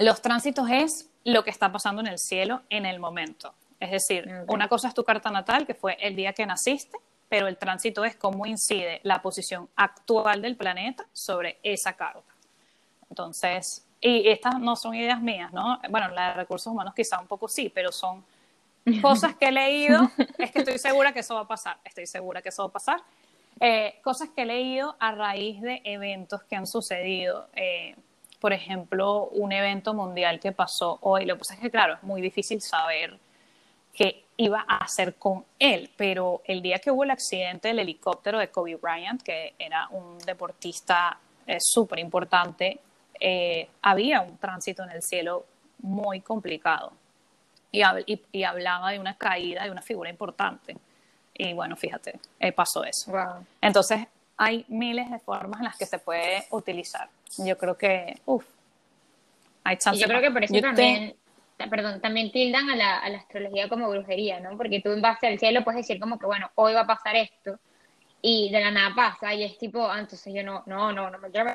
Los 0.00 0.22
tránsitos 0.22 0.68
es 0.70 1.10
lo 1.24 1.44
que 1.44 1.50
está 1.50 1.70
pasando 1.70 2.00
en 2.00 2.06
el 2.06 2.18
cielo 2.18 2.62
en 2.70 2.86
el 2.86 3.00
momento. 3.00 3.54
Es 3.80 3.90
decir, 3.90 4.28
una 4.48 4.68
cosa 4.68 4.88
es 4.88 4.94
tu 4.94 5.04
carta 5.04 5.30
natal, 5.30 5.66
que 5.66 5.74
fue 5.74 5.96
el 6.00 6.16
día 6.16 6.32
que 6.32 6.44
naciste, 6.46 6.98
pero 7.28 7.46
el 7.46 7.56
tránsito 7.56 8.04
es 8.04 8.16
cómo 8.16 8.46
incide 8.46 9.00
la 9.04 9.22
posición 9.22 9.68
actual 9.76 10.42
del 10.42 10.56
planeta 10.56 11.06
sobre 11.12 11.58
esa 11.62 11.92
carta. 11.92 12.34
Entonces, 13.08 13.86
y 14.00 14.28
estas 14.28 14.58
no 14.58 14.76
son 14.76 14.94
ideas 14.94 15.20
mías, 15.20 15.52
¿no? 15.52 15.80
Bueno, 15.90 16.08
la 16.08 16.28
de 16.28 16.34
recursos 16.34 16.72
humanos 16.72 16.94
quizá 16.94 17.20
un 17.20 17.26
poco 17.26 17.48
sí, 17.48 17.70
pero 17.72 17.92
son 17.92 18.24
cosas 19.02 19.36
que 19.36 19.48
he 19.48 19.52
leído, 19.52 20.10
es 20.38 20.50
que 20.50 20.60
estoy 20.60 20.78
segura 20.78 21.12
que 21.12 21.20
eso 21.20 21.34
va 21.34 21.42
a 21.42 21.48
pasar, 21.48 21.78
estoy 21.84 22.06
segura 22.06 22.42
que 22.42 22.48
eso 22.48 22.62
va 22.62 22.68
a 22.68 22.72
pasar. 22.72 23.00
Eh, 23.60 23.98
cosas 24.02 24.28
que 24.34 24.42
he 24.42 24.46
leído 24.46 24.96
a 24.98 25.12
raíz 25.12 25.60
de 25.60 25.80
eventos 25.84 26.42
que 26.44 26.56
han 26.56 26.66
sucedido. 26.66 27.48
Eh, 27.54 27.96
por 28.40 28.52
ejemplo, 28.52 29.28
un 29.32 29.52
evento 29.52 29.94
mundial 29.94 30.38
que 30.38 30.52
pasó 30.52 30.98
hoy. 31.02 31.24
Lo 31.26 31.34
que 31.34 31.38
pasa 31.40 31.54
es 31.54 31.60
que, 31.60 31.70
claro, 31.70 31.94
es 31.94 32.02
muy 32.02 32.20
difícil 32.20 32.60
saber 32.60 33.18
qué 33.92 34.24
iba 34.36 34.64
a 34.68 34.76
hacer 34.76 35.16
con 35.16 35.44
él, 35.58 35.90
pero 35.96 36.42
el 36.44 36.62
día 36.62 36.78
que 36.78 36.92
hubo 36.92 37.02
el 37.02 37.10
accidente 37.10 37.68
del 37.68 37.80
helicóptero 37.80 38.38
de 38.38 38.48
Kobe 38.48 38.76
Bryant, 38.76 39.20
que 39.22 39.54
era 39.58 39.88
un 39.88 40.18
deportista 40.18 41.18
eh, 41.46 41.58
súper 41.60 41.98
importante 41.98 42.78
eh, 43.20 43.68
había 43.82 44.20
un 44.20 44.36
tránsito 44.38 44.84
en 44.84 44.90
el 44.90 45.02
cielo 45.02 45.44
muy 45.80 46.20
complicado 46.20 46.92
y, 47.72 47.82
y, 48.32 48.44
hablaba 48.44 48.92
de 48.92 48.98
una 48.98 49.16
caída 49.16 49.64
de 49.64 49.70
una 49.70 49.82
figura 49.82 50.08
importante. 50.08 50.76
Y 51.38 51.52
bueno, 51.54 51.76
fíjate, 51.76 52.18
eh, 52.40 52.52
pasó 52.52 52.84
eso. 52.84 53.12
Entonces, 53.60 54.06
hay 54.36 54.64
miles 54.68 55.10
de 55.10 55.20
formas 55.20 55.60
en 55.60 55.66
las 55.66 55.78
que 55.78 55.86
se 55.86 55.98
puede 55.98 56.44
utilizar. 56.50 57.08
Yo 57.38 57.56
creo 57.56 57.78
que, 57.78 58.20
uff, 58.26 58.44
hay 59.62 59.76
chance. 59.76 60.00
yo 60.00 60.08
creo 60.08 60.20
que 60.20 60.30
por 60.32 60.42
eso 60.42 60.60
también, 60.60 61.14
perdón, 61.70 62.00
también 62.00 62.32
tildan 62.32 62.68
a 62.70 62.76
la, 62.76 62.98
a 62.98 63.08
la 63.08 63.18
astrología 63.18 63.68
como 63.68 63.88
brujería, 63.88 64.40
¿no? 64.40 64.56
Porque 64.56 64.80
tú 64.80 64.90
en 64.90 65.00
base 65.00 65.28
al 65.28 65.38
cielo 65.38 65.62
puedes 65.62 65.86
decir 65.86 66.00
como 66.00 66.18
que, 66.18 66.26
bueno, 66.26 66.50
hoy 66.56 66.74
va 66.74 66.80
a 66.80 66.86
pasar 66.86 67.14
esto, 67.14 67.58
y 68.20 68.50
de 68.50 68.60
la 68.60 68.72
nada 68.72 68.94
pasa, 68.96 69.32
y 69.32 69.44
es 69.44 69.56
tipo, 69.58 69.88
ah, 69.88 70.00
entonces 70.00 70.34
yo 70.34 70.42
no, 70.42 70.64
no, 70.66 70.92
no, 70.92 71.08
no 71.08 71.18
me 71.18 71.30
quiero 71.30 71.54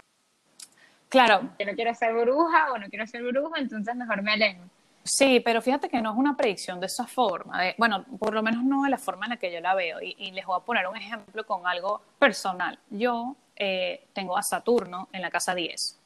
Claro. 1.09 1.49
Que 1.59 1.65
no 1.65 1.73
quiero 1.73 1.93
ser 1.93 2.11
bruja 2.13 2.71
o 2.71 2.77
no 2.79 2.87
quiero 2.87 3.05
ser 3.05 3.21
bruja, 3.21 3.59
entonces 3.59 3.95
mejor 3.95 4.23
me 4.23 4.31
alejo. 4.31 4.63
Sí, 5.03 5.41
pero 5.41 5.61
fíjate 5.61 5.89
que 5.89 6.01
no 6.01 6.11
es 6.11 6.17
una 6.17 6.35
predicción 6.37 6.79
de 6.79 6.85
esa 6.85 7.05
forma. 7.05 7.59
bueno, 7.77 8.05
por 8.19 8.33
lo 8.33 8.41
menos 8.41 8.63
no 8.63 8.83
de 8.83 8.89
la 8.89 8.97
forma 8.97 9.25
en 9.25 9.31
la 9.31 9.37
que 9.37 9.51
yo 9.51 9.59
la 9.59 9.75
veo. 9.75 9.99
Y, 10.01 10.31
les 10.31 10.45
voy 10.45 10.57
a 10.57 10.63
poner 10.63 10.87
un 10.87 10.95
ejemplo 10.95 11.45
con 11.45 11.67
algo 11.67 12.01
personal. 12.17 12.79
Yo 12.89 13.35
eh, 13.55 14.07
tengo 14.13 14.37
a 14.37 14.43
Saturno 14.43 15.09
en 15.11 15.21
la 15.21 15.29
casa 15.29 15.53
10 15.53 15.99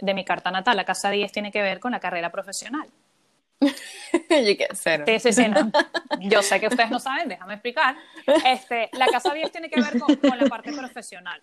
de 0.00 0.14
mi 0.14 0.24
carta 0.24 0.50
natal. 0.50 0.76
La 0.76 0.84
casa 0.84 1.10
10 1.10 1.30
tiene 1.30 1.52
que 1.52 1.60
ver 1.60 1.78
con 1.78 1.92
la 1.92 2.00
carrera 2.00 2.30
profesional. 2.30 2.88
Sí, 5.18 5.48
no. 5.48 5.70
Yo 6.20 6.42
sé 6.42 6.60
que 6.60 6.68
ustedes 6.68 6.90
no 6.90 6.98
saben, 6.98 7.28
déjame 7.28 7.54
explicar. 7.54 7.96
Este, 8.44 8.88
la 8.92 9.06
casa 9.06 9.34
10 9.34 9.50
tiene 9.50 9.68
que 9.68 9.80
ver 9.80 9.98
con 9.98 10.38
la 10.38 10.46
parte 10.46 10.72
profesional 10.72 11.42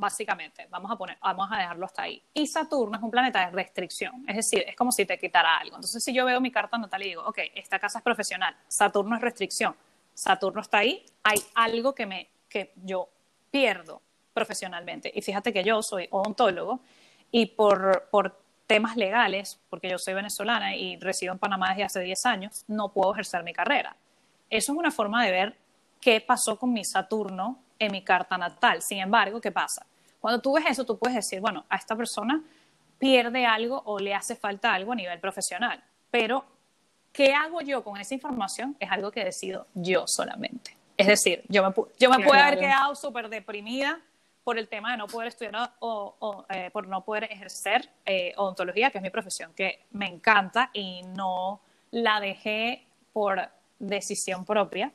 básicamente. 0.00 0.66
Vamos 0.70 0.90
a 0.90 0.96
poner, 0.96 1.18
vamos 1.20 1.48
a 1.52 1.58
dejarlo 1.58 1.86
hasta 1.86 2.02
ahí. 2.02 2.22
Y 2.34 2.46
Saturno 2.46 2.96
es 2.96 3.02
un 3.02 3.10
planeta 3.10 3.44
de 3.44 3.52
restricción, 3.52 4.24
es 4.26 4.36
decir, 4.36 4.64
es 4.66 4.74
como 4.74 4.90
si 4.90 5.04
te 5.04 5.18
quitara 5.18 5.58
algo. 5.58 5.76
Entonces, 5.76 6.02
si 6.02 6.12
yo 6.12 6.24
veo 6.24 6.40
mi 6.40 6.50
carta 6.50 6.78
natal 6.78 7.02
y 7.02 7.10
digo, 7.10 7.22
ok, 7.26 7.38
esta 7.54 7.78
casa 7.78 7.98
es 7.98 8.04
profesional, 8.04 8.56
Saturno 8.66 9.14
es 9.16 9.22
restricción, 9.22 9.76
Saturno 10.14 10.62
está 10.62 10.78
ahí, 10.78 11.04
hay 11.22 11.38
algo 11.54 11.94
que 11.94 12.06
me 12.06 12.30
que 12.48 12.72
yo 12.82 13.08
pierdo 13.50 14.02
profesionalmente. 14.32 15.12
Y 15.14 15.22
fíjate 15.22 15.52
que 15.52 15.62
yo 15.62 15.82
soy 15.82 16.08
odontólogo 16.10 16.80
y 17.30 17.46
por, 17.46 18.08
por 18.10 18.40
temas 18.66 18.96
legales, 18.96 19.60
porque 19.68 19.88
yo 19.88 19.98
soy 19.98 20.14
venezolana 20.14 20.74
y 20.74 20.96
resido 20.98 21.32
en 21.32 21.38
Panamá 21.38 21.70
desde 21.70 21.84
hace 21.84 22.00
10 22.00 22.26
años, 22.26 22.64
no 22.68 22.92
puedo 22.92 23.12
ejercer 23.12 23.44
mi 23.44 23.52
carrera. 23.52 23.96
Eso 24.48 24.72
es 24.72 24.78
una 24.78 24.90
forma 24.90 25.24
de 25.24 25.30
ver 25.30 25.56
qué 26.00 26.20
pasó 26.20 26.58
con 26.58 26.72
mi 26.72 26.84
Saturno 26.84 27.62
en 27.78 27.92
mi 27.92 28.02
carta 28.02 28.36
natal. 28.38 28.82
Sin 28.82 28.98
embargo, 28.98 29.40
¿qué 29.40 29.50
pasa? 29.50 29.86
Cuando 30.20 30.40
tú 30.40 30.54
ves 30.54 30.64
eso, 30.68 30.84
tú 30.84 30.98
puedes 30.98 31.16
decir, 31.16 31.40
bueno, 31.40 31.64
a 31.68 31.76
esta 31.76 31.96
persona 31.96 32.42
pierde 32.98 33.46
algo 33.46 33.82
o 33.86 33.98
le 33.98 34.14
hace 34.14 34.36
falta 34.36 34.74
algo 34.74 34.92
a 34.92 34.94
nivel 34.94 35.18
profesional. 35.18 35.82
Pero, 36.10 36.44
¿qué 37.12 37.32
hago 37.32 37.60
yo 37.62 37.82
con 37.82 37.98
esa 37.98 38.14
información? 38.14 38.76
Es 38.78 38.90
algo 38.90 39.10
que 39.10 39.24
decido 39.24 39.66
yo 39.74 40.04
solamente. 40.06 40.76
Es 40.96 41.06
decir, 41.06 41.42
yo 41.48 41.62
me, 41.66 41.74
yo 41.98 42.10
me 42.10 42.22
puedo 42.22 42.38
haber 42.38 42.58
quedado 42.58 42.94
súper 42.94 43.30
deprimida 43.30 43.98
por 44.44 44.58
el 44.58 44.68
tema 44.68 44.92
de 44.92 44.98
no 44.98 45.06
poder 45.06 45.28
estudiar 45.28 45.72
o, 45.80 46.44
eh, 46.50 46.70
por 46.72 46.86
no 46.88 47.02
poder 47.02 47.24
ejercer 47.24 47.88
eh, 48.04 48.32
odontología, 48.36 48.90
que 48.90 48.98
es 48.98 49.02
mi 49.02 49.10
profesión, 49.10 49.52
que 49.54 49.84
me 49.92 50.06
encanta 50.06 50.70
y 50.72 51.02
no 51.02 51.60
la 51.90 52.20
dejé 52.20 52.84
por 53.12 53.40
decisión 53.78 54.44
propia, 54.44 54.92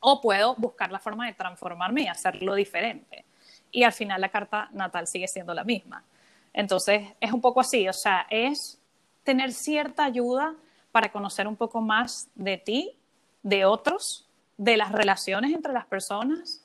o 0.00 0.20
puedo 0.20 0.54
buscar 0.56 0.90
la 0.90 0.98
forma 0.98 1.26
de 1.26 1.34
transformarme 1.34 2.02
y 2.02 2.06
hacerlo 2.08 2.54
diferente. 2.54 3.24
Y 3.72 3.84
al 3.84 3.92
final 3.92 4.20
la 4.20 4.28
carta 4.28 4.68
natal 4.72 5.06
sigue 5.06 5.28
siendo 5.28 5.54
la 5.54 5.64
misma. 5.64 6.04
Entonces 6.52 7.08
es 7.20 7.32
un 7.32 7.40
poco 7.40 7.60
así, 7.60 7.88
o 7.88 7.92
sea, 7.92 8.26
es 8.30 8.78
tener 9.22 9.52
cierta 9.52 10.04
ayuda 10.04 10.54
para 10.92 11.12
conocer 11.12 11.46
un 11.46 11.56
poco 11.56 11.80
más 11.80 12.28
de 12.34 12.56
ti, 12.56 12.96
de 13.42 13.64
otros, 13.64 14.26
de 14.56 14.76
las 14.76 14.92
relaciones 14.92 15.52
entre 15.52 15.72
las 15.72 15.86
personas 15.86 16.62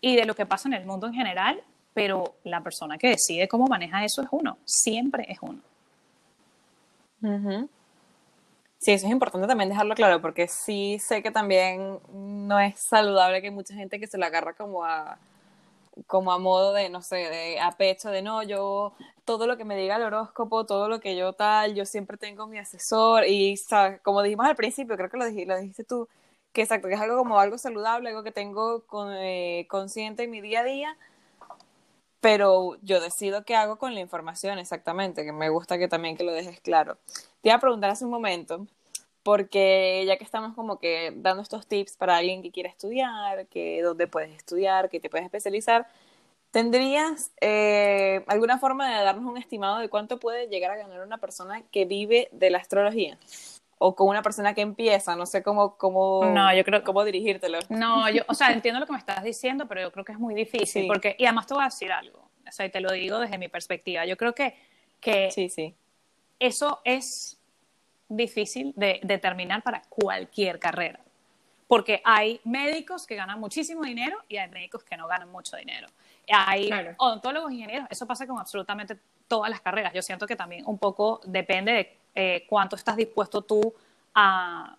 y 0.00 0.16
de 0.16 0.24
lo 0.24 0.34
que 0.34 0.46
pasa 0.46 0.68
en 0.68 0.74
el 0.74 0.86
mundo 0.86 1.06
en 1.06 1.14
general, 1.14 1.62
pero 1.94 2.36
la 2.44 2.62
persona 2.62 2.98
que 2.98 3.08
decide 3.08 3.48
cómo 3.48 3.66
maneja 3.66 4.04
eso 4.04 4.22
es 4.22 4.28
uno, 4.30 4.58
siempre 4.64 5.26
es 5.28 5.38
uno. 5.40 5.60
Sí, 8.78 8.92
eso 8.92 9.06
es 9.06 9.12
importante 9.12 9.46
también 9.46 9.68
dejarlo 9.68 9.94
claro, 9.94 10.20
porque 10.20 10.48
sí 10.48 10.98
sé 11.00 11.22
que 11.22 11.30
también 11.30 11.98
no 12.12 12.60
es 12.60 12.78
saludable 12.78 13.40
que 13.40 13.48
hay 13.48 13.54
mucha 13.54 13.74
gente 13.74 13.98
que 13.98 14.06
se 14.06 14.18
la 14.18 14.26
agarra 14.26 14.52
como 14.52 14.84
a 14.84 15.18
como 16.06 16.32
a 16.32 16.38
modo 16.38 16.72
de, 16.72 16.88
no 16.90 17.02
sé, 17.02 17.16
de 17.16 17.60
a 17.60 17.72
pecho, 17.72 18.10
de 18.10 18.22
no, 18.22 18.42
yo, 18.42 18.94
todo 19.24 19.46
lo 19.46 19.56
que 19.56 19.64
me 19.64 19.76
diga 19.76 19.96
el 19.96 20.02
horóscopo, 20.02 20.66
todo 20.66 20.88
lo 20.88 21.00
que 21.00 21.16
yo 21.16 21.32
tal, 21.32 21.74
yo 21.74 21.86
siempre 21.86 22.16
tengo 22.16 22.46
mi 22.46 22.58
asesor 22.58 23.26
y, 23.26 23.56
¿sabes? 23.56 24.00
como 24.02 24.22
dijimos 24.22 24.46
al 24.46 24.56
principio, 24.56 24.96
creo 24.96 25.10
que 25.10 25.16
lo, 25.16 25.24
dijiste, 25.26 25.46
lo 25.46 25.58
dijiste 25.58 25.84
tú, 25.84 26.08
que 26.52 26.62
exacto, 26.62 26.88
que 26.88 26.94
es 26.94 27.00
algo 27.00 27.16
como 27.18 27.38
algo 27.40 27.58
saludable, 27.58 28.10
algo 28.10 28.22
que 28.22 28.32
tengo 28.32 28.84
con, 28.86 29.12
eh, 29.14 29.66
consciente 29.68 30.24
en 30.24 30.30
mi 30.30 30.40
día 30.40 30.60
a 30.60 30.64
día, 30.64 30.96
pero 32.20 32.76
yo 32.82 33.00
decido 33.00 33.44
qué 33.44 33.56
hago 33.56 33.76
con 33.78 33.94
la 33.94 34.00
información 34.00 34.58
exactamente, 34.58 35.24
que 35.24 35.32
me 35.32 35.48
gusta 35.48 35.78
que 35.78 35.88
también 35.88 36.16
que 36.16 36.24
lo 36.24 36.32
dejes 36.32 36.60
claro. 36.60 36.98
Te 37.42 37.50
iba 37.50 37.56
a 37.56 37.60
preguntar 37.60 37.90
hace 37.90 38.04
un 38.04 38.10
momento, 38.10 38.66
porque 39.26 40.04
ya 40.06 40.16
que 40.18 40.22
estamos 40.22 40.54
como 40.54 40.78
que 40.78 41.12
dando 41.16 41.42
estos 41.42 41.66
tips 41.66 41.96
para 41.96 42.16
alguien 42.16 42.42
que 42.42 42.52
quiera 42.52 42.68
estudiar, 42.68 43.48
que 43.48 43.82
dónde 43.82 44.06
puedes 44.06 44.30
estudiar, 44.30 44.88
que 44.88 45.00
te 45.00 45.10
puedes 45.10 45.24
especializar, 45.24 45.88
¿tendrías 46.52 47.32
eh, 47.40 48.22
alguna 48.28 48.58
forma 48.58 48.88
de 48.88 49.02
darnos 49.02 49.24
un 49.24 49.36
estimado 49.36 49.78
de 49.78 49.88
cuánto 49.88 50.20
puede 50.20 50.46
llegar 50.46 50.70
a 50.70 50.76
ganar 50.76 51.04
una 51.04 51.18
persona 51.18 51.62
que 51.72 51.86
vive 51.86 52.28
de 52.30 52.50
la 52.50 52.58
astrología? 52.58 53.18
o 53.78 53.96
con 53.96 54.08
una 54.08 54.22
persona 54.22 54.54
que 54.54 54.62
empieza, 54.62 55.16
no 55.16 55.26
sé 55.26 55.42
cómo, 55.42 55.76
cómo, 55.76 56.24
no, 56.32 56.54
yo 56.54 56.64
creo, 56.64 56.82
cómo 56.82 57.04
dirigírtelo. 57.04 57.58
No, 57.68 58.08
yo, 58.08 58.22
o 58.26 58.32
sea, 58.32 58.52
entiendo 58.52 58.80
lo 58.80 58.86
que 58.86 58.92
me 58.92 58.98
estás 58.98 59.22
diciendo, 59.22 59.66
pero 59.66 59.82
yo 59.82 59.92
creo 59.92 60.02
que 60.02 60.12
es 60.12 60.18
muy 60.18 60.34
difícil, 60.34 60.86
porque, 60.86 61.14
y 61.18 61.26
además 61.26 61.46
te 61.46 61.52
voy 61.52 61.62
a 61.62 61.66
decir 61.66 61.92
algo, 61.92 62.20
o 62.48 62.52
sea, 62.52 62.64
y 62.64 62.70
te 62.70 62.80
lo 62.80 62.90
digo 62.92 63.18
desde 63.18 63.36
mi 63.36 63.48
perspectiva, 63.48 64.06
yo 64.06 64.16
creo 64.16 64.34
que, 64.34 64.54
que 64.98 65.30
sí, 65.30 65.50
sí. 65.50 65.74
eso 66.38 66.80
es 66.84 67.35
difícil 68.08 68.72
de 68.76 69.00
determinar 69.02 69.62
para 69.62 69.82
cualquier 69.88 70.58
carrera, 70.58 71.00
porque 71.66 72.00
hay 72.04 72.40
médicos 72.44 73.06
que 73.06 73.16
ganan 73.16 73.40
muchísimo 73.40 73.82
dinero 73.82 74.18
y 74.28 74.36
hay 74.36 74.48
médicos 74.50 74.84
que 74.84 74.96
no 74.96 75.06
ganan 75.06 75.30
mucho 75.30 75.56
dinero. 75.56 75.88
Hay 76.28 76.70
odontólogos, 76.98 77.52
ingenieros, 77.52 77.88
eso 77.90 78.06
pasa 78.06 78.26
con 78.26 78.38
absolutamente 78.38 78.98
todas 79.28 79.50
las 79.50 79.60
carreras. 79.60 79.92
Yo 79.92 80.02
siento 80.02 80.26
que 80.26 80.36
también 80.36 80.64
un 80.66 80.78
poco 80.78 81.20
depende 81.24 81.72
de 81.72 81.98
eh, 82.14 82.46
cuánto 82.48 82.76
estás 82.76 82.96
dispuesto 82.96 83.42
tú 83.42 83.74
a, 84.14 84.76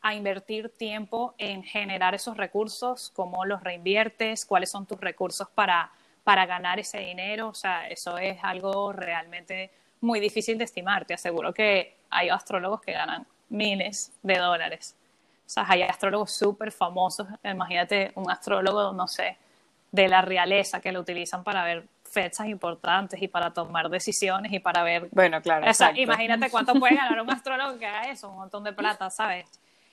a 0.00 0.14
invertir 0.14 0.70
tiempo 0.70 1.34
en 1.38 1.62
generar 1.62 2.14
esos 2.14 2.36
recursos, 2.36 3.10
cómo 3.14 3.44
los 3.44 3.62
reinviertes, 3.62 4.44
cuáles 4.44 4.70
son 4.70 4.86
tus 4.86 5.00
recursos 5.00 5.48
para, 5.48 5.90
para 6.24 6.46
ganar 6.46 6.78
ese 6.78 6.98
dinero. 6.98 7.48
O 7.48 7.54
sea, 7.54 7.88
eso 7.88 8.18
es 8.18 8.38
algo 8.42 8.92
realmente 8.92 9.70
muy 10.00 10.20
difícil 10.20 10.58
de 10.58 10.64
estimar. 10.64 11.04
Te 11.04 11.14
aseguro 11.14 11.52
que 11.52 11.96
hay 12.10 12.28
astrólogos 12.28 12.80
que 12.80 12.92
ganan 12.92 13.26
miles 13.48 14.12
de 14.22 14.38
dólares. 14.38 14.96
O 15.46 15.50
sea, 15.50 15.64
hay 15.68 15.82
astrólogos 15.82 16.32
súper 16.32 16.72
famosos. 16.72 17.26
Imagínate 17.42 18.12
un 18.14 18.30
astrólogo, 18.30 18.92
no 18.92 19.08
sé, 19.08 19.36
de 19.90 20.08
la 20.08 20.20
realeza 20.20 20.80
que 20.80 20.92
lo 20.92 21.00
utilizan 21.00 21.42
para 21.42 21.64
ver 21.64 21.86
fechas 22.04 22.46
importantes 22.46 23.20
y 23.20 23.28
para 23.28 23.52
tomar 23.52 23.88
decisiones 23.88 24.52
y 24.52 24.58
para 24.58 24.82
ver. 24.82 25.08
Bueno, 25.10 25.40
claro. 25.40 25.70
O 25.70 25.74
sea, 25.74 25.92
imagínate 25.96 26.50
cuánto 26.50 26.74
puede 26.74 26.96
ganar 26.96 27.20
un 27.20 27.30
astrólogo 27.32 27.78
que 27.78 27.86
haga 27.86 28.10
eso, 28.10 28.28
un 28.28 28.36
montón 28.36 28.64
de 28.64 28.72
plata, 28.72 29.10
¿sabes? 29.10 29.46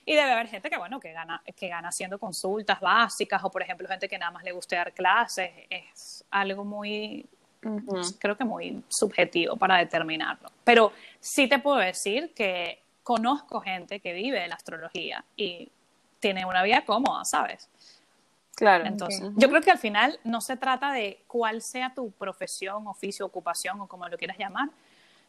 Y 0.06 0.14
debe 0.16 0.32
haber 0.32 0.48
gente 0.48 0.70
que, 0.70 0.78
bueno, 0.78 1.00
que 1.00 1.12
gana, 1.14 1.42
que 1.56 1.68
gana 1.68 1.90
haciendo 1.90 2.20
consultas 2.20 2.80
básicas 2.80 3.44
o, 3.44 3.50
por 3.50 3.64
ejemplo, 3.64 3.88
gente 3.88 4.08
que 4.08 4.20
nada 4.20 4.32
más 4.32 4.44
le 4.44 4.52
guste 4.52 4.76
dar 4.76 4.94
clases. 4.94 5.52
Es 5.70 6.24
algo 6.30 6.64
muy, 6.64 7.26
creo 8.20 8.38
que 8.38 8.44
muy 8.44 8.84
subjetivo 8.90 9.56
para 9.56 9.78
determinarlo. 9.78 10.52
Pero 10.64 10.92
sí 11.20 11.48
te 11.48 11.60
puedo 11.60 11.78
decir 11.78 12.34
que 12.34 12.82
conozco 13.04 13.62
gente 13.62 14.00
que 14.00 14.14
vive 14.14 14.40
de 14.40 14.48
la 14.48 14.56
astrología 14.56 15.24
y 15.36 15.70
tiene 16.20 16.46
una 16.46 16.64
vida 16.64 16.84
cómoda, 16.86 17.24
¿sabes? 17.26 17.70
Claro. 18.56 18.86
Entonces, 18.86 19.32
yo 19.36 19.50
creo 19.50 19.62
que 19.62 19.72
al 19.72 19.78
final 19.78 20.20
no 20.24 20.42
se 20.42 20.58
trata 20.58 20.92
de 20.92 21.22
cuál 21.28 21.62
sea 21.62 21.94
tu 21.94 22.12
profesión, 22.12 22.88
oficio, 22.88 23.26
ocupación 23.26 23.82
o 23.82 23.88
como 23.88 24.08
lo 24.08 24.18
quieras 24.18 24.38
llamar, 24.38 24.70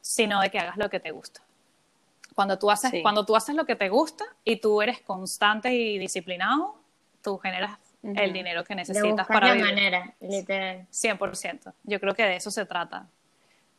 sino 0.00 0.40
de 0.40 0.50
que 0.50 0.58
hagas 0.58 0.76
lo 0.76 0.88
que 0.88 1.00
te 1.00 1.10
gusta. 1.10 1.42
Cuando 2.34 2.58
tú 2.58 2.70
haces, 2.70 2.92
cuando 3.02 3.24
tú 3.24 3.34
haces 3.34 3.54
lo 3.54 3.64
que 3.64 3.76
te 3.76 3.88
gusta 3.88 4.24
y 4.44 4.56
tú 4.56 4.80
eres 4.80 5.00
constante 5.00 5.72
y 5.74 5.98
disciplinado, 5.98 6.76
tú 7.22 7.38
generas 7.38 7.78
el 8.14 8.32
dinero 8.32 8.64
que 8.64 8.74
necesitas 8.74 9.26
para 9.26 9.48
la 9.48 9.54
vivir. 9.54 9.66
manera, 9.66 10.14
literal. 10.20 10.86
100%. 10.90 11.72
Yo 11.84 12.00
creo 12.00 12.14
que 12.14 12.24
de 12.24 12.36
eso 12.36 12.50
se 12.50 12.64
trata. 12.66 13.08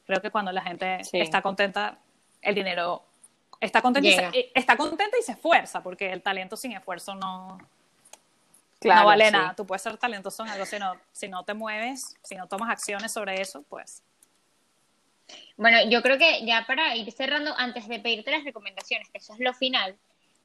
Creo 0.06 0.22
que 0.22 0.32
cuando 0.32 0.52
la 0.52 0.62
gente 0.62 1.02
está 1.14 1.42
contenta, 1.42 2.00
el 2.42 2.56
dinero 2.56 3.04
está 3.60 3.82
contenta 3.82 4.08
y, 4.08 4.14
se, 4.14 4.52
está 4.54 4.78
contenta 4.78 5.18
y 5.20 5.24
se 5.24 5.34
esfuerza, 5.34 5.82
porque 5.82 6.12
el 6.12 6.22
talento 6.22 6.56
sin 6.56 6.74
esfuerzo 6.74 7.16
no, 7.16 7.58
no 8.84 9.06
vale 9.06 9.32
nada. 9.32 9.56
Tú 9.56 9.66
puedes 9.66 9.82
ser 9.82 9.98
talentoso 9.98 10.44
en 10.44 10.50
algo 10.50 10.66
si 10.66 10.80
no, 10.80 10.96
si 11.12 11.28
no 11.28 11.44
te 11.44 11.54
mueves, 11.54 12.16
si 12.24 12.36
no 12.36 12.48
tomas 12.48 12.70
acciones 12.70 13.12
sobre 13.12 13.42
eso, 13.42 13.64
pues 13.70 14.04
bueno, 15.58 15.78
yo 15.90 16.02
creo 16.02 16.18
que 16.18 16.46
ya 16.46 16.66
para 16.66 16.96
ir 16.96 17.12
cerrando, 17.12 17.54
antes 17.58 17.88
de 17.88 18.00
pedirte 18.00 18.32
las 18.32 18.44
recomendaciones, 18.44 19.10
que 19.10 19.18
eso 19.18 19.34
es 19.34 19.40
lo 19.40 19.54
final, 19.54 19.96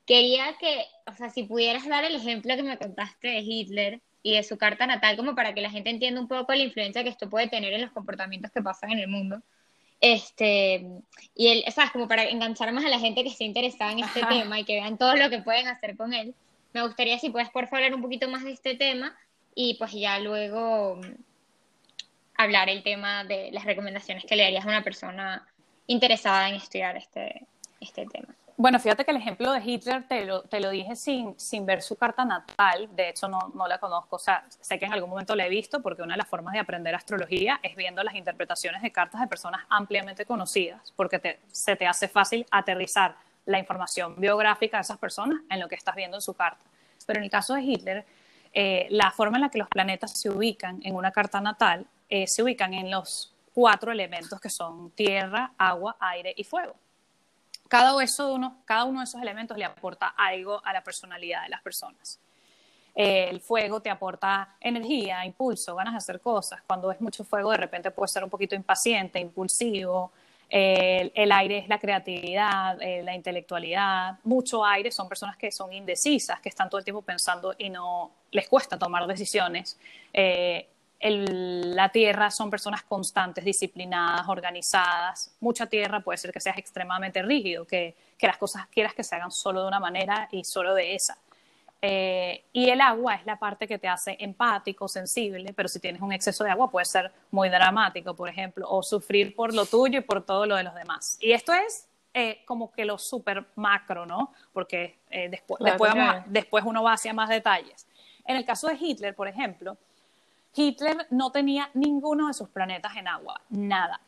quería 0.06 0.56
que, 0.58 0.84
o 1.06 1.14
sea, 1.14 1.30
si 1.30 1.44
pudieras 1.44 1.86
dar 1.86 2.04
el 2.04 2.16
ejemplo 2.16 2.54
que 2.56 2.62
me 2.62 2.78
contaste 2.78 3.28
de 3.28 3.40
Hitler 3.40 4.00
y 4.22 4.34
de 4.34 4.42
su 4.42 4.56
carta 4.56 4.86
natal, 4.86 5.16
como 5.16 5.34
para 5.34 5.54
que 5.54 5.60
la 5.60 5.70
gente 5.70 5.90
entienda 5.90 6.20
un 6.20 6.28
poco 6.28 6.52
la 6.52 6.62
influencia 6.62 7.02
que 7.02 7.10
esto 7.10 7.28
puede 7.28 7.48
tener 7.48 7.72
en 7.72 7.82
los 7.82 7.92
comportamientos 7.92 8.50
que 8.52 8.62
pasan 8.62 8.92
en 8.92 8.98
el 9.00 9.08
mundo. 9.08 9.42
Este, 10.00 10.84
y 11.36 11.48
él, 11.48 11.64
¿sabes? 11.72 11.92
Como 11.92 12.08
para 12.08 12.24
enganchar 12.24 12.72
más 12.72 12.84
a 12.84 12.88
la 12.88 12.98
gente 12.98 13.22
que 13.22 13.28
esté 13.28 13.44
interesada 13.44 13.92
en 13.92 14.00
este 14.00 14.20
tema 14.26 14.58
y 14.58 14.64
que 14.64 14.74
vean 14.74 14.98
todo 14.98 15.14
lo 15.14 15.30
que 15.30 15.38
pueden 15.38 15.68
hacer 15.68 15.96
con 15.96 16.12
él. 16.12 16.34
Me 16.72 16.82
gustaría 16.82 17.18
si 17.18 17.30
puedes, 17.30 17.50
por 17.50 17.68
favor, 17.68 17.84
hablar 17.84 17.94
un 17.94 18.02
poquito 18.02 18.28
más 18.28 18.42
de 18.42 18.52
este 18.52 18.74
tema 18.74 19.16
y 19.54 19.74
pues 19.74 19.92
ya 19.92 20.18
luego 20.18 21.00
hablar 22.36 22.68
el 22.68 22.82
tema 22.82 23.24
de 23.24 23.50
las 23.52 23.64
recomendaciones 23.64 24.24
que 24.24 24.34
le 24.34 24.42
darías 24.42 24.64
a 24.64 24.68
una 24.68 24.82
persona 24.82 25.46
interesada 25.86 26.48
en 26.48 26.56
estudiar 26.56 26.96
este, 26.96 27.46
este 27.80 28.06
tema. 28.06 28.34
Bueno, 28.62 28.78
fíjate 28.78 29.04
que 29.04 29.10
el 29.10 29.16
ejemplo 29.16 29.50
de 29.50 29.60
Hitler 29.60 30.06
te 30.06 30.24
lo, 30.24 30.42
te 30.42 30.60
lo 30.60 30.70
dije 30.70 30.94
sin, 30.94 31.36
sin 31.36 31.66
ver 31.66 31.82
su 31.82 31.96
carta 31.96 32.24
natal, 32.24 32.88
de 32.94 33.08
hecho 33.08 33.26
no, 33.26 33.50
no, 33.56 33.66
la 33.66 33.78
conozco, 33.78 34.14
o 34.14 34.18
sea, 34.20 34.44
sé 34.60 34.78
que 34.78 34.84
en 34.84 34.92
algún 34.92 35.10
momento 35.10 35.34
la 35.34 35.44
he 35.44 35.48
visto 35.48 35.82
porque 35.82 36.00
una 36.00 36.14
de 36.14 36.18
las 36.18 36.28
formas 36.28 36.52
de 36.52 36.60
aprender 36.60 36.94
astrología 36.94 37.58
es 37.64 37.74
viendo 37.74 38.04
las 38.04 38.14
interpretaciones 38.14 38.80
de 38.80 38.92
cartas 38.92 39.20
de 39.20 39.26
personas 39.26 39.62
ampliamente 39.68 40.24
conocidas, 40.26 40.92
porque 40.94 41.18
te, 41.18 41.40
se 41.50 41.74
te 41.74 41.88
hace 41.88 42.06
fácil 42.06 42.46
aterrizar 42.52 43.16
la 43.46 43.58
información 43.58 44.14
biográfica 44.16 44.76
de 44.76 44.82
esas 44.82 44.98
personas 44.98 45.40
en 45.50 45.58
lo 45.58 45.66
que 45.66 45.74
estás 45.74 45.96
viendo 45.96 46.18
en 46.18 46.20
su 46.20 46.34
carta. 46.34 46.62
Pero 47.04 47.18
en 47.18 47.24
el 47.24 47.30
caso 47.32 47.54
de 47.54 47.62
Hitler, 47.62 48.06
eh, 48.52 48.86
la 48.90 49.10
forma 49.10 49.38
en 49.38 49.40
la 49.40 49.48
que 49.48 49.58
los 49.58 49.66
planetas 49.66 50.16
se 50.16 50.30
ubican 50.30 50.78
en 50.84 50.94
una 50.94 51.10
carta 51.10 51.40
natal 51.40 51.84
eh, 52.08 52.28
se 52.28 52.44
ubican 52.44 52.74
en 52.74 52.92
los 52.92 53.34
cuatro 53.52 53.90
elementos 53.90 54.40
que 54.40 54.50
son 54.50 54.92
tierra, 54.92 55.50
agua, 55.58 55.96
aire 55.98 56.32
y 56.36 56.44
fuego. 56.44 56.76
Cada, 57.72 57.94
uno, 57.94 58.98
de 58.98 59.04
esos 59.04 59.22
elementos 59.22 59.56
le 59.56 59.64
aporta 59.64 60.08
algo 60.08 60.60
a 60.62 60.74
la 60.74 60.84
personalidad 60.84 61.44
de 61.44 61.48
las 61.48 61.62
personas. 61.62 62.20
Eh, 62.94 63.28
el 63.30 63.40
fuego 63.40 63.80
te 63.80 63.88
aporta 63.88 64.56
energía, 64.60 65.24
impulso, 65.24 65.74
ganas 65.74 65.94
de 65.94 65.96
hacer 65.96 66.20
cosas. 66.20 66.60
Cuando 66.66 66.92
es 66.92 67.00
mucho 67.00 67.24
fuego, 67.24 67.50
de 67.50 67.56
repente 67.56 67.90
puede 67.90 68.08
ser 68.08 68.24
un 68.24 68.28
poquito 68.28 68.54
impaciente, 68.54 69.18
impulsivo. 69.18 70.12
el, 70.50 71.32
aire 71.32 71.56
es 71.60 71.68
la 71.70 71.78
creatividad, 71.78 72.76
eh, 72.82 73.02
la 73.02 73.14
intelectualidad. 73.14 74.18
Mucho 74.24 74.62
aire 74.62 74.90
son 74.90 75.08
personas 75.08 75.38
que 75.38 75.50
son 75.50 75.72
indecisas, 75.72 76.42
que 76.42 76.50
están 76.50 76.68
todo 76.68 76.78
el 76.78 76.84
tiempo 76.84 77.00
pensando 77.00 77.54
y 77.56 77.70
no 77.70 78.10
les 78.32 78.50
cuesta 78.50 78.78
tomar 78.78 79.06
decisiones 79.06 79.78
la 81.10 81.88
tierra 81.88 82.30
son 82.30 82.48
personas 82.48 82.82
constantes, 82.84 83.44
disciplinadas, 83.44 84.28
organizadas. 84.28 85.34
Mucha 85.40 85.66
tierra 85.66 86.00
puede 86.00 86.16
ser 86.16 86.32
que 86.32 86.38
seas 86.40 86.56
extremadamente 86.58 87.22
rígido, 87.22 87.66
que, 87.66 87.96
las 88.20 88.38
cosas 88.38 88.68
quieras 88.68 88.94
que 88.94 89.02
se 89.02 89.16
hagan 89.16 89.32
solo 89.32 89.62
de 89.62 89.68
una 89.68 89.80
manera 89.80 90.28
y 90.30 90.44
solo 90.44 90.74
de 90.74 90.94
esa. 90.94 91.18
Eh, 91.84 92.44
y 92.52 92.70
el 92.70 92.80
agua 92.80 93.16
es 93.16 93.26
la 93.26 93.36
parte 93.36 93.66
que 93.66 93.78
te 93.78 93.88
hace 93.88 94.16
empático, 94.20 94.86
sensible, 94.86 95.52
pero 95.52 95.68
si 95.68 95.80
tienes 95.80 96.00
un 96.00 96.12
exceso 96.12 96.44
de 96.44 96.50
agua 96.50 96.70
puede 96.70 96.86
ser 96.86 97.10
muy 97.32 97.48
dramático, 97.48 98.14
por 98.14 98.28
ejemplo, 98.28 98.68
o 98.70 98.80
sufrir 98.84 99.34
por 99.34 99.52
lo 99.52 99.66
tuyo 99.66 99.98
y 99.98 100.02
por 100.02 100.24
todo 100.24 100.46
lo 100.46 100.54
de 100.54 100.62
los 100.62 100.74
demás. 100.76 101.18
Y 101.20 101.32
esto 101.32 101.52
es 101.52 101.88
eh, 102.14 102.44
como 102.44 102.70
que 102.70 102.84
lo 102.84 102.96
súper 102.96 103.44
macro, 103.56 104.06
¿no? 104.06 104.32
Porque 104.52 105.00
eh, 105.10 105.28
después, 105.28 105.58
después 106.26 106.64
uno 106.64 106.84
va 106.84 106.92
hacia 106.92 107.12
más 107.12 107.28
detalles. 107.28 107.88
En 108.24 108.36
el 108.36 108.44
caso 108.44 108.68
de 108.68 108.76
Hitler, 108.78 109.16
por 109.16 109.26
ejemplo, 109.26 109.76
Hitler 110.54 111.06
no 111.10 111.30
tenía 111.30 111.70
ninguno 111.74 112.28
de 112.28 112.34
sus 112.34 112.48
planetas 112.48 112.96
en 112.96 113.08
agua, 113.08 113.40
nada. 113.50 114.00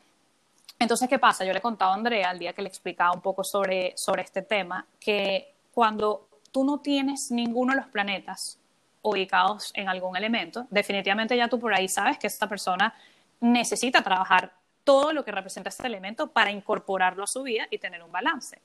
Entonces, 0.77 1.07
¿qué 1.07 1.19
pasa? 1.19 1.45
Yo 1.45 1.53
le 1.53 1.61
contaba 1.61 1.91
a 1.91 1.95
Andrea 1.95 2.29
al 2.29 2.39
día 2.39 2.53
que 2.53 2.61
le 2.61 2.67
explicaba 2.67 3.13
un 3.13 3.21
poco 3.21 3.43
sobre, 3.43 3.93
sobre 3.95 4.23
este 4.23 4.41
tema, 4.41 4.85
que 4.99 5.55
cuando 5.73 6.27
tú 6.51 6.63
no 6.63 6.79
tienes 6.79 7.31
ninguno 7.31 7.73
de 7.73 7.79
los 7.79 7.87
planetas 7.87 8.59
ubicados 9.01 9.71
en 9.75 9.87
algún 9.87 10.17
elemento, 10.17 10.67
definitivamente 10.69 11.37
ya 11.37 11.47
tú 11.47 11.59
por 11.59 11.73
ahí 11.73 11.87
sabes 11.87 12.17
que 12.17 12.27
esta 12.27 12.47
persona 12.47 12.93
necesita 13.39 14.01
trabajar 14.01 14.53
todo 14.83 15.13
lo 15.13 15.23
que 15.23 15.31
representa 15.31 15.69
este 15.69 15.87
elemento 15.87 16.27
para 16.27 16.51
incorporarlo 16.51 17.23
a 17.23 17.27
su 17.27 17.43
vida 17.43 17.67
y 17.71 17.77
tener 17.77 18.03
un 18.03 18.11
balance. 18.11 18.61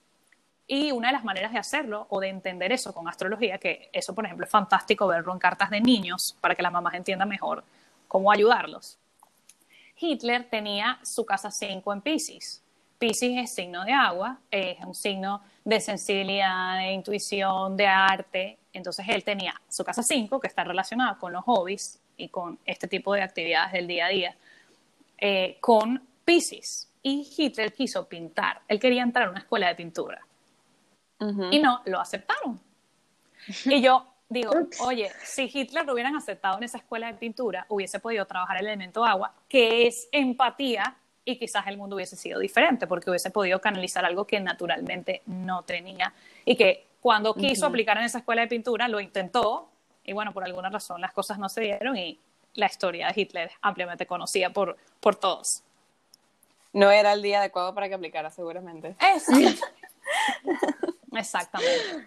Y 0.72 0.92
una 0.92 1.08
de 1.08 1.14
las 1.14 1.24
maneras 1.24 1.50
de 1.50 1.58
hacerlo 1.58 2.06
o 2.10 2.20
de 2.20 2.28
entender 2.28 2.70
eso 2.70 2.94
con 2.94 3.08
astrología, 3.08 3.58
que 3.58 3.90
eso, 3.92 4.14
por 4.14 4.24
ejemplo, 4.24 4.46
es 4.46 4.52
fantástico 4.52 5.08
verlo 5.08 5.32
en 5.32 5.40
cartas 5.40 5.68
de 5.68 5.80
niños 5.80 6.36
para 6.40 6.54
que 6.54 6.62
las 6.62 6.70
mamás 6.70 6.94
entiendan 6.94 7.28
mejor 7.28 7.64
cómo 8.06 8.30
ayudarlos. 8.30 8.96
Hitler 9.96 10.48
tenía 10.48 11.00
su 11.02 11.26
casa 11.26 11.50
5 11.50 11.92
en 11.92 12.00
Pisces. 12.02 12.62
Pisces 13.00 13.36
es 13.36 13.52
signo 13.52 13.84
de 13.84 13.92
agua, 13.92 14.38
es 14.48 14.78
un 14.84 14.94
signo 14.94 15.42
de 15.64 15.80
sensibilidad, 15.80 16.78
de 16.78 16.92
intuición, 16.92 17.76
de 17.76 17.88
arte. 17.88 18.58
Entonces 18.72 19.04
él 19.08 19.24
tenía 19.24 19.60
su 19.68 19.82
casa 19.82 20.04
5, 20.04 20.38
que 20.38 20.46
está 20.46 20.62
relacionada 20.62 21.18
con 21.18 21.32
los 21.32 21.42
hobbies 21.46 21.98
y 22.16 22.28
con 22.28 22.60
este 22.64 22.86
tipo 22.86 23.12
de 23.12 23.22
actividades 23.22 23.72
del 23.72 23.88
día 23.88 24.06
a 24.06 24.08
día, 24.10 24.36
eh, 25.18 25.56
con 25.58 26.00
Pisces. 26.24 26.88
Y 27.02 27.28
Hitler 27.36 27.72
quiso 27.72 28.06
pintar. 28.06 28.60
Él 28.68 28.78
quería 28.78 29.02
entrar 29.02 29.26
a 29.26 29.30
una 29.30 29.40
escuela 29.40 29.66
de 29.66 29.74
pintura 29.74 30.24
y 31.50 31.58
no 31.58 31.82
lo 31.84 32.00
aceptaron. 32.00 32.60
Y 33.64 33.80
yo 33.80 34.06
digo, 34.28 34.52
oye, 34.84 35.10
si 35.24 35.50
Hitler 35.52 35.84
lo 35.84 35.92
hubieran 35.92 36.16
aceptado 36.16 36.56
en 36.56 36.64
esa 36.64 36.78
escuela 36.78 37.08
de 37.08 37.14
pintura, 37.14 37.66
hubiese 37.68 37.98
podido 37.98 38.24
trabajar 38.26 38.58
el 38.58 38.66
elemento 38.66 39.04
agua, 39.04 39.32
que 39.48 39.86
es 39.86 40.08
empatía, 40.12 40.96
y 41.24 41.36
quizás 41.36 41.66
el 41.66 41.76
mundo 41.76 41.96
hubiese 41.96 42.16
sido 42.16 42.38
diferente, 42.38 42.86
porque 42.86 43.10
hubiese 43.10 43.30
podido 43.30 43.60
canalizar 43.60 44.04
algo 44.04 44.26
que 44.26 44.40
naturalmente 44.40 45.22
no 45.26 45.62
tenía, 45.62 46.14
y 46.44 46.56
que 46.56 46.86
cuando 47.00 47.34
quiso 47.34 47.66
aplicar 47.66 47.98
en 47.98 48.04
esa 48.04 48.18
escuela 48.18 48.42
de 48.42 48.48
pintura 48.48 48.88
lo 48.88 49.00
intentó, 49.00 49.68
y 50.04 50.12
bueno, 50.12 50.32
por 50.32 50.44
alguna 50.44 50.70
razón 50.70 51.00
las 51.00 51.12
cosas 51.12 51.38
no 51.38 51.48
se 51.48 51.62
dieron, 51.62 51.96
y 51.96 52.18
la 52.54 52.66
historia 52.66 53.08
de 53.08 53.20
Hitler 53.20 53.48
es 53.48 53.54
ampliamente 53.62 54.06
conocida 54.06 54.50
por, 54.50 54.76
por 55.00 55.16
todos. 55.16 55.62
No 56.72 56.90
era 56.90 57.12
el 57.12 57.22
día 57.22 57.40
adecuado 57.40 57.74
para 57.74 57.88
que 57.88 57.94
aplicara, 57.94 58.30
seguramente. 58.30 58.94
Exacto. 59.00 59.66
Exactamente. 61.12 62.06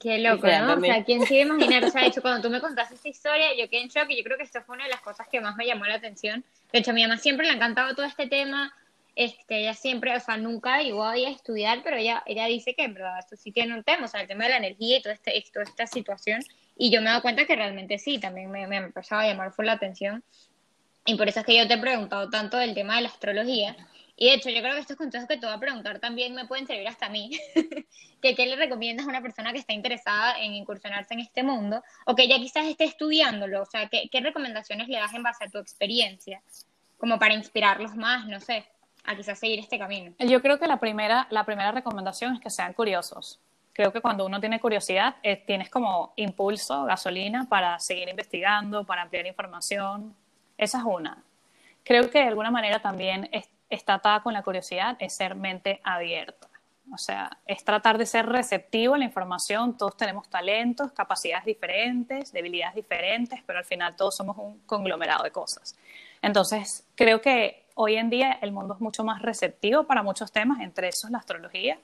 Qué 0.00 0.18
loco, 0.18 0.46
¿no? 0.46 0.74
O 0.74 0.80
sea, 0.80 1.04
¿quién 1.04 1.26
se 1.26 1.34
iba 1.34 1.52
a 1.52 1.56
imaginar? 1.56 1.84
O 1.84 1.90
sea, 1.90 2.02
de 2.02 2.08
hecho, 2.08 2.22
cuando 2.22 2.40
tú 2.40 2.50
me 2.50 2.60
contaste 2.60 2.94
esta 2.94 3.08
historia, 3.08 3.48
yo 3.58 3.68
quedé 3.68 3.82
en 3.82 3.88
shock 3.88 4.08
y 4.08 4.18
yo 4.18 4.22
creo 4.22 4.36
que 4.36 4.44
esto 4.44 4.62
fue 4.62 4.76
una 4.76 4.84
de 4.84 4.90
las 4.90 5.00
cosas 5.00 5.26
que 5.26 5.40
más 5.40 5.56
me 5.56 5.66
llamó 5.66 5.84
la 5.84 5.94
atención. 5.94 6.44
De 6.72 6.78
hecho, 6.78 6.92
a 6.92 6.94
mi 6.94 7.02
mamá 7.02 7.18
siempre 7.18 7.46
le 7.46 7.52
ha 7.52 7.56
encantado 7.56 7.94
todo 7.96 8.06
este 8.06 8.28
tema 8.28 8.72
este, 9.16 9.60
ella 9.60 9.74
siempre, 9.74 10.16
o 10.16 10.20
sea, 10.20 10.36
nunca 10.36 10.80
llegó 10.82 11.04
a 11.04 11.16
estudiar, 11.16 11.82
pero 11.82 11.96
ella, 11.96 12.22
ella 12.26 12.46
dice 12.46 12.74
que 12.74 12.84
en 12.84 12.94
verdad 12.94 13.18
esto 13.18 13.36
sí 13.36 13.52
tiene 13.52 13.74
un 13.74 13.82
tema, 13.82 14.06
o 14.06 14.08
sea, 14.08 14.22
el 14.22 14.28
tema 14.28 14.44
de 14.44 14.50
la 14.50 14.56
energía 14.58 14.98
y 14.98 15.02
toda, 15.02 15.14
este, 15.14 15.44
toda 15.52 15.64
esta 15.64 15.86
situación. 15.86 16.42
Y 16.76 16.90
yo 16.90 17.00
me 17.00 17.06
he 17.06 17.10
dado 17.10 17.22
cuenta 17.22 17.44
que 17.44 17.56
realmente 17.56 17.98
sí, 17.98 18.18
también 18.18 18.50
me, 18.50 18.66
me 18.66 18.76
empezaba 18.76 19.22
a 19.22 19.26
llamar 19.26 19.54
por 19.54 19.64
la 19.64 19.72
atención. 19.72 20.22
Y 21.04 21.16
por 21.16 21.28
eso 21.28 21.40
es 21.40 21.46
que 21.46 21.56
yo 21.56 21.66
te 21.66 21.74
he 21.74 21.78
preguntado 21.78 22.30
tanto 22.30 22.56
del 22.56 22.74
tema 22.74 22.96
de 22.96 23.02
la 23.02 23.08
astrología. 23.08 23.76
Y 24.20 24.26
de 24.26 24.34
hecho, 24.34 24.50
yo 24.50 24.60
creo 24.60 24.74
que 24.74 24.80
estos 24.80 24.98
consejos 24.98 25.26
que 25.26 25.38
te 25.38 25.46
voy 25.46 25.54
a 25.54 25.58
preguntar 25.58 25.98
también 25.98 26.34
me 26.34 26.44
pueden 26.44 26.66
servir 26.66 26.86
hasta 26.86 27.06
a 27.06 27.08
mí. 27.08 27.30
que 28.20 28.34
¿Qué 28.34 28.46
le 28.46 28.54
recomiendas 28.54 29.06
a 29.06 29.08
una 29.08 29.22
persona 29.22 29.50
que 29.50 29.60
está 29.60 29.72
interesada 29.72 30.38
en 30.38 30.52
incursionarse 30.52 31.14
en 31.14 31.20
este 31.20 31.42
mundo 31.42 31.82
o 32.04 32.14
que 32.14 32.28
ya 32.28 32.36
quizás 32.36 32.66
esté 32.66 32.84
estudiándolo? 32.84 33.62
O 33.62 33.64
sea, 33.64 33.88
¿qué, 33.88 34.10
qué 34.12 34.20
recomendaciones 34.20 34.88
le 34.88 34.98
das 34.98 35.14
en 35.14 35.22
base 35.22 35.44
a 35.44 35.48
tu 35.48 35.56
experiencia? 35.56 36.42
Como 36.98 37.18
para 37.18 37.32
inspirarlos 37.32 37.96
más, 37.96 38.26
no 38.26 38.40
sé 38.40 38.66
a 39.04 39.16
quizás 39.16 39.38
seguir 39.38 39.58
este 39.58 39.78
camino? 39.78 40.14
Yo 40.18 40.42
creo 40.42 40.58
que 40.58 40.66
la 40.66 40.78
primera, 40.78 41.26
la 41.30 41.44
primera 41.44 41.72
recomendación 41.72 42.34
es 42.34 42.40
que 42.40 42.50
sean 42.50 42.74
curiosos. 42.74 43.40
Creo 43.72 43.90
que 43.90 44.02
cuando 44.02 44.26
uno 44.26 44.38
tiene 44.38 44.60
curiosidad, 44.60 45.16
eh, 45.22 45.36
tienes 45.36 45.70
como 45.70 46.12
impulso, 46.16 46.84
gasolina 46.84 47.46
para 47.48 47.78
seguir 47.78 48.10
investigando, 48.10 48.84
para 48.84 49.00
ampliar 49.00 49.26
información. 49.26 50.14
Esa 50.58 50.78
es 50.78 50.84
una. 50.84 51.24
Creo 51.84 52.10
que 52.10 52.18
de 52.18 52.28
alguna 52.28 52.50
manera 52.50 52.82
también 52.82 53.30
está 53.70 53.94
atada 53.94 54.22
con 54.22 54.34
la 54.34 54.42
curiosidad, 54.42 54.96
es 54.98 55.14
ser 55.14 55.34
mente 55.34 55.80
abierta. 55.84 56.48
O 56.92 56.98
sea, 56.98 57.30
es 57.46 57.64
tratar 57.64 57.98
de 57.98 58.06
ser 58.06 58.26
receptivo 58.26 58.94
a 58.94 58.98
la 58.98 59.04
información. 59.04 59.76
Todos 59.76 59.96
tenemos 59.96 60.28
talentos, 60.28 60.90
capacidades 60.92 61.44
diferentes, 61.44 62.32
debilidades 62.32 62.74
diferentes, 62.74 63.40
pero 63.46 63.60
al 63.60 63.64
final 63.64 63.94
todos 63.94 64.16
somos 64.16 64.36
un 64.36 64.58
conglomerado 64.66 65.22
de 65.22 65.30
cosas. 65.30 65.76
Entonces, 66.20 66.84
creo 66.96 67.20
que 67.20 67.66
hoy 67.74 67.96
en 67.96 68.10
día 68.10 68.38
el 68.42 68.50
mundo 68.50 68.74
es 68.74 68.80
mucho 68.80 69.04
más 69.04 69.22
receptivo 69.22 69.84
para 69.84 70.02
muchos 70.02 70.32
temas, 70.32 70.60
entre 70.60 70.88
esos 70.88 71.10
la 71.10 71.18
astrología, 71.18 71.78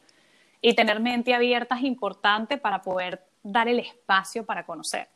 y 0.60 0.74
tener 0.74 0.98
mente 0.98 1.34
abierta 1.34 1.76
es 1.76 1.84
importante 1.84 2.58
para 2.58 2.82
poder 2.82 3.24
dar 3.42 3.68
el 3.68 3.78
espacio 3.78 4.44
para 4.44 4.66
conocer. 4.66 5.08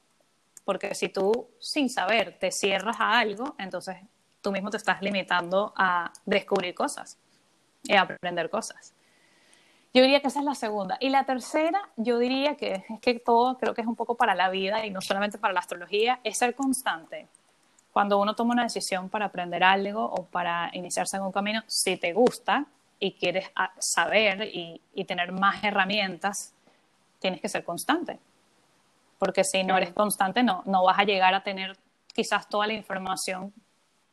Porque 0.64 0.94
si 0.94 1.08
tú, 1.08 1.48
sin 1.58 1.90
saber, 1.90 2.38
te 2.38 2.52
cierras 2.52 3.00
a 3.00 3.18
algo, 3.18 3.56
entonces 3.58 3.96
tú 4.40 4.52
mismo 4.52 4.70
te 4.70 4.76
estás 4.76 5.02
limitando 5.02 5.72
a 5.76 6.12
descubrir 6.24 6.74
cosas 6.74 7.18
y 7.82 7.94
a 7.94 8.02
aprender 8.02 8.50
cosas. 8.50 8.94
Yo 9.92 10.02
diría 10.02 10.20
que 10.20 10.28
esa 10.28 10.38
es 10.38 10.44
la 10.44 10.54
segunda. 10.54 10.96
Y 11.00 11.08
la 11.08 11.24
tercera, 11.24 11.80
yo 11.96 12.18
diría 12.18 12.56
que 12.56 12.74
es 12.74 13.00
que 13.00 13.18
todo 13.18 13.58
creo 13.58 13.74
que 13.74 13.80
es 13.80 13.86
un 13.86 13.96
poco 13.96 14.14
para 14.16 14.34
la 14.34 14.48
vida 14.48 14.86
y 14.86 14.90
no 14.90 15.00
solamente 15.00 15.38
para 15.38 15.52
la 15.52 15.60
astrología, 15.60 16.20
es 16.22 16.38
ser 16.38 16.54
constante 16.54 17.28
cuando 17.92 18.20
uno 18.20 18.34
toma 18.34 18.52
una 18.52 18.62
decisión 18.62 19.08
para 19.08 19.26
aprender 19.26 19.64
algo 19.64 20.04
o 20.04 20.24
para 20.24 20.70
iniciarse 20.72 21.16
en 21.16 21.24
un 21.24 21.32
camino, 21.32 21.62
si 21.66 21.96
te 21.96 22.12
gusta 22.12 22.66
y 22.98 23.12
quieres 23.12 23.50
ah, 23.56 23.72
saber 23.78 24.48
y, 24.52 24.80
tener 25.06 25.32
más 25.32 25.64
herramientas, 25.64 26.54
tienes 27.18 27.40
que 27.40 27.48
ser 27.48 27.64
constante. 27.64 28.18
Porque 29.18 29.42
si 29.42 29.64
no 29.64 29.76
eres 29.76 29.92
constante, 29.92 30.42
no, 30.42 30.62
no 30.66 30.84
vas 30.84 30.98
a 30.98 31.04
llegar 31.04 31.34
a 31.34 31.42
tener 31.42 31.76
quizás 32.14 32.48
toda 32.48 32.66
la 32.66 32.74
información 32.74 33.52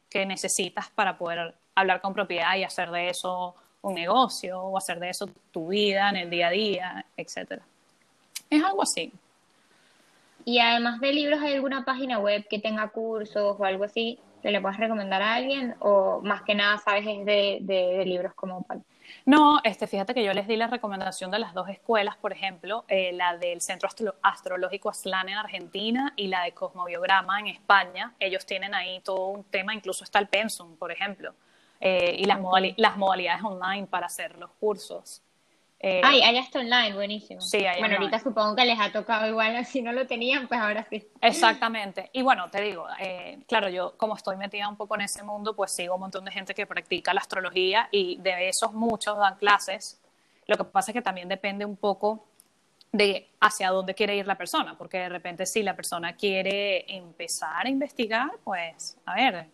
que 0.10 0.26
necesitas 0.26 0.89
para 0.89 1.18
poder 1.18 1.55
hablar 1.76 2.01
con 2.01 2.14
propiedad 2.14 2.55
y 2.55 2.64
hacer 2.64 2.89
de 2.91 3.10
eso 3.10 3.55
un 3.82 3.93
negocio 3.93 4.60
o 4.62 4.78
hacer 4.78 4.99
de 4.99 5.10
eso 5.10 5.30
tu 5.51 5.70
vida 5.70 6.10
en 6.10 6.18
el 6.18 6.30
día 6.30 6.47
a 6.47 6.51
día, 6.51 7.05
etc. 7.16 7.62
Es 8.49 8.64
algo 8.64 8.84
así. 8.84 9.12
Y 10.45 10.60
además 10.60 11.01
de 11.01 11.12
libros, 11.12 11.41
¿hay 11.41 11.55
alguna 11.55 11.84
página 11.84 12.20
web 12.20 12.47
que 12.49 12.60
tenga 12.60 12.88
cursos 12.89 13.58
o 13.60 13.66
algo 13.66 13.84
así 13.84 14.18
que 14.41 14.51
le 14.51 14.62
puedas 14.62 14.78
recomendar 14.78 15.22
a 15.22 15.36
alguien? 15.36 15.76
¿O 15.80 16.22
más 16.24 16.43
que 16.43 16.55
nada 16.55 16.78
sabes 16.78 17.05
es 17.05 17.26
de, 17.26 18.03
libros 18.05 18.34
como 18.34 18.64
tal? 18.68 18.82
No, 19.26 19.60
este, 19.64 19.88
fíjate 19.88 20.14
que 20.14 20.24
yo 20.24 20.34
les 20.34 20.47
di 20.47 20.55
la 20.55 20.68
recomendación 20.68 21.32
de 21.32 21.39
las 21.39 21.53
dos 21.53 21.70
escuelas, 21.70 22.16
por 22.18 22.32
ejemplo, 22.32 22.86
eh, 22.88 23.12
la 23.14 23.38
del 23.38 23.62
Centro 23.62 23.89
Astrológico 24.22 24.89
Aslan 24.89 25.30
en 25.30 25.38
Argentina 25.38 26.14
y 26.16 26.28
la 26.28 26.43
de 26.43 26.53
Cosmobiograma 26.53 27.39
en 27.39 27.47
España. 27.47 28.14
Ellos 28.20 28.45
tienen 28.45 28.74
ahí 28.74 29.01
todo 29.01 29.28
un 29.28 29.43
tema, 29.43 29.74
incluso 29.74 30.03
está 30.03 30.20
el 30.20 30.28
Pensum, 30.28 30.78
por 30.78 30.91
ejemplo, 30.91 31.34
eh, 31.80 32.16
y 32.18 32.26
las, 32.26 32.39
las 32.78 32.97
modalidades 32.97 33.43
online 33.43 33.88
para 33.88 34.08
hacer 34.08 34.38
los 34.38 34.51
cursos. 34.60 35.22
Eh, 35.80 36.01
Ay, 36.03 36.23
allá 36.23 36.39
está 36.39 36.59
online, 36.59 36.93
buenísimo. 36.95 37.39
Sí, 37.39 37.63
bueno, 37.78 37.97
ahorita 37.97 38.19
supongo 38.19 38.55
que 38.55 38.65
les 38.65 38.80
ha 38.80 38.91
tocado 38.91 39.28
igual, 39.28 39.63
si 39.65 39.82
no 39.82 39.91
lo 39.91 40.07
tenían, 40.07 40.47
pues 40.47 40.59
ahora 40.59 40.86
sí. 40.89 41.07
Exactamente. 41.21 42.09
Y 42.13 42.23
bueno, 42.23 42.49
te 42.49 42.61
digo, 42.61 42.88
eh, 42.99 43.39
claro, 43.47 43.69
yo 43.69 43.95
como 43.97 44.15
estoy 44.15 44.38
metida 44.38 44.67
un 44.67 44.75
poco 44.75 44.95
en 44.95 45.01
ese 45.01 45.23
mundo, 45.23 45.55
pues 45.55 45.75
sigo 45.75 45.95
un 45.95 46.01
montón 46.01 46.25
de 46.25 46.32
gente 46.32 46.55
que 46.55 46.65
practica 46.65 47.13
la 47.13 47.21
astrología 47.21 47.89
y 47.91 48.17
de 48.17 48.49
esos 48.49 48.73
muchos 48.73 49.17
dan 49.17 49.36
clases. 49.36 50.01
Lo 50.47 50.57
que 50.57 50.63
pasa 50.63 50.91
es 50.91 50.95
que 50.95 51.01
también 51.01 51.28
depende 51.28 51.63
un 51.63 51.75
poco 51.75 52.25
de 52.91 53.30
hacia 53.39 53.69
dónde 53.69 53.93
quiere 53.93 54.15
ir 54.15 54.25
la 54.25 54.36
persona, 54.36 54.75
porque 54.78 54.97
de 54.97 55.09
repente 55.09 55.45
si 55.45 55.61
la 55.61 55.75
persona 55.75 56.15
quiere 56.15 56.86
empezar 56.95 57.67
a 57.67 57.69
investigar, 57.69 58.32
pues, 58.43 58.97
a 59.05 59.13
ver, 59.13 59.47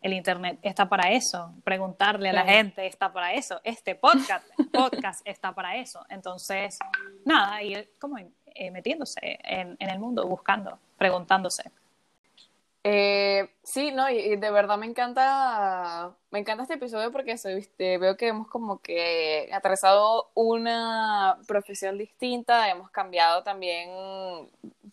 el 0.00 0.12
Internet 0.12 0.58
está 0.62 0.88
para 0.88 1.10
eso, 1.12 1.52
preguntarle 1.64 2.30
a 2.30 2.32
la 2.32 2.44
gente 2.44 2.86
está 2.86 3.12
para 3.12 3.32
eso, 3.34 3.60
este 3.64 3.94
podcast, 3.94 4.46
podcast 4.72 5.20
está 5.24 5.52
para 5.52 5.76
eso. 5.76 6.04
Entonces, 6.08 6.78
nada, 7.24 7.62
ir 7.62 7.90
como 7.98 8.18
eh, 8.18 8.70
metiéndose 8.70 9.20
en, 9.22 9.76
el 9.78 9.98
mundo, 9.98 10.26
buscando, 10.26 10.78
preguntándose. 10.96 11.70
Eh, 12.84 13.50
sí, 13.62 13.90
no, 13.92 14.08
y, 14.08 14.36
de 14.36 14.50
verdad 14.50 14.78
me 14.78 14.86
encanta, 14.86 16.14
me 16.30 16.38
encanta 16.38 16.62
este 16.62 16.74
episodio 16.74 17.10
porque 17.12 17.36
soy, 17.36 17.68
veo 17.78 18.16
que 18.16 18.28
hemos 18.28 18.48
como 18.48 18.80
que 18.80 19.50
atravesado 19.52 20.30
una 20.34 21.38
profesión 21.46 21.98
distinta, 21.98 22.70
hemos 22.70 22.90
cambiado 22.90 23.42
también 23.42 23.90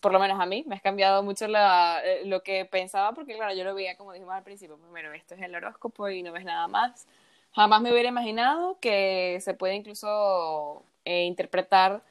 por 0.01 0.11
lo 0.11 0.19
menos 0.19 0.39
a 0.39 0.45
mí, 0.45 0.63
me 0.67 0.75
ha 0.75 0.79
cambiado 0.79 1.23
mucho 1.23 1.45
eh, 1.47 2.21
lo 2.25 2.43
que 2.43 2.65
pensaba, 2.65 3.13
porque 3.13 3.35
claro, 3.35 3.53
yo 3.55 3.63
lo 3.63 3.75
veía 3.75 3.97
como 3.97 4.13
dijimos 4.13 4.35
al 4.35 4.43
principio, 4.43 4.77
primero 4.77 5.13
esto 5.13 5.35
es 5.35 5.41
el 5.41 5.55
horóscopo 5.55 6.09
y 6.09 6.23
no 6.23 6.31
ves 6.31 6.45
nada 6.45 6.67
más. 6.67 7.07
Jamás 7.53 7.81
me 7.81 7.91
hubiera 7.91 8.09
imaginado 8.09 8.77
que 8.81 9.39
se 9.41 9.53
puede 9.53 9.75
incluso 9.75 10.83
eh, 11.05 11.23
interpretar 11.25 12.03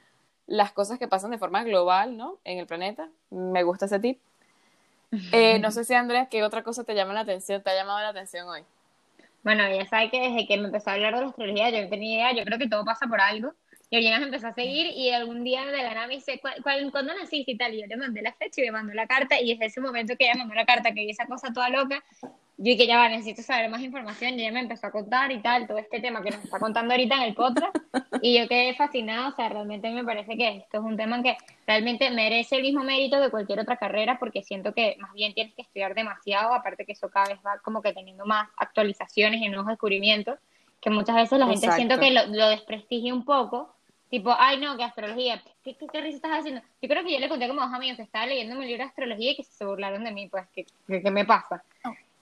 las 0.47 0.73
cosas 0.73 0.99
que 0.99 1.09
pasan 1.09 1.31
de 1.31 1.39
forma 1.39 1.65
global, 1.65 2.17
¿no? 2.17 2.39
En 2.45 2.59
el 2.59 2.67
planeta. 2.67 3.11
Me 3.31 3.63
gusta 3.63 3.87
ese 3.87 4.01
tip. 4.01 4.19
Eh, 5.33 5.59
no 5.59 5.71
sé 5.71 5.85
si, 5.85 5.95
Andrea, 5.95 6.27
¿qué 6.27 6.43
otra 6.43 6.63
cosa 6.63 6.85
te 6.85 6.95
llama 6.95 7.15
la 7.15 7.21
atención? 7.21 7.63
¿Te 7.63 7.71
ha 7.71 7.75
llamado 7.75 8.01
la 8.01 8.09
atención 8.09 8.49
hoy? 8.49 8.63
Bueno, 9.43 9.63
ya 9.69 9.87
sabes 9.87 10.11
que 10.11 10.21
desde 10.21 10.47
que 10.47 10.57
me 10.57 10.67
empezó 10.67 10.91
a 10.91 10.95
hablar 10.95 11.15
de 11.15 11.21
la 11.21 11.27
astrología, 11.29 11.71
yo 11.71 11.83
no 11.83 11.89
tenía 11.89 12.17
idea, 12.17 12.33
yo 12.33 12.45
creo 12.45 12.59
que 12.59 12.69
todo 12.69 12.85
pasa 12.85 13.07
por 13.07 13.21
algo. 13.21 13.53
Y 13.91 13.99
Oriana 13.99 14.19
me 14.19 14.25
empezó 14.25 14.49
a 14.49 14.55
seguir 14.55 14.87
y 14.87 15.11
algún 15.11 15.45
día 15.45 15.67
de 15.67 15.83
la 15.83 15.95
nada 15.95 16.07
me 16.07 16.15
dice, 16.15 16.41
¿cuándo 16.63 17.15
naciste 17.15 17.53
y 17.53 17.57
tal? 17.57 17.75
Y 17.75 17.83
yo 17.83 17.87
le 17.87 17.97
mandé 17.97 18.23
la 18.23 18.33
fecha 18.33 18.63
y 18.63 18.65
me 18.65 18.73
mandó 18.73 18.95
la 18.95 19.07
carta 19.07 19.39
y 19.41 19.53
desde 19.53 19.67
ese 19.67 19.81
momento 19.81 20.17
que 20.17 20.25
ella 20.25 20.35
mandó 20.39 20.55
la 20.55 20.65
carta, 20.65 20.95
que 20.95 21.01
vi 21.01 21.11
esa 21.11 21.27
cosa 21.27 21.53
toda 21.53 21.69
loca, 21.69 22.03
yo 22.57 22.77
que 22.77 22.87
ya 22.87 22.99
va, 22.99 23.09
necesito 23.09 23.43
saber 23.43 23.69
más 23.69 23.81
información. 23.83 24.39
Y 24.39 24.43
ella 24.43 24.53
me 24.53 24.61
empezó 24.61 24.87
a 24.87 24.91
contar 24.91 25.33
y 25.33 25.41
tal, 25.41 25.67
todo 25.67 25.79
este 25.79 26.01
tema 26.01 26.23
que 26.23 26.31
nos 26.31 26.45
está 26.45 26.59
contando 26.59 26.93
ahorita 26.93 27.17
en 27.17 27.23
el 27.23 27.35
podcast. 27.35 27.77
Y 28.23 28.39
yo 28.39 28.49
quedé 28.49 28.75
fascinada, 28.75 29.29
o 29.29 29.33
sea, 29.33 29.51
realmente 29.51 29.91
me 29.91 30.03
parece 30.03 30.35
que 30.37 30.49
esto 30.57 30.79
es 30.79 30.85
un 30.85 30.97
tema 30.97 31.23
que 31.23 31.37
realmente 31.67 32.11
merece 32.11 32.57
el 32.57 32.63
mismo 32.63 32.83
mérito 32.83 33.21
que 33.21 33.29
cualquier 33.29 33.61
otra 33.61 33.77
carrera 33.77 34.19
porque 34.19 34.43
siento 34.43 34.73
que 34.73 34.97
más 34.99 35.13
bien 35.13 35.35
tienes 35.35 35.53
que 35.55 35.61
estudiar 35.61 35.95
demasiado, 35.95 36.55
aparte 36.55 36.87
que 36.87 36.93
eso 36.93 37.11
cada 37.11 37.27
vez 37.27 37.39
va 37.45 37.59
como 37.59 37.83
que 37.83 37.93
teniendo 37.93 38.25
más 38.25 38.49
actualizaciones 38.57 39.43
y 39.43 39.49
nuevos 39.49 39.67
descubrimientos 39.67 40.39
que 40.85 40.91
muchas 40.91 41.17
veces 41.17 41.39
la 41.39 41.47
gente 41.47 41.73
siento 41.73 41.99
que 41.99 42.11
lo, 42.11 42.27
lo 42.27 42.51
desprestigia 42.51 43.15
un 43.15 43.25
poco, 43.25 43.75
tipo, 44.11 44.35
ay 44.39 44.61
no, 44.61 44.77
que 44.77 44.85
astrología, 44.85 45.43
¿qué, 45.65 45.75
qué, 45.75 46.01
risa 46.03 46.17
estás 46.17 46.41
haciendo? 46.41 46.61
Yo 46.83 46.89
creo 46.91 47.03
que 47.03 47.13
yo 47.13 47.19
le 47.19 47.29
conté 47.31 47.49
como 47.49 47.63
dos 47.63 47.73
amigos 47.73 47.97
que 47.97 48.03
estaba 48.03 48.27
leyendo 48.27 48.55
un 48.55 48.67
libro 48.67 48.85
de 48.85 48.91
astrología 48.91 49.33
y 49.33 49.37
que 49.37 49.45
se 49.45 49.65
burlaron 49.65 50.05
de 50.05 50.13
mí, 50.13 50.29
pues, 50.29 50.45
¿qué, 50.55 50.67
qué, 50.87 51.11
me 51.11 51.25
pasa? 51.25 51.65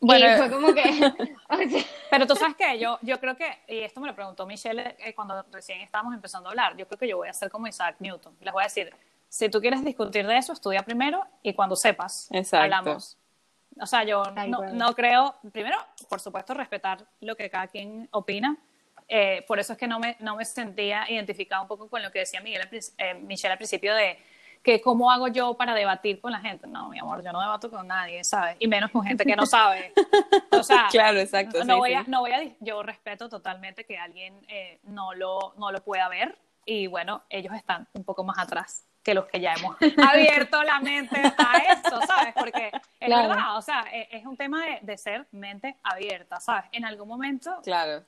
Bueno, 0.02 0.34
y 0.34 0.36
fue 0.36 0.50
como 0.50 0.74
que... 0.74 0.82
Pero 2.10 2.26
tú 2.26 2.34
sabes 2.34 2.56
que 2.56 2.76
yo, 2.78 2.98
yo 3.02 3.20
creo 3.20 3.36
que, 3.36 3.46
y 3.68 3.78
esto 3.78 4.00
me 4.00 4.08
lo 4.08 4.14
preguntó 4.16 4.44
Michelle 4.46 4.96
eh, 4.98 5.14
cuando 5.14 5.44
recién 5.52 5.80
estábamos 5.80 6.12
empezando 6.12 6.48
a 6.48 6.50
hablar, 6.50 6.76
yo 6.76 6.88
creo 6.88 6.98
que 6.98 7.06
yo 7.06 7.18
voy 7.18 7.28
a 7.28 7.30
hacer 7.30 7.50
como 7.50 7.68
Isaac 7.68 7.96
Newton. 8.00 8.36
Les 8.40 8.52
voy 8.52 8.62
a 8.62 8.66
decir, 8.66 8.92
si 9.28 9.48
tú 9.48 9.60
quieres 9.60 9.84
discutir 9.84 10.26
de 10.26 10.36
eso, 10.36 10.52
estudia 10.52 10.82
primero 10.82 11.24
y 11.42 11.54
cuando 11.54 11.76
sepas, 11.76 12.28
hablamos. 12.52 13.16
O 13.80 13.86
sea, 13.86 14.02
yo 14.02 14.24
no, 14.48 14.72
no, 14.72 14.94
creo, 14.94 15.36
primero, 15.52 15.78
por 16.08 16.20
supuesto, 16.20 16.52
respetar 16.52 17.06
lo 17.20 17.36
que 17.36 17.48
cada 17.48 17.68
quien 17.68 18.08
opina. 18.10 18.56
Eh, 19.08 19.44
por 19.46 19.60
eso 19.60 19.72
es 19.72 19.78
que 19.78 19.86
no 19.86 20.00
me, 20.00 20.16
no 20.18 20.34
me 20.36 20.44
sentía 20.44 21.08
identificada 21.08 21.62
un 21.62 21.68
poco 21.68 21.88
con 21.88 22.02
lo 22.02 22.10
que 22.10 22.20
decía 22.20 22.40
Miguel, 22.40 22.68
eh, 22.98 23.14
Michelle 23.14 23.52
al 23.52 23.58
principio 23.58 23.94
de 23.94 24.18
que 24.62 24.80
cómo 24.80 25.10
hago 25.10 25.28
yo 25.28 25.54
para 25.54 25.74
debatir 25.74 26.20
con 26.20 26.32
la 26.32 26.40
gente. 26.40 26.66
No, 26.66 26.88
mi 26.88 26.98
amor, 26.98 27.22
yo 27.22 27.32
no 27.32 27.40
debato 27.40 27.70
con 27.70 27.86
nadie, 27.86 28.22
¿sabes? 28.24 28.56
Y 28.60 28.68
menos 28.68 28.90
con 28.90 29.04
gente 29.04 29.24
que 29.24 29.36
no 29.36 29.46
sabe. 29.46 29.92
O 30.50 30.62
sea, 30.62 30.86
claro, 30.90 31.18
exacto. 31.18 31.64
No, 31.64 31.78
voy 31.78 31.94
A, 31.94 32.04
no 32.04 32.20
voy 32.20 32.32
a, 32.32 32.40
yo 32.60 32.82
respeto 32.82 33.28
totalmente 33.28 33.84
que 33.84 33.98
alguien 33.98 34.44
eh, 34.48 34.78
no, 34.84 35.14
lo, 35.14 35.54
no 35.56 35.72
lo 35.72 35.82
pueda 35.82 36.08
ver 36.08 36.38
y 36.64 36.86
bueno, 36.86 37.22
ellos 37.28 37.54
están 37.54 37.88
un 37.92 38.04
poco 38.04 38.24
más 38.24 38.38
atrás 38.38 38.86
que 39.02 39.14
los 39.14 39.26
que 39.26 39.40
ya 39.40 39.54
hemos 39.54 39.76
abierto 40.08 40.62
la 40.62 40.78
mente 40.78 41.20
a 41.20 41.58
eso, 41.72 42.00
¿sabes? 42.06 42.34
Porque 42.34 42.70
es 43.00 43.08
verdad, 43.08 43.56
o 43.56 43.62
sea, 43.62 43.84
e, 43.92 44.08
es, 44.12 44.24
un 44.24 44.36
tema 44.36 44.62
de, 44.80 44.96
ser 44.96 45.26
mente 45.32 45.76
abierta, 45.82 46.38
¿sabes? 46.38 46.66
En 46.70 46.84
algún 46.84 47.08
momento 47.08 47.60
claro. 47.64 48.04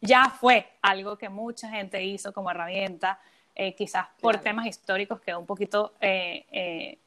ya 0.00 0.30
fue 0.30 0.68
algo 0.80 1.18
que 1.18 1.28
mucha 1.28 1.68
gente 1.68 2.02
hizo 2.04 2.32
como 2.32 2.50
herramienta, 2.50 3.18
eh, 3.54 3.74
quizás 3.74 4.06
por 4.20 4.38
temas 4.38 4.66
históricos 4.66 5.20
quedó 5.20 5.38
un 5.38 5.46
poquito 5.46 5.92
eh, 6.00 6.46
eh, 6.50 6.98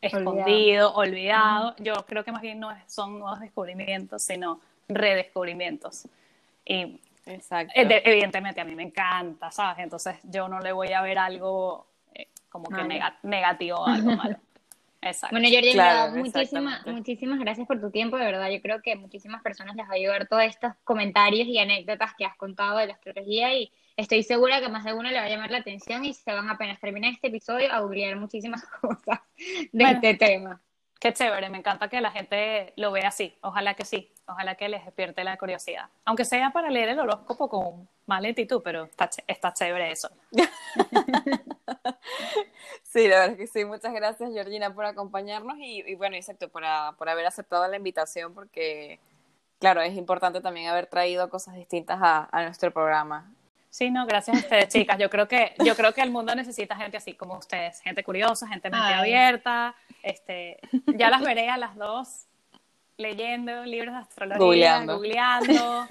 escondido, 0.00 0.94
olvidado. 0.94 1.74
Yo 1.78 1.94
creo 2.06 2.24
que 2.24 2.32
más 2.32 2.42
bien 2.42 2.60
no 2.60 2.70
son 2.86 3.18
nuevos 3.18 3.40
descubrimientos, 3.40 4.22
sino 4.22 4.60
redescubrimientos. 4.88 6.08
Y 6.64 7.00
Exacto. 7.26 7.72
evidentemente 7.76 8.60
a 8.60 8.64
mí 8.64 8.74
me 8.74 8.84
encanta, 8.84 9.50
¿sabes? 9.50 9.84
Entonces 9.84 10.16
yo 10.24 10.48
no 10.48 10.60
le 10.60 10.72
voy 10.72 10.92
a 10.92 11.02
ver 11.02 11.18
algo 11.18 11.86
como 12.48 12.68
que 12.68 13.02
negativo 13.22 13.78
o 13.78 13.86
algo 13.86 14.12
malo. 14.16 14.36
Exacto. 15.00 15.36
Bueno, 15.36 15.48
Jordi, 15.52 16.18
muchísimas, 16.18 16.86
muchísimas 16.86 17.38
gracias 17.38 17.66
por 17.66 17.80
tu 17.80 17.90
tiempo, 17.90 18.16
de 18.16 18.24
verdad. 18.24 18.50
Yo 18.50 18.60
creo 18.60 18.82
que 18.82 18.96
muchísimas 18.96 19.42
personas 19.42 19.76
les 19.76 19.86
va 19.86 19.92
a 19.92 19.96
ayudar 19.96 20.26
todos 20.26 20.42
estos 20.42 20.72
comentarios 20.84 21.46
y 21.46 21.58
anécdotas 21.58 22.12
que 22.16 22.24
has 22.24 22.36
contado 22.36 22.78
de 22.78 22.86
la 22.86 22.94
astrología 22.94 23.54
y 23.54 23.70
estoy 23.96 24.22
segura 24.22 24.60
que 24.60 24.68
más 24.68 24.84
de 24.84 24.92
uno 24.92 25.10
le 25.10 25.16
va 25.16 25.24
a 25.24 25.28
llamar 25.28 25.50
la 25.50 25.58
atención 25.58 26.04
y 26.04 26.12
se 26.12 26.32
van 26.32 26.48
apenas 26.50 26.80
terminar 26.80 27.12
este 27.12 27.28
episodio 27.28 27.72
a 27.72 27.80
googlear 27.80 28.16
muchísimas 28.16 28.64
cosas 28.80 29.20
de 29.72 29.84
este 29.84 30.14
tema. 30.14 30.60
Qué 30.98 31.12
chévere, 31.12 31.50
me 31.50 31.58
encanta 31.58 31.88
que 31.88 32.00
la 32.00 32.10
gente 32.10 32.72
lo 32.76 32.90
vea 32.90 33.08
así. 33.08 33.36
Ojalá 33.42 33.74
que 33.74 33.84
sí, 33.84 34.10
ojalá 34.26 34.54
que 34.54 34.68
les 34.68 34.84
despierte 34.84 35.24
la 35.24 35.36
curiosidad. 35.36 35.90
Aunque 36.06 36.24
sea 36.24 36.50
para 36.50 36.70
leer 36.70 36.88
el 36.88 36.98
horóscopo 36.98 37.50
con 37.50 37.88
más 38.06 38.22
lentitud, 38.22 38.62
pero 38.64 38.84
está, 38.84 39.10
está 39.26 39.52
chévere 39.52 39.92
eso. 39.92 40.08
sí, 42.82 43.08
la 43.08 43.20
verdad 43.20 43.30
es 43.32 43.36
que 43.36 43.46
sí. 43.46 43.64
Muchas 43.66 43.92
gracias, 43.92 44.32
Georgina, 44.32 44.72
por 44.72 44.86
acompañarnos 44.86 45.58
y, 45.58 45.94
bueno, 45.96 46.16
exacto, 46.16 46.48
por, 46.48 46.62
por 46.96 47.08
haber 47.10 47.26
aceptado 47.26 47.68
la 47.68 47.76
invitación 47.76 48.32
porque, 48.32 48.98
claro, 49.58 49.82
es 49.82 49.94
importante 49.94 50.40
también 50.40 50.68
haber 50.68 50.86
traído 50.86 51.28
cosas 51.28 51.56
distintas 51.56 51.98
a, 52.00 52.26
a 52.32 52.44
nuestro 52.44 52.72
programa. 52.72 53.30
Sí, 53.76 53.90
no, 53.90 54.06
gracias 54.06 54.34
a 54.34 54.40
ustedes, 54.40 54.68
chicas. 54.72 54.96
Yo 54.98 55.10
creo 55.10 55.28
que, 55.28 55.52
yo 55.62 55.76
creo 55.76 55.92
que 55.92 56.00
el 56.00 56.10
mundo 56.10 56.34
necesita 56.34 56.74
gente 56.76 56.96
así 56.96 57.12
como 57.12 57.36
ustedes, 57.36 57.78
gente 57.82 58.02
curiosa, 58.02 58.48
gente 58.48 58.70
mente 58.70 58.94
abierta. 58.94 59.74
Este, 60.02 60.58
ya 60.96 61.10
las 61.10 61.20
veré 61.20 61.50
a 61.50 61.58
las 61.58 61.76
dos 61.76 62.24
leyendo 62.96 63.66
libros 63.66 63.92
de 63.92 64.00
astrología, 64.00 64.82
googleando. 64.82 65.86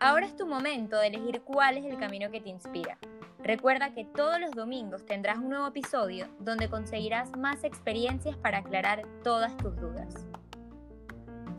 Ahora 0.00 0.24
es 0.24 0.34
tu 0.34 0.46
momento 0.46 0.96
de 0.98 1.08
elegir 1.08 1.42
cuál 1.42 1.76
es 1.76 1.84
el 1.84 1.98
camino 1.98 2.30
que 2.30 2.40
te 2.40 2.48
inspira. 2.48 2.96
Recuerda 3.40 3.92
que 3.92 4.06
todos 4.06 4.40
los 4.40 4.52
domingos 4.52 5.04
tendrás 5.04 5.36
un 5.36 5.50
nuevo 5.50 5.66
episodio 5.66 6.26
donde 6.38 6.70
conseguirás 6.70 7.36
más 7.36 7.64
experiencias 7.64 8.38
para 8.38 8.60
aclarar 8.60 9.02
todas 9.22 9.54
tus 9.58 9.76
dudas. 9.76 10.26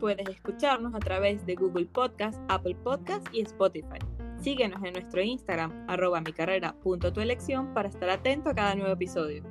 Puedes 0.04 0.28
escucharnos 0.28 0.94
a 0.94 0.98
través 0.98 1.46
de 1.46 1.54
Google 1.54 1.86
Podcast, 1.86 2.38
Apple 2.50 2.74
Podcast 2.74 3.26
y 3.32 3.40
Spotify. 3.40 3.96
Síguenos 4.38 4.84
en 4.84 4.92
nuestro 4.92 5.22
Instagram, 5.22 5.86
arroba 5.88 6.20
mi 6.20 6.34
carrera 6.34 6.74
punto 6.74 7.10
tu 7.10 7.22
elección, 7.22 7.72
para 7.72 7.88
estar 7.88 8.10
atento 8.10 8.50
a 8.50 8.54
cada 8.54 8.74
nuevo 8.74 8.92
episodio. 8.92 9.42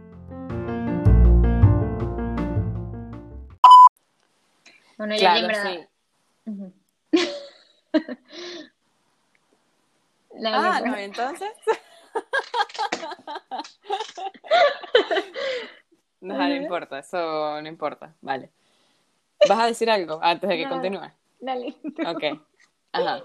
Bueno, 4.96 5.16
ya 5.16 5.40
en 5.40 5.48
verdad. 5.48 5.90
ah, 10.46 10.82
no, 10.86 10.96
entonces. 10.98 11.50
no, 16.22 16.38
no 16.38 16.56
importa, 16.56 17.00
eso 17.00 17.60
no 17.60 17.68
importa. 17.68 18.14
Vale. 18.22 18.52
¿Vas 19.48 19.60
a 19.60 19.68
decir 19.68 19.90
algo 19.90 20.20
antes 20.22 20.50
de 20.50 20.58
que 20.58 20.68
continúe? 20.68 21.12
Dale. 21.40 21.76
Ok. 22.06 22.24
Ajá. 22.94 23.24